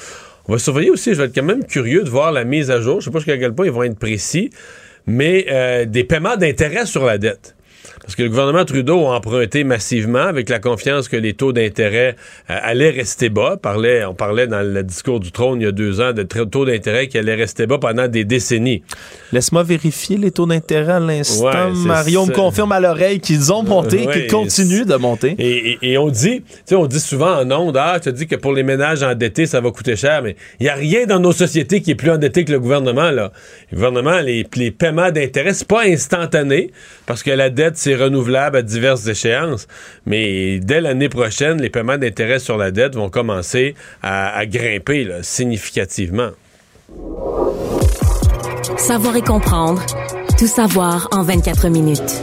[0.49, 2.81] On va surveiller aussi, je vais être quand même curieux de voir la mise à
[2.81, 3.01] jour.
[3.01, 4.51] Je sais pas jusqu'à quel point ils vont être précis,
[5.07, 7.55] mais euh, des paiements d'intérêt sur la dette.
[8.03, 12.17] Parce que le gouvernement Trudeau a emprunté massivement avec la confiance que les taux d'intérêt
[12.51, 13.57] euh, allaient rester bas.
[13.61, 16.65] Parlait, on parlait dans le discours du trône il y a deux ans de taux
[16.65, 18.83] d'intérêt qui allaient rester bas pendant des décennies.
[19.33, 21.45] Laisse-moi vérifier les taux d'intérêt à l'instant.
[21.47, 25.35] Ouais, Mario me confirme à l'oreille qu'ils ont monté, Ouais, qu'ils continuent de monter.
[25.39, 28.27] Et, et- et on dit, tu sais, on dit souvent en ondes, ah, tu dis
[28.27, 31.19] que pour les ménages endettés, ça va coûter cher, mais il n'y a rien dans
[31.21, 33.33] nos sociétés qui est plus endetté que le gouvernement, là.
[33.71, 36.71] Le gouvernement, les, les paiements d'intérêt, c'est pas instantané,
[37.07, 39.67] parce que la dette, c'est renouvelable à diverses échéances,
[40.07, 46.31] mais dès l'année prochaine, les paiements d'intérêt sur la dette vont commencer à, grimper, significativement.
[48.77, 49.85] Savoir et comprendre.
[50.39, 52.23] Tout savoir en 24 minutes.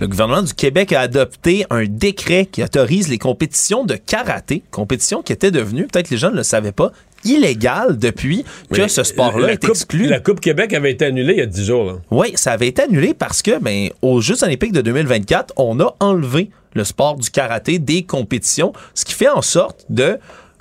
[0.00, 5.22] Le gouvernement du Québec a adopté un décret qui autorise les compétitions de karaté, compétitions
[5.22, 6.92] qui étaient devenues, peut-être les gens ne le savaient pas,
[7.24, 10.06] illégales depuis que Mais ce sport-là est Coupe- exclu.
[10.06, 11.84] La Coupe Québec avait été annulée il y a 10 jours.
[11.84, 11.92] là.
[12.12, 15.96] Oui, ça avait été annulé parce que, ben, aux Jeux olympiques de 2024, on a
[16.00, 20.18] enlevé le sport du karaté des compétitions, ce qui fait en sorte de,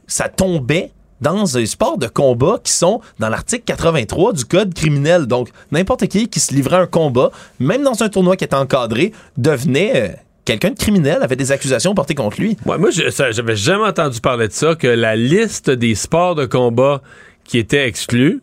[0.07, 0.89] ça tombait
[1.21, 5.25] dans des sports de combat qui sont dans l'article 83 du code criminel.
[5.25, 8.55] Donc, n'importe qui qui se livrait à un combat, même dans un tournoi qui était
[8.55, 10.15] encadré, devenait euh,
[10.45, 12.57] quelqu'un de criminel, avait des accusations portées contre lui.
[12.65, 17.01] Ouais, moi, j'avais jamais entendu parler de ça, que la liste des sports de combat
[17.43, 18.41] qui étaient exclus,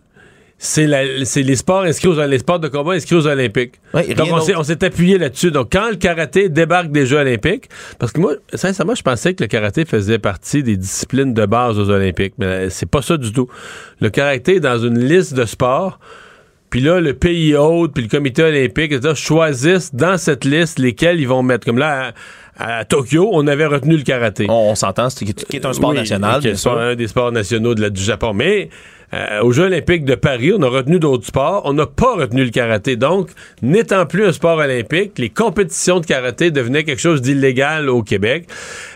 [0.66, 3.74] c'est la- c'est les sports inscrits aux, les sports de combat inscrits aux Olympiques.
[3.92, 4.52] Donc, on s'est, d'autre.
[4.60, 5.50] on s'est appuyé là-dessus.
[5.50, 7.68] Donc, quand le karaté débarque des Jeux olympiques,
[7.98, 11.78] parce que moi, sincèrement, je pensais que le karaté faisait partie des disciplines de base
[11.78, 13.46] aux Olympiques, mais euh, c'est pas ça du tout.
[14.00, 15.98] Le karaté est dans une liste de sports,
[16.70, 21.20] puis là, le pays hôte, puis le comité olympique, etc., choisissent dans cette liste lesquels
[21.20, 21.66] ils vont mettre.
[21.66, 22.12] Comme là,
[22.58, 24.46] à, à Tokyo, on avait retenu le karaté.
[24.48, 27.32] On, on s'entend, c'est qui est un sport Oui, national, qui est un des sports
[27.32, 28.32] nationaux de la- du Japon.
[28.32, 28.70] Mais
[29.12, 31.62] euh, aux Jeux olympiques de Paris, on a retenu d'autres sports.
[31.64, 32.96] On n'a pas retenu le karaté.
[32.96, 33.28] Donc,
[33.62, 38.48] n'étant plus un sport olympique, les compétitions de karaté devenaient quelque chose d'illégal au Québec.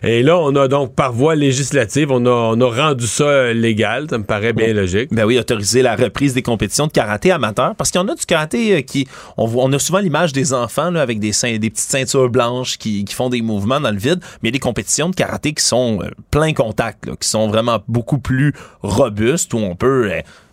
[0.02, 3.52] Et là, on a donc, par voie législative, on a, on a rendu ça euh,
[3.52, 4.06] légal.
[4.10, 5.08] Ça me paraît bien logique.
[5.12, 7.74] Ben oui, autoriser la reprise des compétitions de karaté amateur.
[7.76, 9.06] Parce qu'il y en a du karaté euh, qui.
[9.36, 12.78] On, voit- on a souvent l'image des enfants là, avec des, des petites ceintures blanches
[12.78, 14.20] qui, qui font des mouvements dans le vide.
[14.42, 17.28] Mais il y a des compétitions de karaté qui sont euh, plein contact, là, qui
[17.28, 18.52] sont vraiment beaucoup plus
[18.82, 19.97] robustes, où on peut.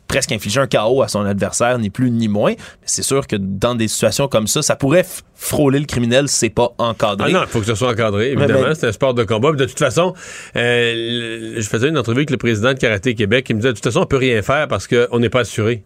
[0.08, 2.52] Presque infliger un chaos à son adversaire, ni plus ni moins.
[2.52, 6.36] Mais c'est sûr que dans des situations comme ça, ça pourrait frôler le criminel si
[6.38, 7.32] c'est pas encadré.
[7.32, 8.62] Ah non, il faut que ce soit encadré, évidemment.
[8.62, 9.50] ben- c'est un sport de combat.
[9.50, 10.14] Puis de toute façon,
[10.56, 13.76] euh, je faisais une entrevue avec le président de Karaté Québec qui me disait, de
[13.78, 15.84] toute façon, on peut rien faire parce qu'on n'est pas assuré.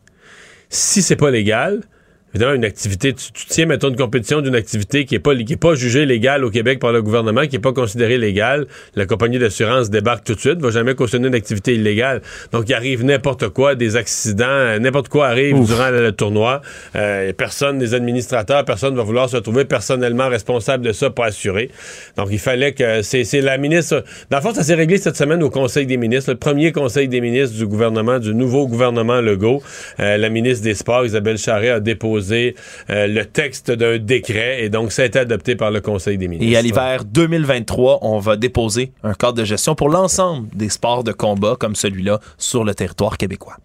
[0.70, 1.82] Si c'est pas légal,
[2.34, 5.54] évidemment, une activité, tu, tu tiens, mettons, une compétition d'une activité qui n'est pas, qui
[5.54, 9.06] est pas jugée légale au Québec par le gouvernement, qui n'est pas considérée légale, la
[9.06, 12.22] compagnie d'assurance débarque tout de suite, va jamais cautionner une activité illégale.
[12.52, 15.68] Donc, il arrive n'importe quoi, des accidents, euh, n'importe quoi arrive Ouf.
[15.68, 16.62] durant le, le tournoi.
[16.96, 21.72] Euh, personne, des administrateurs, personne va vouloir se trouver personnellement responsable de ça pour assurer.
[22.18, 24.04] Donc, il fallait que c'est c'est la ministre.
[24.30, 27.08] Dans le fond, ça s'est réglé cette semaine au Conseil des ministres, le premier Conseil
[27.08, 29.62] des ministres du gouvernement, du nouveau gouvernement Legault.
[30.00, 32.19] Euh, la ministre des Sports, Isabelle Charret, a déposé
[32.90, 36.28] euh, le texte d'un décret et donc ça a été adopté par le Conseil des
[36.28, 36.52] ministres.
[36.52, 41.04] Et à l'hiver 2023, on va déposer un cadre de gestion pour l'ensemble des sports
[41.04, 43.58] de combat comme celui-là sur le territoire québécois.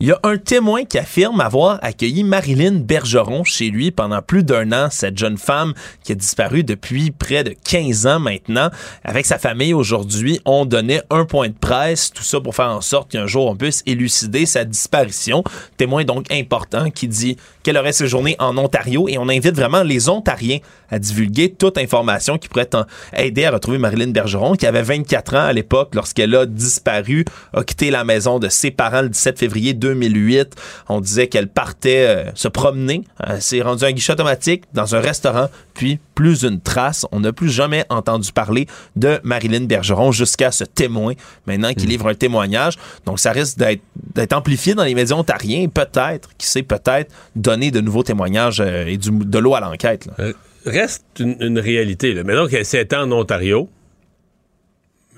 [0.00, 4.42] Il y a un témoin qui affirme avoir accueilli Marilyn Bergeron chez lui pendant plus
[4.42, 5.72] d'un an, cette jeune femme
[6.02, 8.70] qui a disparu depuis près de 15 ans maintenant.
[9.04, 12.80] Avec sa famille aujourd'hui, on donnait un point de presse, tout ça pour faire en
[12.80, 15.44] sorte qu'un jour on puisse élucider sa disparition.
[15.76, 20.08] Témoin donc important qui dit qu'elle aurait séjourné en Ontario et on invite vraiment les
[20.08, 20.58] Ontariens
[20.90, 22.68] à divulguer toute information qui pourrait
[23.16, 27.62] aider à retrouver Marilyn Bergeron, qui avait 24 ans à l'époque lorsqu'elle a disparu, a
[27.62, 30.54] quitté la maison de ses parents le 17 février 2008.
[30.88, 34.94] On disait qu'elle partait euh, se promener, Elle s'est rendue à un guichet automatique dans
[34.94, 37.06] un restaurant, puis plus une trace.
[37.12, 38.66] On n'a plus jamais entendu parler
[38.96, 41.14] de Marilyn Bergeron jusqu'à ce témoin
[41.46, 42.74] maintenant qui livre un témoignage.
[43.06, 47.70] Donc ça risque d'être amplifié dans les médias ontariens, et peut-être, qui sait, peut-être donner
[47.70, 50.08] de nouveaux témoignages euh, et du, de l'eau à l'enquête.
[50.18, 50.32] Euh,
[50.66, 52.14] Reste une, une réalité.
[52.14, 52.24] Là.
[52.24, 53.68] Maintenant qu'elle s'est en Ontario,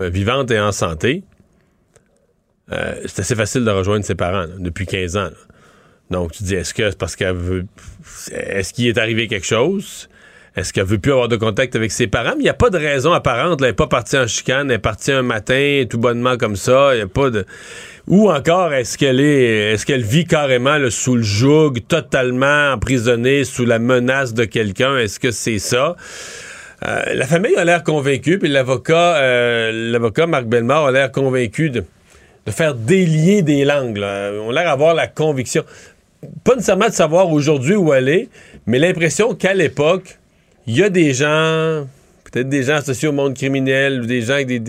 [0.01, 1.23] euh, vivante et en santé,
[2.73, 5.25] euh, c'est assez facile de rejoindre ses parents là, depuis 15 ans.
[5.25, 5.31] là.
[6.11, 7.67] Donc, tu dis, est-ce que c'est parce qu'elle veut.
[8.31, 10.09] Est-ce qu'il est arrivé quelque chose?
[10.57, 12.33] Est-ce qu'elle veut plus avoir de contact avec ses parents?
[12.37, 13.61] Mais il n'y a pas de raison apparente.
[13.61, 13.67] là.
[13.67, 16.95] Elle n'est pas partie en chicane, elle est partie un matin, tout bonnement comme ça.
[16.95, 17.45] Il y a pas de.
[18.07, 19.73] Ou encore, est-ce qu'elle est.
[19.73, 24.97] Est-ce qu'elle vit carrément là, sous le joug, totalement emprisonnée, sous la menace de quelqu'un?
[24.97, 25.97] Est-ce que c'est ça?
[26.87, 31.71] Euh, la famille a l'air convaincue, puis l'avocat, euh, l'avocat Marc Bellemare a l'air convaincu
[31.71, 31.85] de,
[32.47, 33.99] de faire délier des langues.
[33.99, 35.65] On a l'air d'avoir la conviction,
[36.45, 38.29] pas nécessairement de savoir aujourd'hui où elle est,
[38.67, 40.19] mais l'impression qu'à l'époque,
[40.67, 41.87] il y a des gens,
[42.25, 44.63] peut-être des gens associés au monde criminel, des gens avec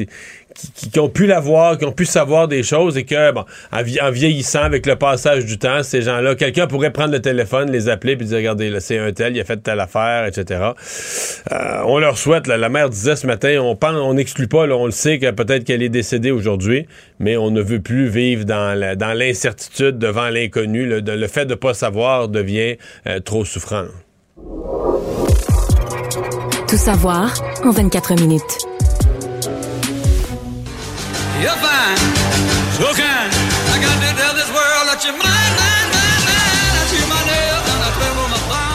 [0.91, 3.83] qui, ont pu la voir, qui ont pu savoir des choses et que, bon, en,
[3.83, 7.71] vie- en vieillissant avec le passage du temps, ces gens-là, quelqu'un pourrait prendre le téléphone,
[7.71, 10.71] les appeler puis dire, regardez, là, c'est un tel, il a fait telle affaire, etc.
[11.51, 14.65] Euh, on leur souhaite, là, la mère disait ce matin, on pense, on n'exclut pas,
[14.67, 16.87] là, on le sait que peut-être qu'elle est décédée aujourd'hui,
[17.19, 20.85] mais on ne veut plus vivre dans l'incertitude devant l'inconnu.
[20.85, 22.77] Le, fait de pas savoir devient
[23.07, 23.85] euh, trop souffrant.
[26.67, 28.76] Tout savoir en 24 minutes.
[31.37, 31.97] You're fine,
[32.73, 33.29] so kind.
[33.69, 36.73] I got to tell this world that you're mine, mine, mine, mine.
[36.73, 38.67] I see my nails and I tremble my thumb.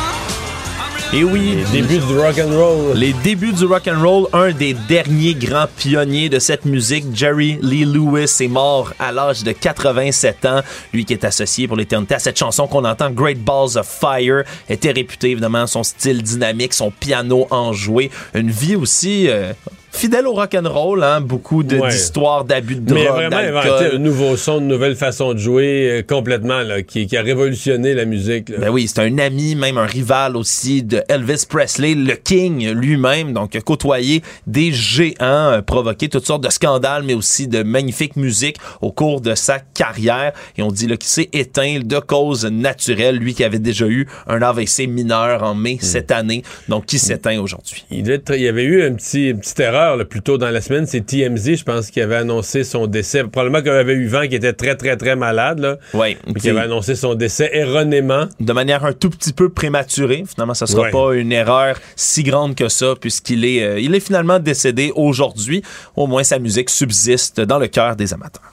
[1.15, 2.97] Et oui, les débuts du rock and roll.
[2.97, 7.59] Les débuts du rock and roll, un des derniers grands pionniers de cette musique, Jerry
[7.61, 10.61] Lee Lewis, est mort à l'âge de 87 ans.
[10.93, 14.45] Lui qui est associé pour l'éternité à cette chanson qu'on entend, Great Balls of Fire,
[14.69, 19.53] était réputé évidemment son style dynamique, son piano enjoué, une vie aussi euh,
[19.93, 21.91] fidèle au rock and roll, hein, beaucoup Ouais.
[21.91, 25.89] d'histoires d'abus de Mais drogue, vraiment inventé un nouveau son, une nouvelle façon de jouer
[25.91, 28.49] euh, complètement, là, qui, qui a révolutionné la musique.
[28.49, 28.57] là.
[28.59, 33.33] Ben oui, c'est un ami, même un rival aussi de Elvis Presley, le King lui-même,
[33.33, 38.17] donc a côtoyé des géants, euh, provoqué toutes sortes de scandales, mais aussi de magnifique
[38.17, 40.33] musique au cours de sa carrière.
[40.57, 44.09] Et on dit là, qu'il s'est éteint de cause naturelle, lui qui avait déjà eu
[44.27, 47.85] un AVC mineur en mai cette année, donc qui s'éteint aujourd'hui?
[47.91, 50.61] Il, il y avait eu un petit, une petite erreur là, plus tôt dans la
[50.61, 50.87] semaine.
[50.87, 53.23] C'est TMZ, je pense, qui avait annoncé son décès.
[53.25, 55.59] Probablement qu'il avait eu vent qui était très, très, très malade.
[55.59, 56.17] Là, Oui.
[56.33, 58.27] puis qui avait annoncé son décès erronément.
[58.41, 60.25] de manière un tout petit peu prématurée.
[60.27, 60.91] Finalement, ça sera Ouais.
[60.91, 65.63] pas une erreur si grande que ça, puisqu'il est, euh, il est finalement décédé aujourd'hui.
[65.97, 68.53] Au moins, sa musique subsiste dans le cœur des amateurs.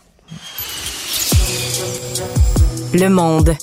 [2.94, 3.54] Le monde.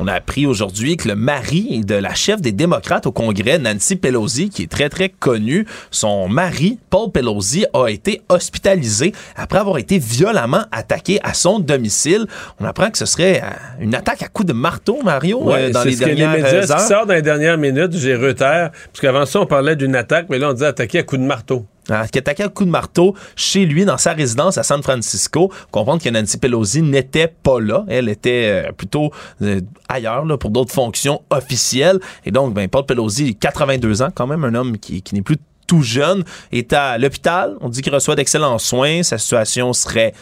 [0.00, 3.94] On a appris aujourd'hui que le mari de la chef des démocrates au Congrès, Nancy
[3.94, 9.78] Pelosi, qui est très très connue, son mari, Paul Pelosi, a été hospitalisé après avoir
[9.78, 12.26] été violemment attaqué à son domicile.
[12.60, 13.46] On apprend que ce serait euh,
[13.80, 16.48] une attaque à coups de marteau, Mario, Ouais, euh, dans les ce que dernières médias,
[16.48, 16.80] euh, ce qui heures.
[16.80, 20.38] sort dans les dernières minutes, j'ai Reuters, parce qu'avant ça, on parlait d'une attaque, mais
[20.38, 21.66] là, on disait attaquer à coups de marteau.
[21.90, 25.52] Ah, qui attaquait un coup de marteau chez lui dans sa résidence à San Francisco.
[25.70, 27.84] Comprendre que Nancy Pelosi n'était pas là.
[27.88, 29.10] Elle était euh, plutôt
[29.42, 32.00] euh, ailleurs là, pour d'autres fonctions officielles.
[32.24, 35.36] Et donc, ben, Paul Pelosi, 82 ans, quand même un homme qui n'est plus
[35.66, 37.56] tout jeune, est à l'hôpital.
[37.60, 39.02] On dit qu'il reçoit d'excellents soins.
[39.02, 40.14] Sa situation serait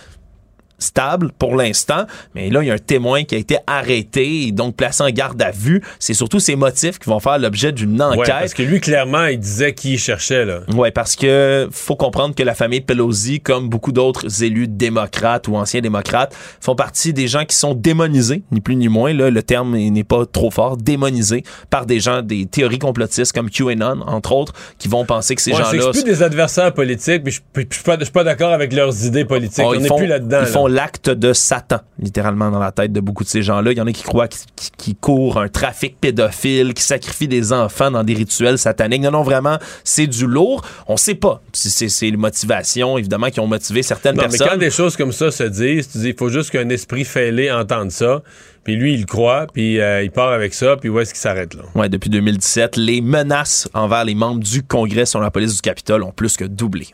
[0.82, 2.04] stable pour l'instant,
[2.34, 5.10] mais là, il y a un témoin qui a été arrêté et donc placé en
[5.10, 5.82] garde à vue.
[5.98, 8.18] C'est surtout ses motifs qui vont faire l'objet d'une enquête.
[8.18, 10.44] Ouais, parce que lui, clairement, il disait qui il cherchait.
[10.44, 10.60] Là.
[10.74, 15.56] Oui, parce que faut comprendre que la famille Pelosi, comme beaucoup d'autres élus démocrates ou
[15.56, 19.12] anciens démocrates, font partie des gens qui sont démonisés, ni plus ni moins.
[19.12, 23.50] Là, le terme n'est pas trop fort, démonisés par des gens des théories complotistes comme
[23.50, 27.22] QAnon, entre autres, qui vont penser que ces Ouais, gens-là c'est plus des adversaires politiques,
[27.22, 29.64] puis je suis pas, d'accord avec leurs idées politiques.
[29.66, 30.40] Oh, on n'est plus là-dedans.
[30.40, 30.46] Là.
[30.72, 33.72] L'acte de Satan, littéralement, dans la tête de beaucoup de ces gens-là.
[33.72, 37.28] Il y en a qui croient qu'ils qui, qui courent un trafic pédophile, qui sacrifient
[37.28, 39.02] des enfants dans des rituels sataniques.
[39.02, 40.64] Non, non, vraiment, c'est du lourd.
[40.88, 44.48] On sait pas si c'est les motivations, évidemment, qui ont motivé certaines Non, mais personnes.
[44.48, 47.50] quand des choses comme ça se disent, tu dis, il faut juste qu'un esprit fêlé
[47.50, 48.22] entende ça.
[48.64, 51.54] Puis lui, il croit, puis euh, il part avec ça, puis où est-ce qu'il s'arrête
[51.54, 51.62] là?
[51.74, 56.04] Ouais, depuis 2017, les menaces envers les membres du Congrès sur la police du Capitole
[56.04, 56.88] ont plus que doublé.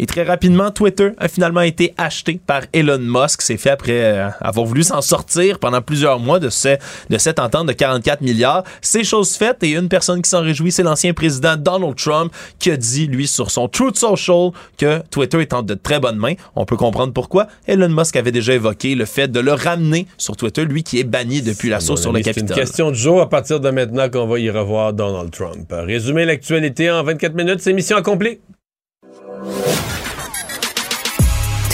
[0.00, 3.42] Et très rapidement, Twitter a finalement été acheté par Elon Musk.
[3.42, 6.76] C'est fait après euh, avoir voulu s'en sortir pendant plusieurs mois de, ce,
[7.10, 8.64] de cette entente de 44 milliards.
[8.82, 12.70] C'est chose faite et une personne qui s'en réjouit, c'est l'ancien président Donald Trump qui
[12.72, 16.34] a dit, lui, sur son Truth Social que Twitter est en de très bonnes mains.
[16.56, 17.46] On peut comprendre pourquoi.
[17.68, 21.04] Elon Musk avait déjà évoqué le fait de le ramener sur Twitter, lui qui est
[21.04, 22.56] banni depuis l'assaut Mon sur le ami, C'est une Capitole.
[22.64, 25.70] question de jour à partir de maintenant qu'on va y revoir Donald Trump.
[25.70, 28.40] Résumer l'actualité en 24 minutes, c'est mission accomplie.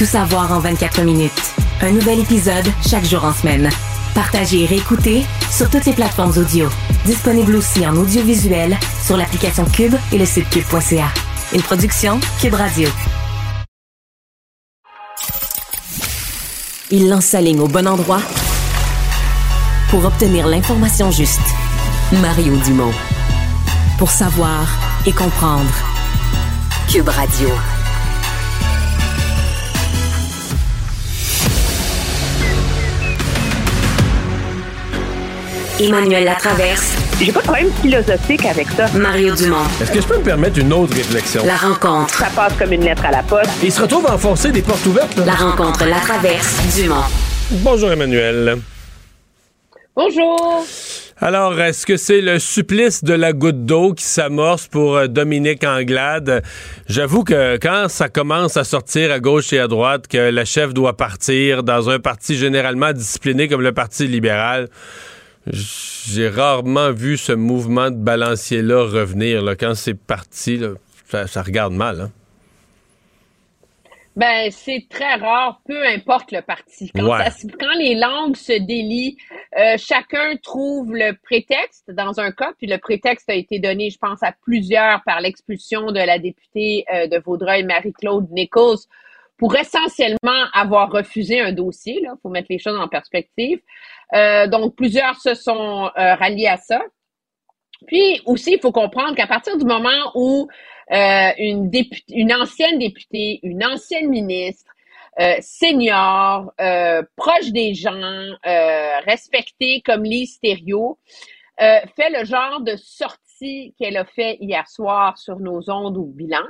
[0.00, 1.52] Tout savoir en 24 minutes.
[1.82, 3.68] Un nouvel épisode chaque jour en semaine.
[4.14, 6.70] Partagez et réécoutez sur toutes les plateformes audio.
[7.04, 11.08] Disponible aussi en audiovisuel sur l'application Cube et le site cube.ca.
[11.52, 12.88] Une production Cube Radio.
[16.90, 18.22] Il lance sa ligne au bon endroit
[19.90, 21.40] pour obtenir l'information juste.
[22.22, 22.94] Mario Dumont.
[23.98, 24.66] Pour savoir
[25.04, 25.74] et comprendre.
[26.88, 27.50] Cube Radio.
[35.80, 36.94] Emmanuel Latraverse.
[37.18, 38.86] J'ai pas de problème philosophique avec ça.
[38.94, 39.64] Mario Dumont.
[39.80, 41.42] Est-ce que je peux me permettre une autre réflexion?
[41.46, 42.12] La rencontre.
[42.14, 43.50] Ça passe comme une lettre à la poste.
[43.62, 45.16] Il se retrouve à enfoncer des portes ouvertes.
[45.16, 45.24] là.
[45.24, 47.04] La rencontre La Traverse Dumont.
[47.50, 48.58] Bonjour Emmanuel.
[49.96, 50.64] Bonjour.
[51.22, 55.64] Alors, est-ce que c'est le supplice de la goutte d'eau qui s'amorce pour euh, Dominique
[55.64, 56.42] Anglade?
[56.88, 60.72] J'avoue que quand ça commence à sortir à gauche et à droite que la chef
[60.72, 64.68] doit partir dans un parti généralement discipliné comme le Parti libéral,
[65.46, 69.42] j'ai rarement vu ce mouvement de balancier-là revenir.
[69.42, 69.56] là.
[69.56, 70.70] Quand c'est parti, là,
[71.06, 72.00] ça, ça regarde mal.
[72.00, 72.10] hein.
[74.16, 76.90] Ben, c'est très rare, peu importe le parti.
[76.94, 77.24] Quand, Ouais.
[77.24, 79.16] ça se- quand les langues se délient,
[79.58, 83.98] euh, chacun trouve le prétexte dans un cas, puis le prétexte a été donné, je
[83.98, 88.78] pense, à plusieurs par l'expulsion de la députée euh, de Vaudreuil, Marie-Claude Nichols,
[89.40, 91.98] pour essentiellement avoir refusé un dossier.
[92.02, 93.58] Il faut mettre les choses en perspective.
[94.14, 96.80] Euh, donc, plusieurs se sont euh, ralliés à ça.
[97.86, 100.46] Puis aussi, il faut comprendre qu'à partir du moment où
[100.92, 104.70] euh, une, députée, une ancienne députée, une ancienne ministre,
[105.18, 108.36] euh, senior, euh, proche des gens,
[109.06, 110.98] respectée comme Lise Thériault,
[111.58, 116.44] fait le genre de sortie qu'elle a fait hier soir sur nos ondes ou bilan.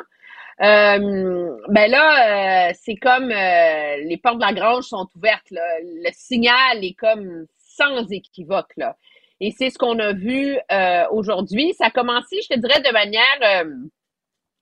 [0.60, 5.50] Ben là, c'est comme les portes de la grange sont ouvertes.
[5.50, 5.62] Là.
[5.82, 8.72] Le signal est comme sans équivoque.
[8.76, 8.96] Là.
[9.40, 11.72] Et c'est ce qu'on a vu euh, aujourd'hui.
[11.78, 13.70] Ça a commencé, je te dirais, de manière euh,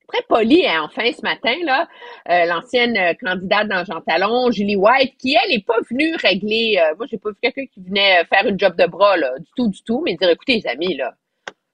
[0.06, 1.88] très polie, hein, enfin, ce matin, là.
[2.30, 6.80] Euh, l'ancienne candidate dans Jean Talon, Julie White, qui, elle, n'est pas venue régler.
[6.96, 9.68] moi, j'ai pas vu quelqu'un qui venait faire une job de bras, là, du tout,
[9.68, 11.14] du tout, mais dire, écoutez, les amis, là,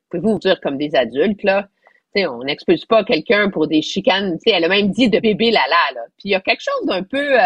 [0.08, 1.68] pouvez-vous vous dire comme des adultes, là?
[2.16, 4.38] On n'expulse pas quelqu'un pour des chicanes.
[4.46, 5.76] elle a même dit de bébé lala.
[5.94, 6.00] Là.
[6.16, 7.36] Puis il y a quelque chose d'un peu,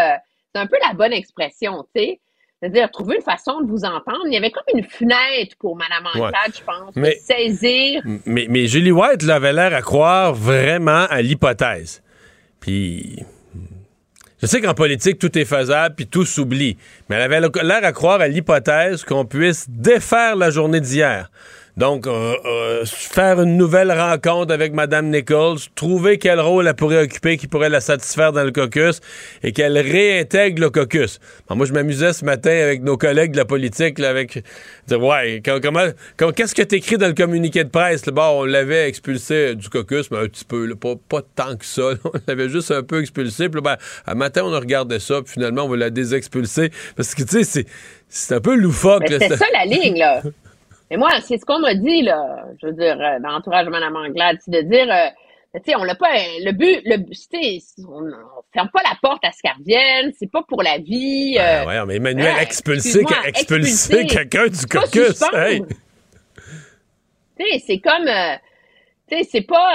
[0.53, 1.85] c'est un peu la bonne expression.
[1.95, 2.19] tu sais.
[2.61, 4.25] C'est-à-dire, trouver une façon de vous entendre.
[4.25, 8.01] Il y avait comme une fenêtre pour Mme Anglade, je pense, mais, de saisir.
[8.25, 12.03] Mais, mais Julie White là, avait l'air à croire vraiment à l'hypothèse.
[12.59, 13.23] Puis.
[14.41, 16.77] Je sais qu'en politique, tout est faisable, puis tout s'oublie.
[17.09, 21.29] Mais elle avait l'air à croire à l'hypothèse qu'on puisse défaire la journée d'hier.
[21.79, 27.03] Donc, euh, euh, faire une nouvelle rencontre avec Mme Nichols, trouver quel rôle elle pourrait
[27.03, 28.99] occuper qui pourrait la satisfaire dans le caucus
[29.43, 31.21] et qu'elle réintègre le caucus.
[31.49, 34.43] moi, je m'amusais ce matin avec nos collègues de la politique, là, avec
[34.89, 35.87] dire, ouais, comment,
[36.35, 38.03] qu'est-ce que t'écris dans le communiqué de presse?
[38.03, 41.91] Bon, on l'avait expulsé du caucus, mais un petit peu, pas, pas tant que ça.
[42.03, 43.47] On l'avait juste un peu expulsé.
[43.47, 46.71] Puis ben, à matin, on a regardé ça, puis finalement, on va la désexpulser.
[46.97, 47.65] Parce que, tu sais,
[48.09, 49.05] c'est un peu loufoque.
[49.07, 50.21] C'est ça la ligne, là.
[50.89, 53.71] Mais moi, c'est ce qu'on m'a dit, là, je veux dire, euh, dans l'entourage de
[53.71, 55.09] Mme Anglade, c'est de dire, euh,
[55.55, 56.09] tu sais, on l'a pas,
[56.43, 60.31] le but, le tu on, on ferme pas la porte à ce qu'elle revienne, c'est
[60.31, 61.37] pas pour la vie.
[61.39, 65.63] Euh, ouais, mais Emmanuel, hein, expulser, expulser, quelqu'un du caucus, hey.
[67.39, 68.35] Tu sais, c'est comme, euh,
[69.07, 69.73] tu sais, c'est pas,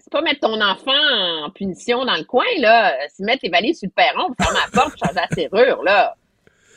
[0.00, 3.80] c'est pas mettre ton enfant en punition dans le coin, là, c'est mettre tes valises
[3.80, 6.16] sur le perron, fermer la porte, changer la serrure, là.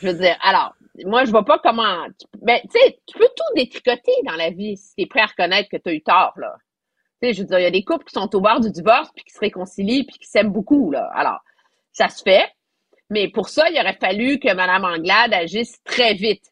[0.01, 2.05] Je veux dire, alors, moi, je vois pas comment.
[2.41, 5.25] Mais tu sais, tu peux tout détricoter dans la vie si tu es prêt à
[5.25, 6.55] reconnaître que tu as eu tort, là.
[7.21, 8.71] Tu sais, je veux dire, il y a des couples qui sont au bord du
[8.71, 11.09] divorce, puis qui se réconcilient, puis qui s'aiment beaucoup, là.
[11.13, 11.39] Alors,
[11.91, 12.49] ça se fait.
[13.09, 16.51] Mais pour ça, il aurait fallu que Mme Anglade agisse très vite.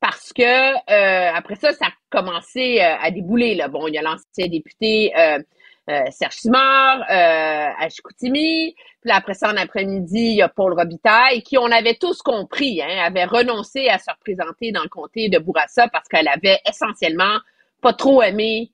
[0.00, 3.54] Parce que euh, après ça, ça a commencé euh, à débouler.
[3.54, 3.68] Là.
[3.68, 5.38] Bon, il y a l'ancien député euh,
[6.10, 7.88] Serge Simard, à.
[9.00, 12.82] Puis après ça, en après-midi, il y a Paul Robitaille, qui, on avait tous compris,
[12.82, 17.38] hein, avait renoncé à se représenter dans le comté de Bourassa parce qu'elle avait essentiellement
[17.80, 18.72] pas trop aimé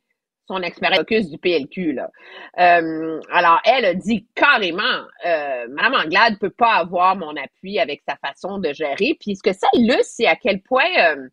[0.48, 1.93] son expérience du PLQ.
[1.93, 2.11] Là.
[2.59, 4.82] Euh, alors, elle a dit carrément,
[5.27, 9.16] euh, Mme Anglade peut pas avoir mon appui avec sa façon de gérer.
[9.20, 11.28] Puis ce que ça illustre, c'est à quel point euh,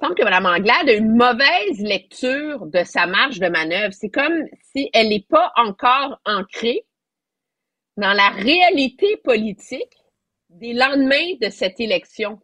[0.00, 3.92] il semble que Mme Anglade a une mauvaise lecture de sa marge de manœuvre.
[3.92, 6.84] C'est comme si elle n'est pas encore ancrée
[7.96, 9.96] dans la réalité politique
[10.50, 12.40] des lendemains de cette élection.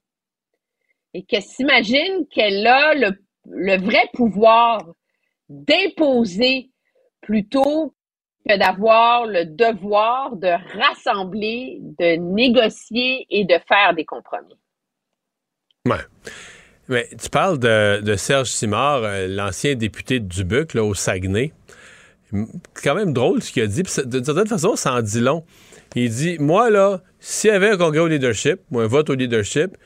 [1.12, 4.84] Et qu'elle s'imagine qu'elle a le, vrai pouvoir
[5.48, 6.70] d'imposer
[7.20, 7.94] plutôt
[8.48, 10.48] que d'avoir le devoir de
[10.78, 14.56] rassembler, de négocier et de faire des compromis.
[15.86, 15.98] Ouais.
[16.88, 21.52] Mais tu parles de, Serge Simard, euh, l'ancien député de Dubuc, là, au Saguenay.
[22.74, 23.82] Quand même drôle ce qu'il a dit.
[23.82, 25.44] D'une certaine façon, ça en dit long.
[25.94, 29.14] Il dit Moi, là, s'il y avait un congrès au leadership, ou un vote au
[29.14, 29.76] leadership,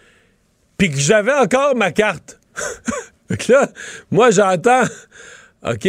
[0.77, 2.41] puis que j'avais encore ma carte.
[3.31, 3.71] Donc là,
[4.11, 4.83] moi, j'entends
[5.67, 5.89] OK,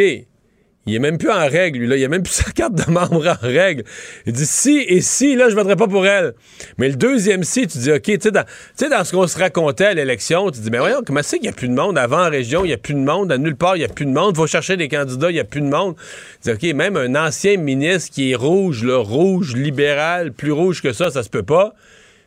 [0.86, 1.98] il est même plus en règle, lui, là.
[1.98, 3.84] Il a même plus sa carte de membre en règle.
[4.26, 6.34] Il dit si et si, là, je voterai pas pour elle.
[6.78, 8.46] Mais le deuxième si, tu dis, OK, tu sais, dans,
[8.90, 11.54] dans, ce qu'on se racontait à l'élection, tu dis, mais voyons, comment c'est qu'il n'y
[11.54, 11.98] a plus de monde?
[11.98, 13.32] Avant, en région, il n'y a plus de monde.
[13.32, 14.36] À nulle part, il n'y a plus de monde.
[14.36, 15.96] Faut chercher des candidats, il n'y a plus de monde.
[16.44, 20.82] Tu dis, OK, même un ancien ministre qui est rouge, là, rouge, libéral, plus rouge
[20.82, 21.74] que ça, ça se peut pas.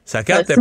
[0.05, 0.57] Sa carte est...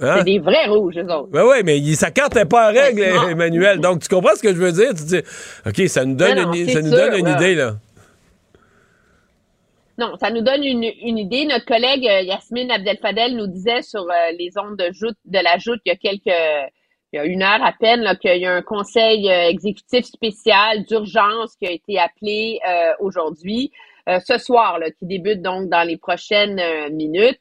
[0.00, 0.16] Hein?
[0.18, 1.30] C'est des vrais rouges, eux autres.
[1.30, 3.80] Ben oui, mais sa carte n'est pas en règle, Emmanuel.
[3.80, 4.90] Donc, tu comprends ce que je veux dire?
[4.94, 5.22] Tu dis,
[5.66, 7.74] OK, ça nous donne, une, ça nous donne une idée, là.
[9.98, 11.44] Non, ça nous donne une, une idée.
[11.44, 15.58] Notre collègue euh, Yasmine Abdel-Fadel nous disait sur euh, les ondes de, joute, de la
[15.58, 16.70] joute il y a quelques
[17.12, 20.84] il y a une heure à peine qu'il y a un conseil euh, exécutif spécial
[20.84, 22.60] d'urgence qui a été appelé
[23.00, 23.72] aujourd'hui,
[24.06, 26.60] ce soir, là, qui débute donc dans les prochaines
[26.92, 27.40] minutes.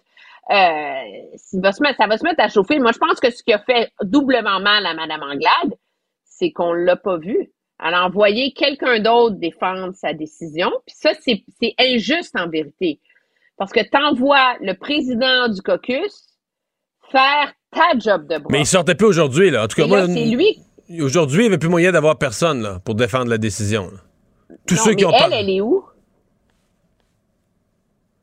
[0.50, 2.80] Euh, ça va, se mettre, ça va se mettre à chauffer.
[2.80, 5.78] Moi, je pense que ce qui a fait doublement mal à Mme Anglade,
[6.24, 7.52] c'est qu'on l'a pas vu.
[7.86, 10.72] Elle a envoyé quelqu'un d'autre défendre sa décision.
[10.86, 11.44] Puis ça, c'est
[11.80, 13.00] injuste en vérité.
[13.58, 16.28] Parce que t'envoies le président du caucus
[17.12, 18.48] faire ta job de bras.
[18.52, 19.66] Mais il sortait plus aujourd'hui, là.
[19.66, 20.60] En tout cas, moi, lui.
[21.02, 23.90] aujourd'hui, il n'y avait plus moyen d'avoir personne là, pour défendre la décision.
[23.92, 24.00] là.
[24.66, 25.84] Tous Non, ceux qui mais ont elle, elle est où?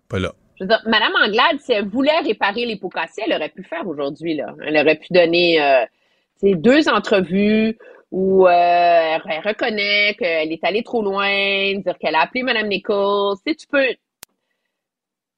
[0.09, 0.33] Pas là.
[0.57, 3.65] Je veux dire, Madame Anglade, si elle voulait réparer les pots cassés, elle aurait pu
[3.65, 4.35] faire aujourd'hui.
[4.35, 4.55] Là.
[4.65, 5.85] Elle aurait pu donner euh,
[6.43, 7.77] deux entrevues
[8.13, 13.37] où euh, elle reconnaît qu'elle est allée trop loin, dire qu'elle a appelé Madame Nichols.
[13.45, 13.87] Sais, tu peux.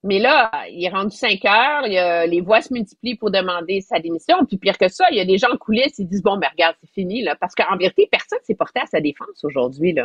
[0.03, 4.37] Mais là, il est rendu 5 heures, les voix se multiplient pour demander sa démission.
[4.47, 6.49] Puis pire que ça, il y a des gens en coulisses, ils disent bon, ben
[6.53, 9.97] regarde, c'est fini là, parce qu'en vérité, personne s'est porté à sa défense aujourd'hui.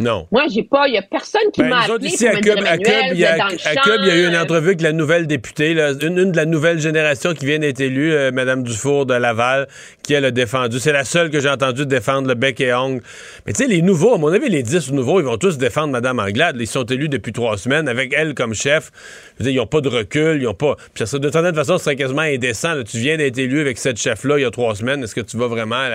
[0.00, 0.26] Non.
[0.32, 2.40] Moi, j'ai pas, il y a personne qui Ben, m'a appelé ici, pour à me
[2.40, 5.92] Cube, dire à Cube, il y a, eu une entrevue avec la nouvelle députée, là,
[6.00, 9.68] une, une de la nouvelle génération qui vient d'être élue, euh, Mme Dufour de Laval,
[10.02, 10.80] qui elle a défendu.
[10.80, 13.02] C'est la seule que j'ai entendu défendre le bec et ongle.
[13.46, 15.92] Mais tu sais, les nouveaux, à mon avis, les 10 nouveaux, ils vont tous défendre
[15.92, 16.56] Mme Anglade.
[16.58, 18.90] Ils sont élus depuis trois semaines avec elle comme chef.
[19.38, 20.74] Je veux dire, ils n'ont pas de recul, ils n'ont pas.
[20.94, 22.74] Puis ça, de toute façon, ce serait quasiment indécent.
[22.74, 22.82] là.
[22.82, 25.04] Tu viens d'être élu avec cette chef-là il y a trois semaines.
[25.04, 25.86] Est-ce que tu vas vraiment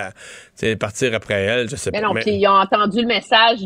[0.80, 1.69] partir après elle?
[1.69, 2.07] Je sais Mais pas.
[2.07, 3.60] non, Mais- puis ils ont entendu le message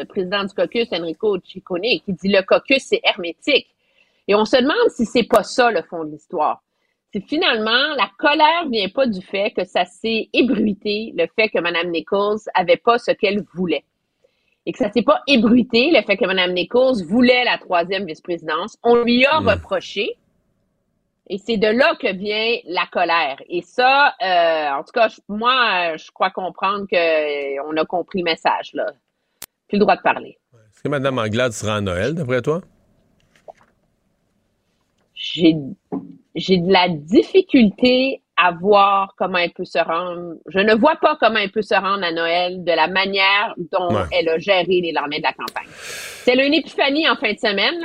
[0.00, 3.68] du président du caucus, Enrico Ciccone, qui dit le caucus, c'est hermétique.
[4.28, 6.62] Et on se demande si c'est pas ça le fond de l'histoire.
[7.12, 11.58] C'est finalement, la colère vient pas du fait que ça s'est ébruité, le fait que
[11.58, 13.84] Mme Nichols avait pas ce qu'elle voulait.
[14.66, 18.78] Et que ça s'est pas ébruité, le fait que Mme Nichols voulait la troisième vice-présidence.
[18.84, 20.16] On lui a reproché.
[21.28, 23.42] Et c'est de là que vient la colère.
[23.48, 28.24] Et ça, euh, en tout cas, moi, euh, je crois comprendre qu'on a compris le
[28.24, 28.70] message.
[28.74, 28.92] Là.
[29.70, 30.36] Plus le droit de parler.
[30.52, 32.60] Est-ce que Mme Anglade sera à Noël, d'après toi?
[35.14, 40.34] J'ai de la difficulté à voir comment elle peut se rendre.
[40.48, 43.94] Je ne vois pas comment elle peut se rendre à Noël de la manière dont
[43.94, 44.02] Ouais.
[44.12, 45.68] elle a géré les lendemains de la campagne.
[45.68, 47.84] C'est une épiphanie en fin de semaine,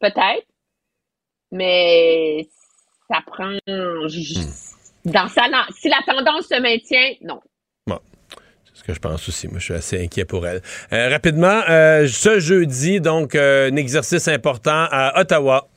[0.00, 0.46] peut-être,
[1.52, 2.46] mais
[3.08, 3.52] ça prend.
[4.08, 4.40] j-
[5.04, 7.40] Dans sa, si la tendance se maintient, non.
[8.86, 9.48] Que je pense aussi.
[9.48, 10.60] Moi, je suis assez inquiet pour elle.
[10.92, 15.68] Euh, rapidement, euh, ce jeudi, donc, euh, un exercice important à Ottawa.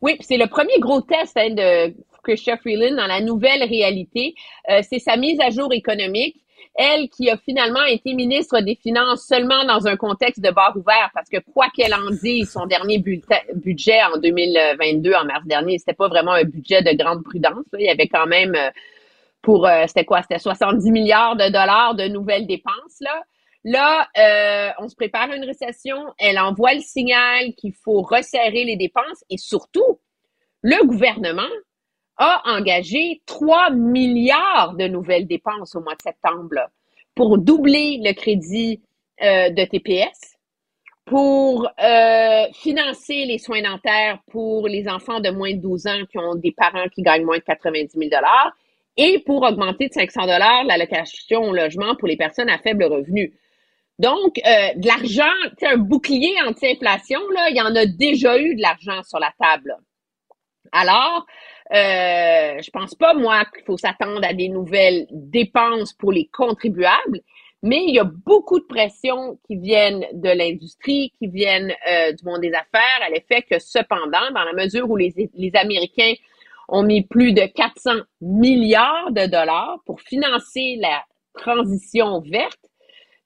[0.00, 1.94] Oui, c'est le premier gros test hein, de
[2.24, 4.34] Chrystia Freeland dans la nouvelle réalité.
[4.82, 6.36] C'est sa mise à jour économique.
[6.74, 11.10] Elle qui a finalement été ministre des Finances seulement dans un contexte de bar ouvert,
[11.14, 15.94] parce que quoi qu'elle en dise, son dernier budget en 2022, en mars dernier, c'était
[15.94, 17.64] pas vraiment un budget de grande prudence.
[17.78, 18.54] Il y avait quand même
[19.46, 20.22] pour, euh, c'était quoi?
[20.22, 23.22] C'était 70 milliards de dollars de nouvelles dépenses, là.
[23.62, 25.96] Là, euh, on se prépare à une récession.
[26.18, 30.00] Elle envoie le signal qu'il faut resserrer les dépenses et surtout,
[30.62, 31.48] le gouvernement
[32.16, 36.68] a engagé 3 milliards de nouvelles dépenses au mois de septembre là,
[37.14, 38.82] pour doubler le crédit
[39.22, 40.38] euh, de TPS,
[41.04, 41.68] pour
[42.52, 46.50] financer les soins dentaires pour les enfants de moins de 12 ans qui ont des
[46.50, 48.10] parents qui gagnent moins de 90 000
[48.96, 50.26] et pour augmenter de 500
[50.66, 53.34] l'allocation au logement pour les personnes à faible revenu.
[53.98, 58.54] Donc, euh, de l'argent, sais, un bouclier anti-inflation, là, il y en a déjà eu
[58.54, 59.74] de l'argent sur la table.
[60.72, 61.26] Alors,
[61.72, 67.20] euh, je pense pas, moi, qu'il faut s'attendre à des nouvelles dépenses pour les contribuables,
[67.62, 72.22] mais il y a beaucoup de pressions qui viennent de l'industrie, qui viennent euh, du
[72.24, 76.14] monde des affaires, à l'effet que cependant, dans la mesure où les Américains
[76.68, 77.90] ont mis plus de 400
[78.20, 82.58] milliards de dollars pour financer la transition verte,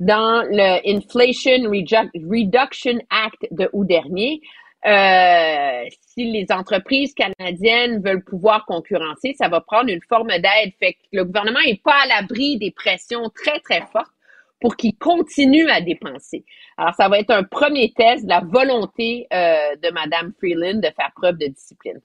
[0.01, 4.41] dans le Inflation Reduction Act de août dernier,
[4.87, 5.85] euh,
[6.15, 10.73] si les entreprises canadiennes veulent pouvoir concurrencer, ça va prendre une forme d'aide.
[10.79, 14.11] Fait que le gouvernement n'est pas à l'abri des pressions très, très fortes
[14.59, 16.45] pour qu'il continue à dépenser.
[16.79, 20.89] Alors, ça va être un premier test de la volonté euh, de Mme Freeland de
[20.97, 22.01] faire preuve de discipline.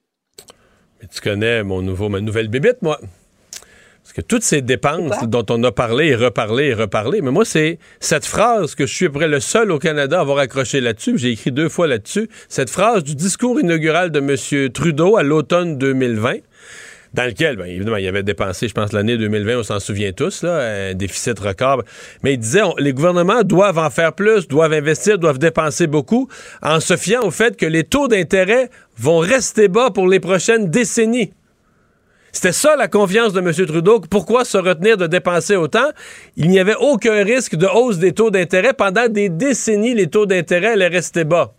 [1.13, 2.99] Tu connais mon nouveau, ma nouvelle bébite, moi.
[4.03, 7.43] Parce que toutes ces dépenses dont on a parlé et reparlé et reparlé, mais moi,
[7.43, 10.37] c'est cette phrase que je suis à peu près le seul au Canada à avoir
[10.37, 11.17] accroché là-dessus.
[11.17, 12.29] J'ai écrit deux fois là-dessus.
[12.47, 14.69] Cette phrase du discours inaugural de M.
[14.71, 16.35] Trudeau à l'automne 2020
[17.15, 20.43] dans lequel, bien, évidemment, il avait dépensé, je pense, l'année 2020, on s'en souvient tous,
[20.43, 21.81] là, un déficit record.
[22.23, 26.27] Mais il disait, on- les gouvernements doivent en faire plus, doivent investir, doivent dépenser beaucoup,
[26.61, 30.69] en se fiant au fait que les taux d'intérêt vont rester bas pour les prochaines
[30.69, 31.33] décennies.
[32.31, 33.51] C'était ça la confiance de M.
[33.65, 34.01] Trudeau.
[34.01, 35.89] Pourquoi se retenir de dépenser autant?
[36.35, 38.73] Il n'y avait aucun risque de hausse des taux d'intérêt.
[38.73, 41.53] Pendant des décennies, les taux d'intérêt allaient rester bas.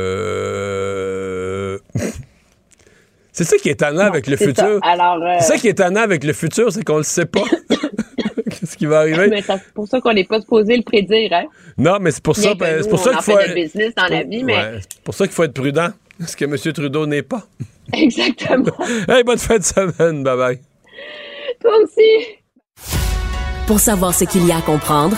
[0.00, 1.78] Euh...
[3.32, 4.78] c'est ça qui est étonnant avec le futur.
[5.24, 7.42] euh, C'est ça qui est étonnant avec le futur, c'est qu'on le sait pas.
[8.60, 9.28] Qu'est-ce qui va arriver.
[9.28, 11.44] Mais c'est pour ça qu'on n'est pas supposé le prédire, hein?
[11.78, 13.38] Non, mais c'est pour ça, Bien que c'est nous, pour on ça en qu'il faut.
[13.38, 15.88] fait notre business dans la vie, mais- Ouais, c'est pour ça qu'il faut être prudent.
[16.26, 16.56] Ce que M.
[16.74, 17.42] Trudeau n'est pas.
[17.94, 18.72] Exactement.
[19.08, 20.22] hey, bonne fin de semaine.
[20.22, 20.60] Bye bye.
[21.60, 22.36] Toi aussi.
[23.66, 25.16] Pour savoir ce qu'il y a à comprendre,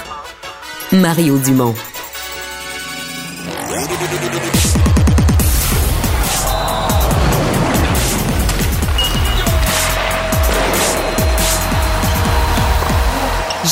[0.92, 1.74] Mario Dumont.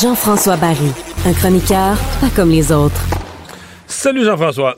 [0.01, 0.91] Jean-François Barry,
[1.25, 3.01] un chroniqueur pas comme les autres.
[3.87, 4.77] Salut Jean-François.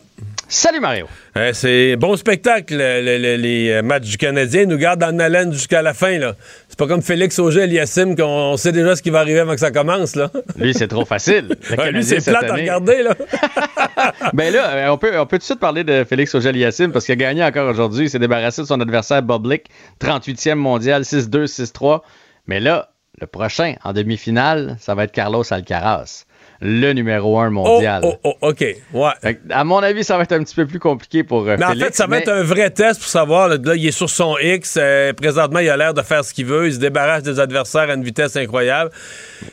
[0.49, 1.07] Salut Mario.
[1.37, 4.63] Euh, c'est bon spectacle, le- le- le- les euh, matchs du Canadien.
[4.63, 6.17] Ils nous gardent en haleine jusqu'à la fin.
[6.19, 6.33] là.
[6.67, 9.59] C'est pas comme Félix Auger-Aliassime qu'on on sait déjà ce qui va arriver avant que
[9.59, 10.15] ça commence.
[10.15, 10.29] Là.
[10.57, 11.55] Lui, c'est trop facile.
[11.77, 13.03] Ouais, lui, c'est plate à regarder.
[13.03, 13.15] Là.
[14.33, 17.05] Ben là, euh, on peut, on peut tout de suite parler de Félix Auger-Aliassime parce
[17.05, 18.05] qu'il a gagné encore aujourd'hui.
[18.05, 19.65] Il s'est débarrassé de son adversaire Boblick,
[20.01, 22.01] 38e mondial, 6-2, 6-3.
[22.47, 22.89] Mais là,
[23.21, 26.25] le prochain, en demi-finale, ça va être Carlos Alcaraz,
[26.61, 28.01] le numéro 1 mondial.
[28.03, 28.65] Oh, oh, oh, OK.
[28.93, 29.39] Ouais.
[29.51, 31.75] À mon avis, ça va être un petit peu plus compliqué pour euh, Mais en
[31.75, 33.49] fait, ça va être un vrai test pour savoir.
[33.49, 34.77] Là, là, il est sur son X.
[34.81, 36.67] euh, présentement, il a l'air de faire ce qu'il veut.
[36.67, 38.89] Il se débarrasse des adversaires à une vitesse incroyable.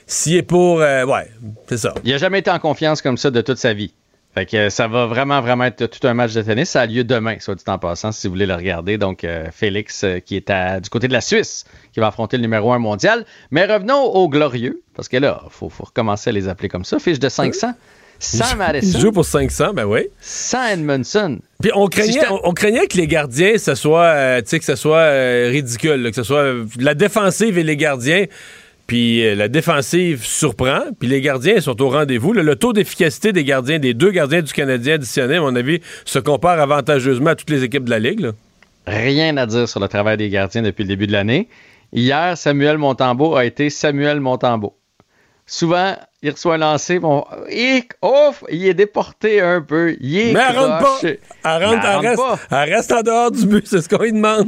[0.07, 0.81] S'il est pour.
[0.81, 1.31] euh, ouais,
[1.69, 1.95] c'est ça.
[2.05, 3.93] Il n'a jamais été en confiance comme ça de toute sa vie.
[4.33, 6.71] Fait que euh, ça va vraiment, vraiment être tout un match de tennis.
[6.71, 8.97] Ça a lieu demain, soit dit en passant, si vous voulez le regarder.
[8.97, 12.37] Donc, euh, Félix, euh, qui est à- du côté de la Suisse, qui va affronter
[12.37, 13.25] le numéro 1 mondial.
[13.51, 16.85] Mais revenons aux glorieux, parce que là, il faut, faut recommencer à les appeler comme
[16.85, 16.99] ça.
[17.01, 17.73] Fiche de 500.
[18.23, 18.99] Sans Il Madison.
[19.01, 20.09] joue pour 500, ben oui.
[20.21, 21.39] Sans Edmondson.
[21.63, 25.49] Puis on craignait, on, on craignait que les gardiens, ce soit, euh, que ce soit
[25.49, 28.27] ridicule, là, que ce soit la défensive et les gardiens.
[28.91, 32.33] Puis euh, la défensive surprend, puis les gardiens sont au rendez-vous.
[32.33, 36.19] Le, taux d'efficacité des gardiens, des deux gardiens du Canadien additionnés, à mon avis, se
[36.19, 38.33] compare avantageusement à toutes les équipes de la Ligue.
[38.89, 41.47] Rien à dire sur le travail des gardiens depuis le début de l'année.
[41.93, 44.75] Hier, Samuel Montembeau a été Samuel Montembeau.
[45.53, 50.57] Souvent, il reçoit un lancer, bon, il est déporté un peu, il est Mais elle
[50.57, 51.01] rentre pas.
[51.03, 52.39] Elle, rentre, elle reste, pas.
[52.53, 54.47] elle reste en dehors du but, c'est ce qu'on lui demande.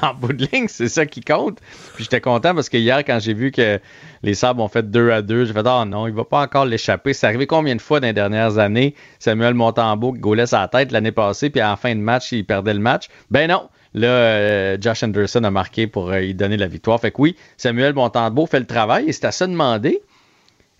[0.00, 1.58] en bout de ligne, c'est ça qui compte.
[1.96, 3.80] Puis j'étais content parce que hier, quand j'ai vu que
[4.22, 6.66] les Sabres ont fait 2 à 2, j'ai fait Ah non, il va pas encore
[6.66, 7.14] l'échapper.
[7.14, 8.94] C'est arrivé combien de fois dans les dernières années?
[9.18, 12.74] Samuel Montembeau qui gaulait sa tête l'année passée, puis en fin de match, il perdait
[12.74, 13.08] le match.
[13.32, 13.68] Ben non.
[13.92, 17.00] Là, euh, Josh Anderson a marqué pour euh, lui donner la victoire.
[17.00, 20.00] Fait que oui, Samuel Montembeau fait le travail et c'est à se demander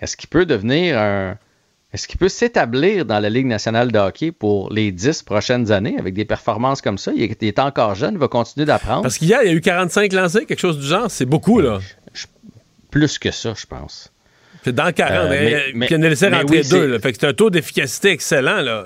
[0.05, 1.37] est-ce qu'il peut devenir un.
[1.93, 5.97] Est-ce qu'il peut s'établir dans la Ligue nationale de hockey pour les 10 prochaines années
[5.99, 7.13] avec des performances comme ça?
[7.15, 9.03] Il est, il est encore jeune, il va continuer d'apprendre.
[9.03, 11.09] Parce qu'hier, il y a eu 45 lancés, quelque chose du genre.
[11.09, 11.79] C'est beaucoup, là.
[12.91, 14.13] Plus que ça, je pense.
[14.65, 15.27] C'est dans 40.
[15.27, 16.81] Euh, mais, mais- euh, mais- puis il en a laissé mais rentrer oui, deux.
[16.83, 16.99] c'est- là.
[16.99, 18.85] Fait que c'est un taux d'efficacité excellent, là.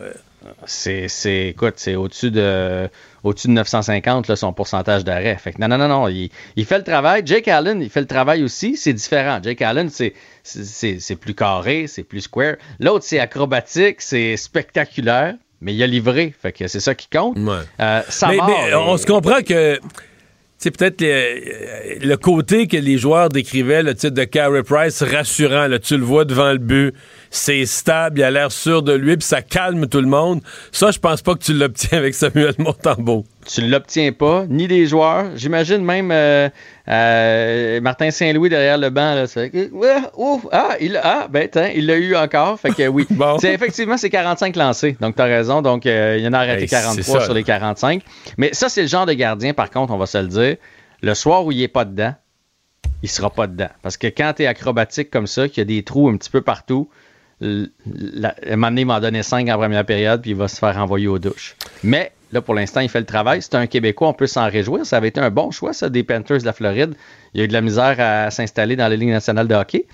[0.66, 2.88] C'est, c'est, écoute, c'est au-dessus de,
[3.28, 5.36] au-dessus de 950, là, son pourcentage d'arrêt.
[5.36, 7.22] Fait que non, non, non, non, il, il fait le travail.
[7.24, 8.76] Jake Allen, il fait le travail aussi.
[8.76, 9.38] C'est différent.
[9.42, 12.56] Jake Allen, c'est, c'est, c'est- c'est plus carré, c'est plus square.
[12.80, 16.34] L'autre, c'est acrobatique, c'est spectaculaire, mais il a livré.
[16.40, 17.36] Fait que c'est ça qui compte.
[17.80, 19.78] Euh, ça mais, va, mais on se comprend que
[20.60, 25.68] c'est peut-être le, le côté que les joueurs décrivaient, le titre de Carey Price, rassurant.
[25.68, 26.94] Là, tu le vois devant le but,
[27.30, 30.40] c'est stable, il a l'air sûr de lui, puis ça calme tout le monde.
[30.72, 33.24] Ça, je pense pas que tu l'obtiens avec Samuel Montembeau.
[33.46, 35.30] Tu ne l'obtiens pas, ni des joueurs.
[35.36, 36.48] J'imagine même euh,
[36.88, 39.14] euh, Martin Saint-Louis derrière le banc.
[39.14, 39.40] Là, ça
[40.16, 42.60] ouf, ah, il, ah, ben, il l'a eu encore.
[42.60, 43.06] Fait que oui.
[43.40, 44.96] C'est, effectivement, c'est 45 lancés.
[45.00, 45.62] Donc, tu as raison.
[45.62, 48.02] Donc, euh, il y en a arrêté Hey, c'est 43 ça, sur les 45.
[48.36, 50.56] Mais ça, c'est le genre de gardien, par contre, on va se le dire.
[51.02, 52.14] Le soir où il n'est pas dedans,
[53.02, 53.68] il sera pas dedans.
[53.82, 56.30] Parce que quand tu es acrobatique comme ça, qu'il y a des trous un petit
[56.30, 56.88] peu partout,
[57.40, 61.56] il m'en donnait 5 en première période, puis il va se faire envoyer aux douches.
[61.82, 63.42] Mais là, pour l'instant, il fait le travail.
[63.42, 64.84] C'est un Québécois, on peut s'en réjouir.
[64.84, 66.94] Ça avait été un bon choix, ça, des Panthers de la Floride.
[67.34, 69.86] Il a eu de la misère à s'installer dans la Ligue nationale de hockey.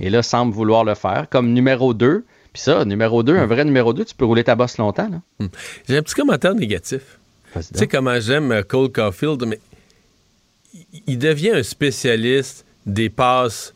[0.00, 2.24] Et là, semble vouloir le faire comme numéro 2.
[2.52, 5.08] Puis ça, numéro 2, un vrai numéro 2, tu peux rouler ta bosse longtemps.
[5.08, 5.46] Là.
[5.88, 7.18] J'ai un petit commentaire négatif.
[7.54, 9.58] Tu sais comment j'aime euh, Cole Caulfield, mais
[11.06, 13.74] il devient un spécialiste des passes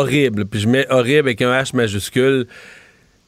[0.00, 0.44] horribles.
[0.46, 2.46] Puis je mets horrible avec un H majuscule.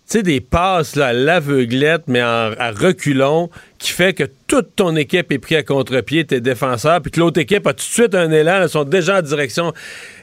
[0.09, 4.74] Tu sais, des passes là, à l'aveuglette, mais en- à reculons, qui fait que toute
[4.76, 7.80] ton équipe est prise à contre-pied, tes défenseurs, puis que l'autre équipe a tout de
[7.82, 9.72] suite un élan, ils sont déjà en direction.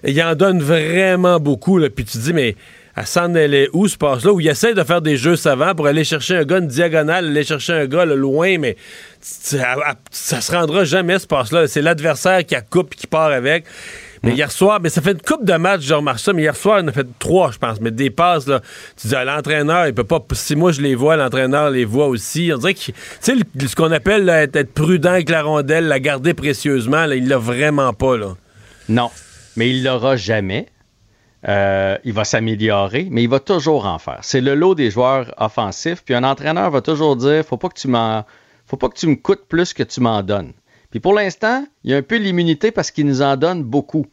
[0.04, 1.78] Il en donne vraiment beaucoup.
[1.78, 2.56] Là, puis tu te dis, mais
[2.96, 5.88] à s'en aller où ce passe-là, où il essaie de faire des jeux savants pour
[5.88, 8.76] aller chercher un gars, une diagonale, aller chercher un gars loin, mais
[9.22, 11.68] ça se rendra jamais ce passe-là.
[11.68, 13.64] C'est l'adversaire qui a coupe qui part avec.
[14.24, 16.56] Mais hier soir, mais ça fait une coupe de matchs, je remarque ça, mais hier
[16.56, 17.80] soir, il en a fait trois, je pense.
[17.80, 18.60] Mais des passes, là,
[19.00, 20.20] tu dis, l'entraîneur, il peut pas.
[20.34, 22.52] Si moi je les vois, l'entraîneur les voit aussi.
[22.54, 23.34] On dirait que, tu sais,
[23.68, 27.38] ce qu'on appelle là, être prudent avec la rondelle, la garder précieusement, là, il l'a
[27.38, 28.36] vraiment pas, là.
[28.90, 29.10] Non,
[29.56, 30.68] mais il l'aura jamais.
[31.48, 34.20] euh, il va s'améliorer, mais il va toujours en faire.
[34.24, 36.04] C'est le lot des joueurs offensifs.
[36.04, 38.26] Puis un entraîneur va toujours dire faut pas que tu m'en,
[38.68, 40.52] faut pas que tu me coûtes plus que tu m'en donnes.
[40.92, 44.06] Puis pour l'instant, il y a un peu l'immunité parce qu'il nous en donne beaucoup.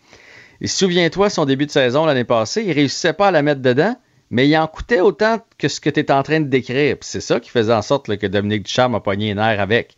[0.61, 3.97] Et souviens-toi, son début de saison l'année passée, il réussissait pas à la mettre dedans,
[4.31, 6.97] mais il en coûtait autant que ce que tu es en train de décrire.
[7.01, 9.97] c'est ça qui faisait en sorte que Dominique Ducharme a pogné les nerfs avec.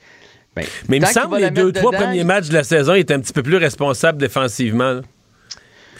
[0.56, 3.00] Ben, mais il me semble que les deux, trois premiers matchs de la saison, il
[3.00, 4.92] était un petit peu plus responsable défensivement.
[4.94, 5.02] Là,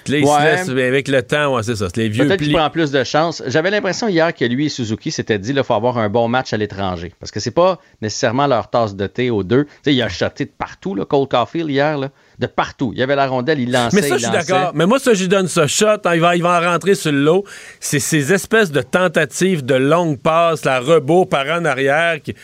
[0.09, 1.89] il avec le temps, ouais, c'est ça.
[1.97, 3.43] Les vieux Peut-être qu'il prend plus de chance.
[3.47, 6.52] J'avais l'impression hier que lui et Suzuki s'étaient dit qu'il faut avoir un bon match
[6.52, 7.12] à l'étranger.
[7.20, 9.66] Parce que c'est pas nécessairement leur tasse de thé aux deux.
[9.86, 11.98] Il a shoté de partout, là, Cole Caulfield, hier.
[11.98, 12.93] Là de partout.
[12.94, 13.97] Il y avait la rondelle, il lançait.
[13.97, 14.72] Mais ça, je suis d'accord.
[14.74, 15.86] Mais moi, ça, je lui donne ce shot.
[16.05, 17.44] Hein, il, va, il va en rentrer sur le lot.
[17.80, 22.22] C'est ces espèces de tentatives de longue passe, la rebot par en arrière.
[22.22, 22.35] Qui...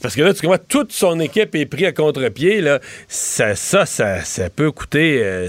[0.00, 2.60] Parce que là, tu vois, toute son équipe est prise à contre-pied.
[2.60, 2.80] Là.
[3.08, 5.20] Ça, ça, ça, peut coûter.
[5.22, 5.48] Euh,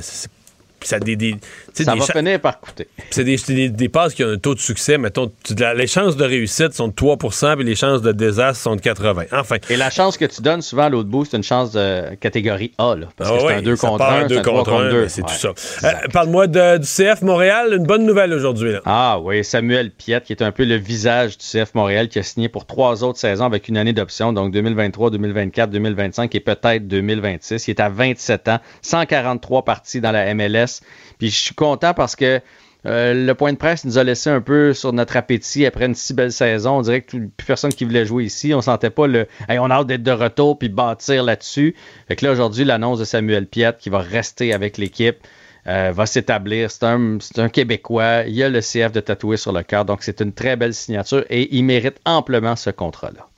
[0.88, 1.35] ça, des, des,
[1.73, 2.87] ça va finir par coûter.
[3.09, 4.97] C'est des, des, passes qui ont un taux de succès.
[4.97, 5.31] Mettons,
[5.75, 9.25] les chances de réussite sont de 3% puis les chances de désastre sont de 80
[9.31, 9.57] Enfin.
[9.69, 12.71] Et la chance que tu donnes souvent à l'autre bout, c'est une chance de catégorie
[12.77, 12.95] A.
[12.95, 15.07] Là, parce que ah c'est un 2 contre 1, c'est un 2 contre 2.
[15.07, 15.53] C'est tout ça.
[15.83, 17.73] Euh, parle-moi du CF Montréal.
[17.73, 18.73] Une bonne nouvelle aujourd'hui.
[18.85, 22.23] Ah oui, Samuel Piette, qui est un peu le visage du CF Montréal, qui a
[22.23, 26.87] signé pour trois autres saisons avec une année d'option, donc 2023, 2024, 2025 et peut-être
[26.87, 27.67] 2026.
[27.67, 30.81] Il est à 27 ans, 143 parties dans la MLS.
[31.18, 32.41] Puis je suis content parce que
[32.85, 35.95] euh, le point de presse nous a laissé un peu sur notre appétit après une
[35.95, 36.77] si belle saison.
[36.77, 38.53] On dirait que plus personne qui voulait jouer ici.
[38.53, 41.76] On sentait pas le on a hâte d'être de retour puis bâtir là-dessus.
[42.07, 45.18] Fait que là, aujourd'hui, l'annonce de Samuel Piette qui va rester avec l'équipe.
[45.65, 46.69] Euh, va s'établir.
[46.69, 48.23] C'est un, un, Québécois.
[48.27, 49.85] Il a le CF de tatoué sur le cœur.
[49.85, 53.30] Donc, c'est une très belle signature et il mérite amplement ce contrat-là.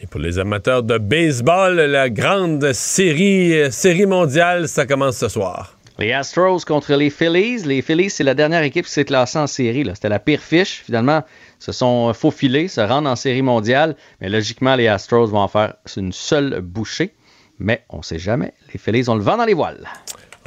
[0.00, 5.75] Et pour les amateurs de baseball, la grande série, série mondiale, ça commence ce soir.
[5.98, 7.62] Les Astros contre les Phillies.
[7.64, 9.88] Les Phillies, c'est la dernière équipe qui s'est classée en série.
[9.94, 10.82] C'était la pire fiche.
[10.84, 11.22] Finalement,
[11.58, 13.96] se sont faufilés, se rendent en série mondiale.
[14.20, 17.14] Mais logiquement, les Astros vont en faire une seule bouchée.
[17.58, 18.52] Mais on ne sait jamais.
[18.74, 19.88] Les Phillies ont le vent dans les voiles.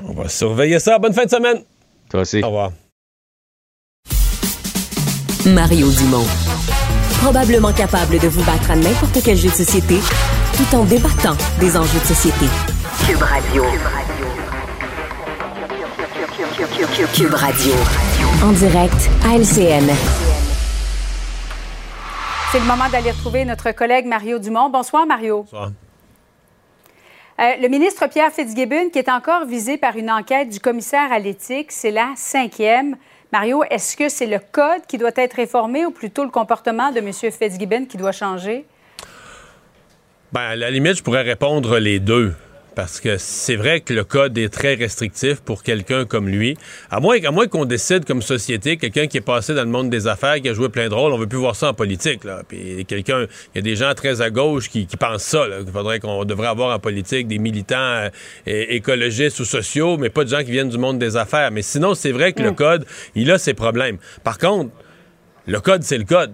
[0.03, 0.99] On va surveiller ça.
[0.99, 1.63] Bonne fin de semaine.
[2.11, 2.43] Toi aussi.
[2.43, 2.71] Au revoir.
[5.47, 6.25] Mario Dumont.
[7.21, 9.95] Probablement capable de vous battre à n'importe quel jeu de société
[10.55, 12.45] tout en débattant des enjeux de société.
[13.07, 13.63] Cube Radio.
[13.63, 14.28] Cube Radio.
[18.43, 19.89] En direct à LCN.
[22.51, 24.69] C'est le moment d'aller retrouver notre collègue Mario Dumont.
[24.69, 25.43] Bonsoir, Mario.
[25.43, 25.71] Bonsoir.
[27.39, 31.19] Euh, le ministre Pierre Fitzgibbon, qui est encore visé par une enquête du commissaire à
[31.19, 32.97] l'éthique, c'est la cinquième.
[33.31, 36.99] Mario, est-ce que c'est le code qui doit être réformé ou plutôt le comportement de
[36.99, 37.13] M.
[37.13, 38.65] Fitzgibbon qui doit changer?
[40.33, 42.35] Bien, à la limite, je pourrais répondre les deux
[42.79, 46.55] parce que c'est vrai que le code est très restrictif pour quelqu'un comme lui.
[46.89, 49.89] À moins, à moins qu'on décide comme société, quelqu'un qui est passé dans le monde
[49.89, 52.23] des affaires, qui a joué plein de rôles, on veut plus voir ça en politique.
[52.23, 52.41] Là.
[52.47, 55.45] Puis quelqu'un, il y a des gens très à gauche qui, pensent ça.
[55.59, 58.09] Il faudrait qu'on devrait avoir en politique des militants euh,
[58.45, 61.51] écologistes ou sociaux, mais pas de gens qui viennent du monde des affaires.
[61.51, 62.55] Mais sinon, c'est vrai que le mm.
[62.55, 63.97] code, il a ses problèmes.
[64.23, 64.71] Par contre,
[65.47, 66.31] le code, c'est le code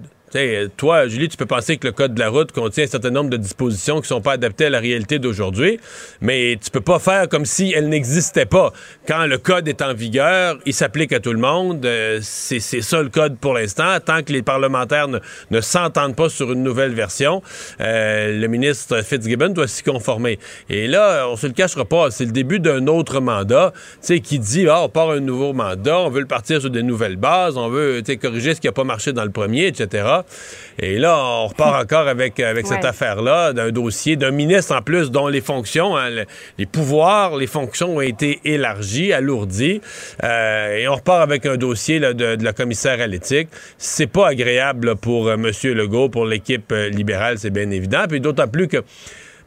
[0.78, 3.30] toi, Julie, tu peux penser que le code de la route contient un certain nombre
[3.30, 5.80] de dispositions qui ne sont pas adaptées à la réalité d'aujourd'hui,
[6.22, 8.74] mais tu peux pas faire comme si elles n'existaient pas.
[9.08, 11.86] Quand le code est en vigueur, il s'applique à tout le monde.
[11.86, 13.98] Euh, c'est ça le code pour l'instant.
[14.04, 17.42] Tant que les parlementaires ne, s'entendent pas sur une nouvelle version,
[17.82, 20.40] euh, le ministre Fitzgibbon doit s'y conformer.
[20.70, 23.74] Et là, on se le cachera pas, c'est le début d'un autre mandat,
[24.06, 26.84] tu qui dit, ah, on part un nouveau mandat, on veut le partir sur des
[26.84, 30.22] nouvelles bases, on veut corriger ce qui n'a pas marché dans le premier, etc.
[30.78, 35.10] Et là, on repart encore avec, avec cette affaire-là, d'un dossier d'un ministre en plus
[35.10, 36.10] dont les fonctions, hein,
[36.58, 39.82] les pouvoirs, les fonctions ont été élargies, alourdies.
[40.24, 43.48] Euh, et on repart avec un dossier de, la commissaire à l'éthique.
[43.78, 45.52] C'est pas agréable pour euh, M.
[45.64, 48.04] Legault, pour l'équipe euh, libérale, c'est bien évident.
[48.10, 48.84] Puis d'autant plus que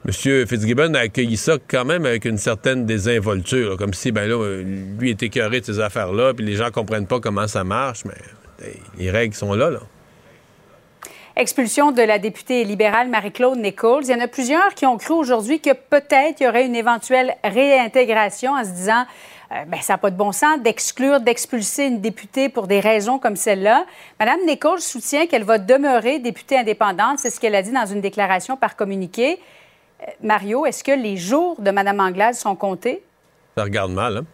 [0.06, 0.46] M.
[0.46, 4.62] Fitzgibbon a accueilli ça quand même avec une certaine désinvolture, comme si, ben là,
[4.98, 8.70] lui était écœuré de ces affaires-là, puis les gens comprennent pas comment ça marche, mais
[8.96, 9.80] les règles sont là, là
[11.38, 14.02] expulsion de la députée libérale Marie-Claude Nichols.
[14.04, 16.74] Il y en a plusieurs qui ont cru aujourd'hui que peut-être il y aurait une
[16.74, 19.04] éventuelle réintégration en se disant
[19.52, 23.20] euh, ben, ça n'a pas de bon sens d'exclure, d'expulser une députée pour des raisons
[23.20, 23.86] comme celle-là.
[24.18, 27.20] Madame Nichols soutient qu'elle va demeurer députée indépendante.
[27.20, 29.38] C'est ce qu'elle a dit dans une déclaration par communiqué.
[30.02, 33.00] Euh, Mario, est-ce que les jours de Madame Anglade sont comptés?
[33.56, 34.24] Ça regarde mal, hein?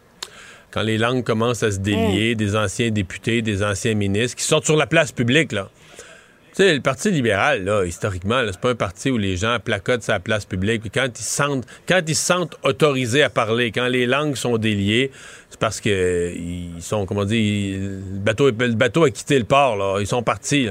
[0.70, 4.64] Quand les langues commencent à se délier, des anciens députés, des anciens ministres qui sortent
[4.64, 5.68] sur la place publique, là
[6.62, 10.20] sais, le Parti libéral, là, historiquement, c'est pas un parti où les gens placotent sa
[10.20, 10.82] place publique.
[10.82, 14.58] Puis quand ils sentent, quand ils se sentent autorisés à parler, quand les langues sont
[14.58, 15.10] déliées,
[15.50, 19.76] c'est parce que ils sont, comment dire, le bateau, le bateau a quitté le port,
[19.76, 19.98] là.
[20.00, 20.68] Ils sont partis.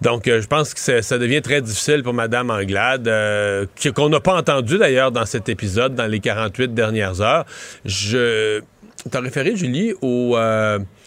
[0.00, 4.20] Donc, euh, je pense que ça devient très difficile pour Mme Anglade, euh, qu'on n'a
[4.20, 7.44] pas entendu d'ailleurs dans cet épisode, dans les 48 dernières heures.
[7.84, 8.60] Je.
[9.10, 10.36] T'as référé, Julie, au.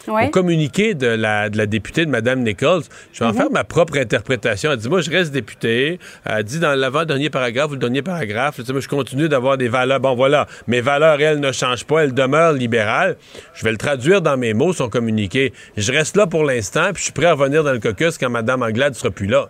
[0.07, 2.83] Au communiqué de la, de la députée de Mme Nichols.
[3.13, 3.37] Je vais en mhm.
[3.37, 4.71] faire ma propre interprétation.
[4.71, 5.99] Elle dit Moi, je reste députée.
[6.25, 9.99] Elle dit dans l'avant-dernier paragraphe ou le dernier paragraphe, moi, je continue d'avoir des valeurs.
[9.99, 12.03] Bon, voilà, mes valeurs, elles, ne changent pas.
[12.03, 13.17] Elles demeurent libérales.
[13.53, 15.53] Je vais le traduire dans mes mots, son communiqué.
[15.77, 18.29] Je reste là pour l'instant, puis je suis prêt à revenir dans le caucus quand
[18.29, 19.49] Mme Anglade sera plus là.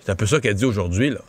[0.00, 1.20] C'est un peu ça qu'elle dit aujourd'hui, là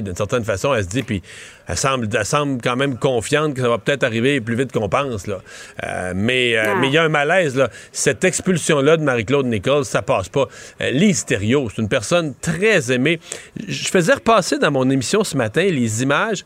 [0.00, 1.22] d'une certaine façon, elle se dit, puis
[1.66, 5.26] elle semble, semble quand même confiante que ça va peut-être arriver plus vite qu'on pense.
[5.26, 5.38] Là.
[5.84, 7.56] Euh, mais euh, mais il y a un malaise.
[7.56, 7.68] Là.
[7.92, 10.48] Cette expulsion-là de Marie-Claude Nichols, ça passe pas.
[10.80, 13.20] Euh, Lise c'est une personne très aimée.
[13.68, 16.44] Je faisais repasser dans mon émission ce matin les images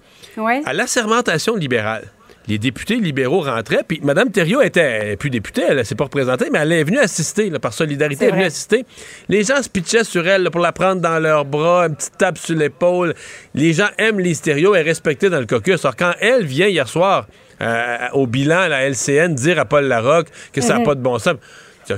[0.64, 2.05] à l'assermentation libérale
[2.48, 6.48] les députés libéraux rentraient, puis Mme Thériault était plus députée, elle ne s'est pas représentée,
[6.52, 8.85] mais elle est venue assister, par solidarité, elle est venue assister.
[9.28, 12.39] Les gens se pitchaient sur elle pour la prendre dans leurs bras, une petite tape
[12.39, 13.14] sur l'épaule.
[13.55, 15.85] Les gens aiment les stéréos et respectée dans le caucus.
[15.85, 17.27] Alors, quand elle vient hier soir
[17.60, 20.85] euh, au bilan à la LCN dire à Paul Larocque que ça n'a mhm.
[20.85, 21.36] pas de bon sens,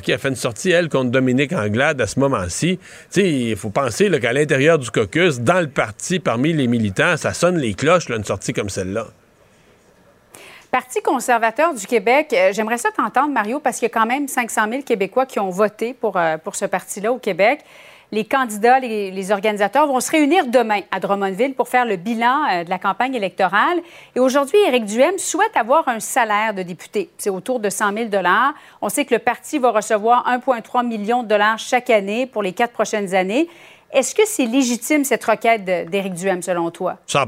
[0.03, 2.79] qui a fait une sortie, elle, contre Dominique Anglade à ce moment-ci.
[3.16, 7.59] Il faut penser qu'à l'intérieur du caucus, dans le parti, parmi les militants, ça sonne
[7.59, 9.09] les cloches, là, une sortie comme celle-là.
[10.70, 14.28] Parti conservateur du Québec, euh, j'aimerais ça t'entendre, Mario, parce qu'il y a quand même
[14.28, 17.61] 500 000 Québécois qui ont voté pour, euh, pour ce parti-là au Québec.
[18.12, 22.65] Les candidats, les, organisateurs vont se réunir demain à Drummondville pour faire le bilan euh,
[22.65, 23.78] de la campagne électorale.
[24.15, 27.09] Et aujourd'hui, Éric Duhem souhaite avoir un salaire de député.
[27.16, 28.09] C'est autour de 100 000
[28.82, 32.53] On sait que le parti va recevoir 1,3 million de dollars chaque année pour les
[32.53, 33.49] quatre prochaines années.
[33.90, 36.99] Est-ce que c'est légitime, cette requête d'Éric Duhem, selon toi?
[37.07, 37.27] 100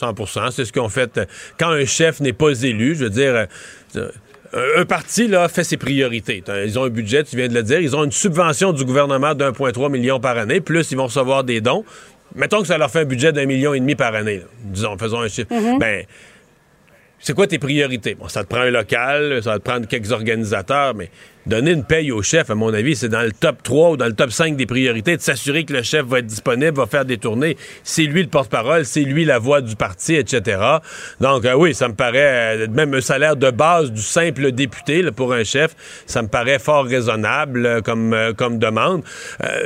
[0.00, 1.24] 100% C'est ce qu'on fait euh,
[1.58, 2.94] quand un chef n'est pas élu.
[2.94, 3.46] Je veux dire,
[3.96, 4.08] euh,
[4.76, 6.42] un parti là, fait ses priorités.
[6.64, 7.80] Ils ont un budget, tu viens de le dire.
[7.80, 11.60] Ils ont une subvention du gouvernement d'1,3 million par année, plus ils vont recevoir des
[11.60, 11.84] dons.
[12.34, 14.42] Mettons que ça leur fait un budget d'un million et demi par année.
[14.64, 15.52] Disons, faisons un chiffre.
[15.52, 15.78] Mm-hmm.
[15.78, 16.04] Ben,
[17.26, 18.14] c'est quoi tes priorités?
[18.14, 21.10] Bon, ça te prend un local, ça va te prendre quelques organisateurs, mais
[21.44, 24.06] donner une paye au chef, à mon avis, c'est dans le top 3 ou dans
[24.06, 27.04] le top 5 des priorités, de s'assurer que le chef va être disponible, va faire
[27.04, 27.56] des tournées.
[27.82, 30.60] C'est lui le porte-parole, c'est lui la voix du parti, etc.
[31.20, 35.02] Donc, euh, oui, ça me paraît, euh, même un salaire de base du simple député
[35.10, 35.74] pour un chef,
[36.06, 39.02] ça me paraît fort raisonnable euh, comme, comme demande.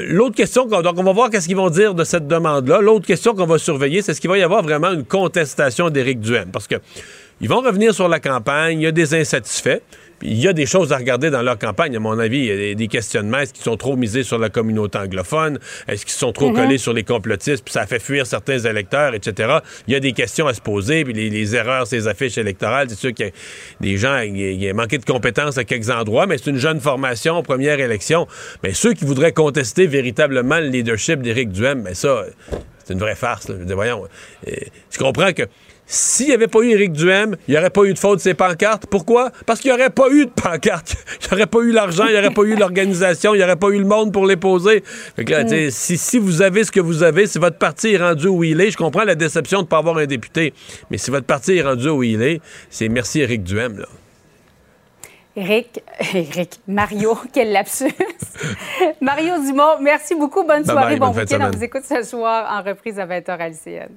[0.08, 2.80] L'autre question, donc on va voir qu'est-ce qu'ils vont dire de cette demande-là.
[2.80, 6.20] L'autre question qu'on va surveiller, c'est est-ce qu'il va y avoir vraiment une contestation d'Éric
[6.20, 6.50] Duhem?
[6.50, 6.76] Parce que
[7.40, 9.80] ils vont revenir sur la campagne, il y a des insatisfaits.
[10.22, 12.40] Il y a des choses à regarder dans leur campagne, à mon avis.
[12.40, 13.38] Il y a des questionnements.
[13.38, 15.58] Est-ce qu'ils sont trop misés sur la communauté anglophone?
[15.88, 16.56] Est-ce qu'ils sont trop mhm.
[16.56, 17.64] collés sur les complotistes?
[17.64, 19.60] Puis ça fait fuir certains électeurs, etc.
[19.88, 21.04] Il y a des questions à se poser.
[21.04, 23.32] Puis les, erreurs, ces affiches électorales, c'est sûr qu'il y a
[23.80, 26.80] des gens, il y a manqué de compétences à quelques endroits, mais c'est une jeune
[26.80, 28.26] formation, première élection.
[28.62, 32.26] Mais ceux qui voudraient contester véritablement le leadership d'Éric Duhem, mais ça,
[32.84, 33.48] c'est une vraie farce.
[33.48, 33.54] Là.
[33.58, 34.04] Je dis, voyons,
[34.48, 34.52] euh,
[34.90, 35.44] je comprends que
[35.92, 38.22] s'il n'y avait pas eu Éric Duhem, il n'y aurait pas eu de faute de
[38.22, 38.86] ces pancartes.
[38.86, 39.32] Pourquoi?
[39.44, 40.94] Parce qu'il n'y aurait pas eu de pancartes.
[41.20, 43.56] Il n'y aurait pas eu l'argent, il n'y aurait pas eu l'organisation, il n'y aurait
[43.56, 44.82] pas eu le monde pour les poser.
[45.16, 45.70] Fait que là, mm.
[45.70, 48.60] si, si vous avez ce que vous avez, si votre parti est rendu où il
[48.60, 50.54] est, je comprends la déception de ne pas avoir un député,
[50.90, 53.86] mais si votre parti est rendu où il est, c'est merci Éric Duhem, là.
[55.36, 55.82] Éric,
[56.14, 57.94] Éric, Mario, quel lapsus.
[59.00, 60.44] Mario Dumont, merci beaucoup.
[60.44, 61.38] Bonne soirée, bon week-end.
[61.52, 63.90] On vous écoute ce soir en reprise à 20h à l'ICN.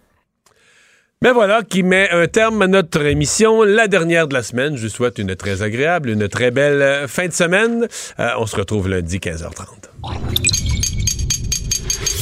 [1.24, 4.76] Mais ben voilà qui met un terme à notre émission, la dernière de la semaine.
[4.76, 7.88] Je vous souhaite une très agréable, une très belle euh, fin de semaine.
[8.20, 9.88] Euh, on se retrouve lundi 15h30.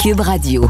[0.03, 0.69] Cube Radio.